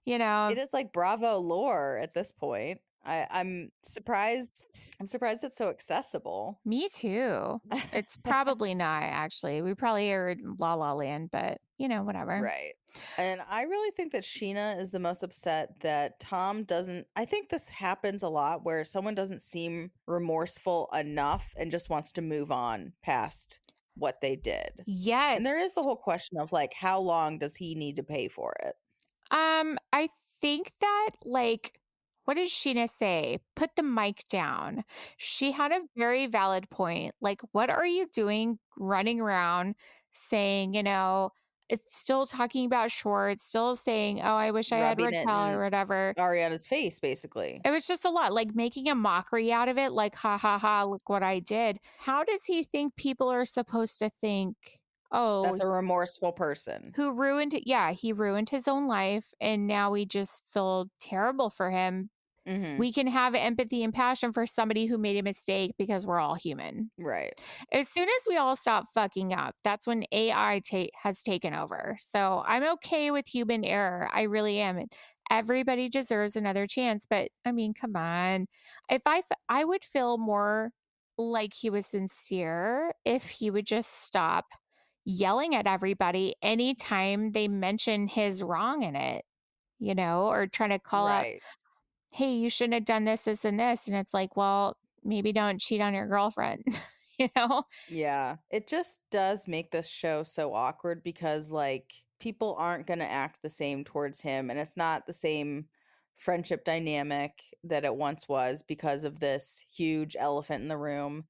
You 0.04 0.18
know. 0.18 0.46
it 0.50 0.58
is 0.58 0.72
like 0.72 0.92
Bravo 0.92 1.38
lore 1.38 1.98
at 2.00 2.14
this 2.14 2.30
point. 2.30 2.78
I, 3.04 3.26
I'm 3.30 3.72
surprised. 3.82 4.96
I'm 5.00 5.06
surprised 5.06 5.44
it's 5.44 5.58
so 5.58 5.70
accessible. 5.70 6.60
Me 6.64 6.88
too. 6.88 7.60
It's 7.92 8.16
probably 8.24 8.74
not 8.74 9.02
actually. 9.02 9.62
We 9.62 9.74
probably 9.74 10.12
are 10.12 10.30
in 10.30 10.56
La 10.58 10.74
La 10.74 10.92
Land, 10.92 11.30
but 11.32 11.60
you 11.78 11.88
know, 11.88 12.02
whatever. 12.02 12.40
Right. 12.40 12.74
And 13.18 13.40
I 13.50 13.62
really 13.62 13.90
think 13.96 14.12
that 14.12 14.22
Scheana 14.22 14.80
is 14.80 14.90
the 14.90 15.00
most 15.00 15.22
upset 15.22 15.80
that 15.80 16.20
Tom 16.20 16.62
doesn't. 16.62 17.06
I 17.16 17.24
think 17.24 17.48
this 17.48 17.70
happens 17.70 18.22
a 18.22 18.28
lot 18.28 18.64
where 18.64 18.84
someone 18.84 19.14
doesn't 19.14 19.42
seem 19.42 19.90
remorseful 20.06 20.88
enough 20.94 21.54
and 21.56 21.70
just 21.70 21.90
wants 21.90 22.12
to 22.12 22.22
move 22.22 22.52
on 22.52 22.92
past 23.02 23.60
what 23.94 24.20
they 24.20 24.36
did. 24.36 24.84
Yes. 24.86 25.38
And 25.38 25.46
there 25.46 25.58
is 25.58 25.74
the 25.74 25.82
whole 25.82 25.96
question 25.96 26.38
of 26.38 26.52
like, 26.52 26.74
how 26.74 27.00
long 27.00 27.38
does 27.38 27.56
he 27.56 27.74
need 27.74 27.96
to 27.96 28.02
pay 28.02 28.28
for 28.28 28.54
it? 28.62 28.76
Um, 29.30 29.78
I 29.92 30.08
think 30.40 30.72
that 30.80 31.10
like 31.24 31.80
what 32.24 32.34
did 32.34 32.48
Scheana 32.48 32.88
say? 32.88 33.38
Put 33.56 33.70
the 33.76 33.82
mic 33.82 34.24
down. 34.28 34.84
She 35.16 35.52
had 35.52 35.72
a 35.72 35.80
very 35.96 36.26
valid 36.26 36.70
point. 36.70 37.14
Like, 37.20 37.40
what 37.52 37.70
are 37.70 37.86
you 37.86 38.06
doing 38.12 38.58
running 38.78 39.20
around 39.20 39.74
saying, 40.12 40.74
you 40.74 40.82
know, 40.82 41.30
it's 41.68 41.96
still 41.96 42.26
talking 42.26 42.66
about 42.66 42.90
Schwartz, 42.90 43.44
still 43.44 43.76
saying, 43.76 44.20
oh, 44.20 44.34
I 44.34 44.50
wish 44.50 44.72
I 44.72 44.78
had 44.78 45.00
Rubbing 45.00 45.14
it 45.14 45.18
Raquel 45.20 45.56
or 45.56 45.62
whatever. 45.64 46.12
Ariana's 46.18 46.66
face, 46.66 47.00
basically. 47.00 47.62
It 47.64 47.70
was 47.70 47.86
just 47.86 48.04
a 48.04 48.10
lot, 48.10 48.34
like 48.34 48.54
making 48.54 48.88
a 48.88 48.94
mockery 48.94 49.50
out 49.50 49.68
of 49.68 49.78
it, 49.78 49.92
like, 49.92 50.14
ha 50.14 50.36
ha 50.36 50.58
ha, 50.58 50.84
look 50.84 51.08
what 51.08 51.22
I 51.22 51.38
did. 51.38 51.78
How 51.98 52.24
does 52.24 52.44
he 52.44 52.64
think 52.64 52.96
people 52.96 53.30
are 53.30 53.46
supposed 53.46 53.98
to 54.00 54.10
think, 54.20 54.56
oh, 55.12 55.44
That's 55.44 55.60
a 55.60 55.66
remorseful 55.66 56.32
person. 56.32 56.92
who 56.94 57.12
ruined, 57.12 57.54
yeah, 57.64 57.92
he 57.92 58.12
ruined 58.12 58.50
his 58.50 58.68
own 58.68 58.86
life. 58.86 59.32
And 59.40 59.66
now 59.66 59.90
we 59.90 60.04
just 60.04 60.42
feel 60.48 60.88
terrible 61.00 61.48
for 61.48 61.70
him. 61.70 62.10
Hmm 62.46 62.78
We 62.78 62.92
can 62.92 63.06
have 63.06 63.34
empathy 63.34 63.82
and 63.84 63.92
passion 63.92 64.32
for 64.32 64.46
somebody 64.46 64.86
who 64.86 64.98
made 64.98 65.18
a 65.18 65.22
mistake 65.22 65.74
because 65.78 66.06
we're 66.06 66.20
all 66.20 66.34
human. 66.34 66.90
Right. 66.98 67.34
As 67.72 67.88
soon 67.88 68.08
as 68.08 68.26
we 68.28 68.36
all 68.36 68.56
stop 68.56 68.86
fucking 68.94 69.32
up, 69.34 69.56
that's 69.64 69.86
when 69.86 70.04
AI 70.12 70.60
ta- 70.70 70.88
has 71.02 71.22
taken 71.22 71.54
over. 71.54 71.96
So 71.98 72.42
I'm 72.46 72.64
okay 72.74 73.10
with 73.10 73.26
human 73.28 73.64
error. 73.64 74.08
I 74.12 74.22
really 74.22 74.60
am. 74.60 74.86
Everybody 75.30 75.88
deserves 75.88 76.36
another 76.36 76.66
chance. 76.66 77.06
But 77.08 77.30
I 77.44 77.52
mean, 77.52 77.74
come 77.74 77.96
on. 77.96 78.46
If 78.90 79.02
I, 79.06 79.18
f- 79.18 79.38
I 79.48 79.64
would 79.64 79.84
feel 79.84 80.18
more 80.18 80.72
like 81.18 81.54
he 81.54 81.70
was 81.70 81.86
sincere 81.86 82.92
if 83.04 83.28
he 83.30 83.50
would 83.50 83.66
just 83.66 84.02
stop, 84.04 84.46
yelling 85.04 85.54
at 85.54 85.66
everybody 85.66 86.34
anytime 86.42 87.32
they 87.32 87.48
mention 87.48 88.06
his 88.06 88.42
wrong 88.42 88.82
in 88.82 88.94
it, 88.96 89.24
you 89.78 89.94
know, 89.94 90.26
or 90.28 90.46
trying 90.46 90.70
to 90.70 90.78
call 90.80 91.08
out, 91.08 91.26
right. 91.26 91.42
Hey, 92.12 92.34
you 92.34 92.50
shouldn't 92.50 92.74
have 92.74 92.84
done 92.84 93.04
this, 93.04 93.24
this, 93.24 93.44
and 93.44 93.58
this. 93.58 93.88
And 93.88 93.96
it's 93.96 94.14
like, 94.14 94.36
well, 94.36 94.76
maybe 95.02 95.32
don't 95.32 95.60
cheat 95.60 95.80
on 95.80 95.94
your 95.94 96.06
girlfriend, 96.06 96.62
you 97.18 97.28
know? 97.34 97.64
Yeah. 97.88 98.36
It 98.50 98.68
just 98.68 99.00
does 99.10 99.48
make 99.48 99.70
this 99.70 99.90
show 99.90 100.22
so 100.22 100.54
awkward 100.54 101.02
because 101.02 101.50
like 101.50 101.92
people 102.20 102.54
aren't 102.58 102.86
going 102.86 103.00
to 103.00 103.10
act 103.10 103.42
the 103.42 103.48
same 103.48 103.82
towards 103.82 104.20
him 104.20 104.50
and 104.50 104.58
it's 104.58 104.76
not 104.76 105.06
the 105.06 105.12
same 105.12 105.66
friendship 106.16 106.64
dynamic 106.64 107.42
that 107.64 107.84
it 107.84 107.96
once 107.96 108.28
was 108.28 108.62
because 108.62 109.04
of 109.04 109.18
this 109.18 109.64
huge 109.74 110.14
elephant 110.18 110.62
in 110.62 110.68
the 110.68 110.76
room. 110.76 111.24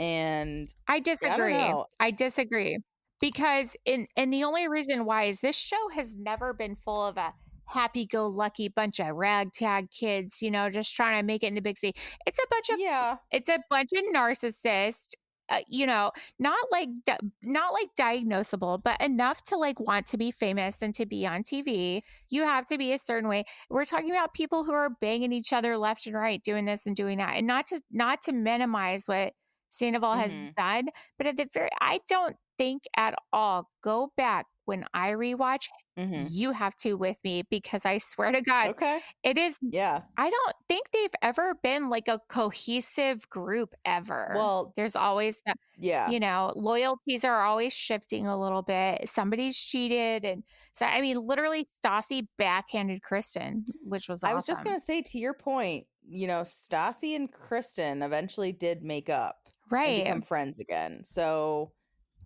And 0.00 0.68
I 0.88 0.98
disagree. 0.98 1.52
know. 1.52 1.86
I, 2.00 2.10
disagree 2.10 2.78
because 3.20 3.76
in 3.84 4.08
and 4.16 4.32
the 4.32 4.42
only 4.42 4.66
reason 4.66 5.04
why 5.04 5.24
is 5.24 5.40
this 5.40 5.56
show 5.56 5.88
has 5.94 6.16
never 6.16 6.52
been 6.52 6.74
full 6.74 7.06
of 7.06 7.16
a 7.16 7.32
happy-go-lucky 7.66 8.68
bunch 8.68 9.00
of 9.00 9.14
ragtag 9.16 9.90
kids, 9.90 10.42
you 10.42 10.50
know, 10.50 10.70
just 10.70 10.94
trying 10.94 11.16
to 11.18 11.24
make 11.24 11.42
it 11.42 11.48
in 11.48 11.54
the 11.54 11.60
big 11.62 11.78
city. 11.78 11.98
It's 12.26 12.38
a 12.38 12.46
bunch 12.50 12.70
of 12.70 12.78
yeah, 12.80 13.16
it's 13.30 13.48
a 13.48 13.58
bunch 13.70 13.90
of 13.92 14.04
narcissists. 14.14 15.08
Uh, 15.50 15.60
you 15.68 15.84
know, 15.86 16.10
not 16.38 16.56
like 16.72 16.88
di- 17.04 17.18
not 17.42 17.74
like 17.74 17.88
diagnosable, 18.00 18.82
but 18.82 18.98
enough 19.02 19.44
to 19.44 19.56
like 19.58 19.78
want 19.78 20.06
to 20.06 20.16
be 20.16 20.30
famous 20.30 20.80
and 20.80 20.94
to 20.94 21.04
be 21.04 21.26
on 21.26 21.42
TV. 21.42 22.00
You 22.30 22.44
have 22.44 22.66
to 22.68 22.78
be 22.78 22.92
a 22.92 22.98
certain 22.98 23.28
way. 23.28 23.44
We're 23.68 23.84
talking 23.84 24.10
about 24.10 24.32
people 24.32 24.64
who 24.64 24.72
are 24.72 24.88
banging 25.02 25.32
each 25.32 25.52
other 25.52 25.76
left 25.76 26.06
and 26.06 26.16
right, 26.16 26.42
doing 26.42 26.64
this 26.64 26.86
and 26.86 26.96
doing 26.96 27.18
that, 27.18 27.36
and 27.36 27.46
not 27.46 27.66
to 27.66 27.80
not 27.90 28.22
to 28.22 28.32
minimize 28.32 29.06
what 29.06 29.34
Sandoval 29.68 30.14
has 30.14 30.34
Mhm. 30.34 30.54
done, 30.54 30.84
but 31.18 31.26
at 31.26 31.36
the 31.36 31.46
very, 31.52 31.68
I 31.78 32.00
don't 32.08 32.36
think 32.56 32.84
at 32.96 33.14
all. 33.32 33.70
Go 33.82 34.12
back 34.16 34.46
when 34.64 34.86
I 34.94 35.10
rewatch. 35.10 35.68
Hmm 35.96 36.26
You 36.28 36.52
have 36.52 36.74
to 36.76 36.94
with 36.94 37.18
me 37.24 37.44
because 37.50 37.84
I 37.84 37.98
swear 37.98 38.32
to 38.32 38.40
God, 38.40 38.70
okay, 38.70 39.00
it 39.22 39.38
is. 39.38 39.56
yeah. 39.62 40.02
I 40.16 40.30
don't 40.30 40.56
think 40.68 40.86
they've 40.92 41.14
ever 41.22 41.54
been 41.62 41.88
like 41.88 42.08
a 42.08 42.20
cohesive 42.28 43.28
group 43.30 43.74
ever. 43.84 44.32
Well, 44.34 44.72
there's 44.76 44.96
always 44.96 45.40
that, 45.46 45.56
yeah, 45.78 46.10
you 46.10 46.20
know, 46.20 46.52
loyalties 46.56 47.24
are 47.24 47.42
always 47.42 47.72
shifting 47.72 48.26
a 48.26 48.38
little 48.38 48.62
bit. 48.62 49.08
Somebody's 49.08 49.56
cheated. 49.56 50.24
And 50.24 50.42
so, 50.72 50.86
I 50.86 51.00
mean, 51.00 51.18
literally, 51.18 51.66
Stassi 51.84 52.26
backhanded 52.38 53.02
Kristen, 53.02 53.64
which 53.82 54.08
was 54.08 54.22
awesome. 54.22 54.32
I 54.32 54.34
was 54.34 54.46
just 54.46 54.64
gonna 54.64 54.80
say 54.80 55.02
to 55.02 55.18
your 55.18 55.34
point, 55.34 55.86
you 56.06 56.26
know, 56.26 56.42
Stassi 56.42 57.16
and 57.16 57.30
Kristen 57.30 58.02
eventually 58.02 58.52
did 58.52 58.82
make 58.82 59.08
up 59.08 59.36
and 59.70 59.72
right. 59.72 60.04
become 60.04 60.22
friends 60.22 60.58
again. 60.58 61.00
So 61.04 61.72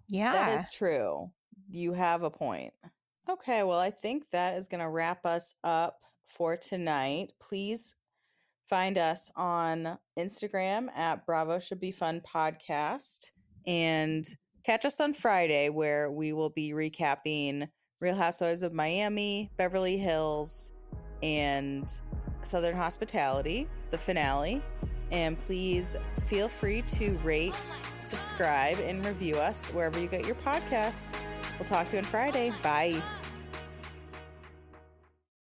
yeah. 0.09 0.33
that 0.33 0.51
is 0.51 0.69
true. 0.73 1.31
You 1.71 1.93
have 1.93 2.23
a 2.23 2.31
point. 2.31 2.73
Okay, 3.31 3.63
well, 3.63 3.79
I 3.79 3.91
think 3.91 4.31
that 4.31 4.57
is 4.57 4.69
gonna 4.69 4.91
wrap 4.91 5.27
us 5.27 5.55
up 5.63 6.01
for 6.27 6.57
tonight. 6.57 7.33
Please 7.41 7.97
find 8.69 8.97
us 8.97 9.31
on 9.37 9.99
Instagram 10.19 10.89
at 10.97 11.27
Bravo 11.27 11.59
Should 11.59 11.81
Be 11.81 11.93
Fun 11.93 12.23
Podcast 12.23 13.33
and 13.67 14.25
catch 14.65 14.87
us 14.87 14.99
on 15.01 15.13
Friday 15.13 15.69
where 15.69 16.11
we 16.11 16.33
will 16.33 16.51
be 16.51 16.73
recapping 16.73 17.69
Real 18.01 18.15
Housewives 18.15 18.63
of 18.63 18.73
Miami, 18.73 19.51
Beverly 19.59 19.99
Hills, 19.99 20.73
and 21.23 21.91
Southern 22.43 22.77
Hospitality, 22.77 23.69
the 23.91 23.99
finale. 23.99 24.63
And 25.11 25.39
please 25.39 25.97
feel 26.27 26.49
free 26.49 26.83
to 26.83 27.19
rate, 27.19 27.69
subscribe, 27.99 28.79
and 28.81 29.05
review 29.05 29.35
us 29.35 29.71
wherever 29.71 29.99
you 29.99 30.07
get 30.07 30.27
your 30.27 30.37
podcasts. 30.37 31.19
We'll 31.59 31.67
talk 31.67 31.87
to 31.87 31.93
you 31.93 31.99
on 31.99 32.05
Friday. 32.05 32.53
Bye. 32.63 33.03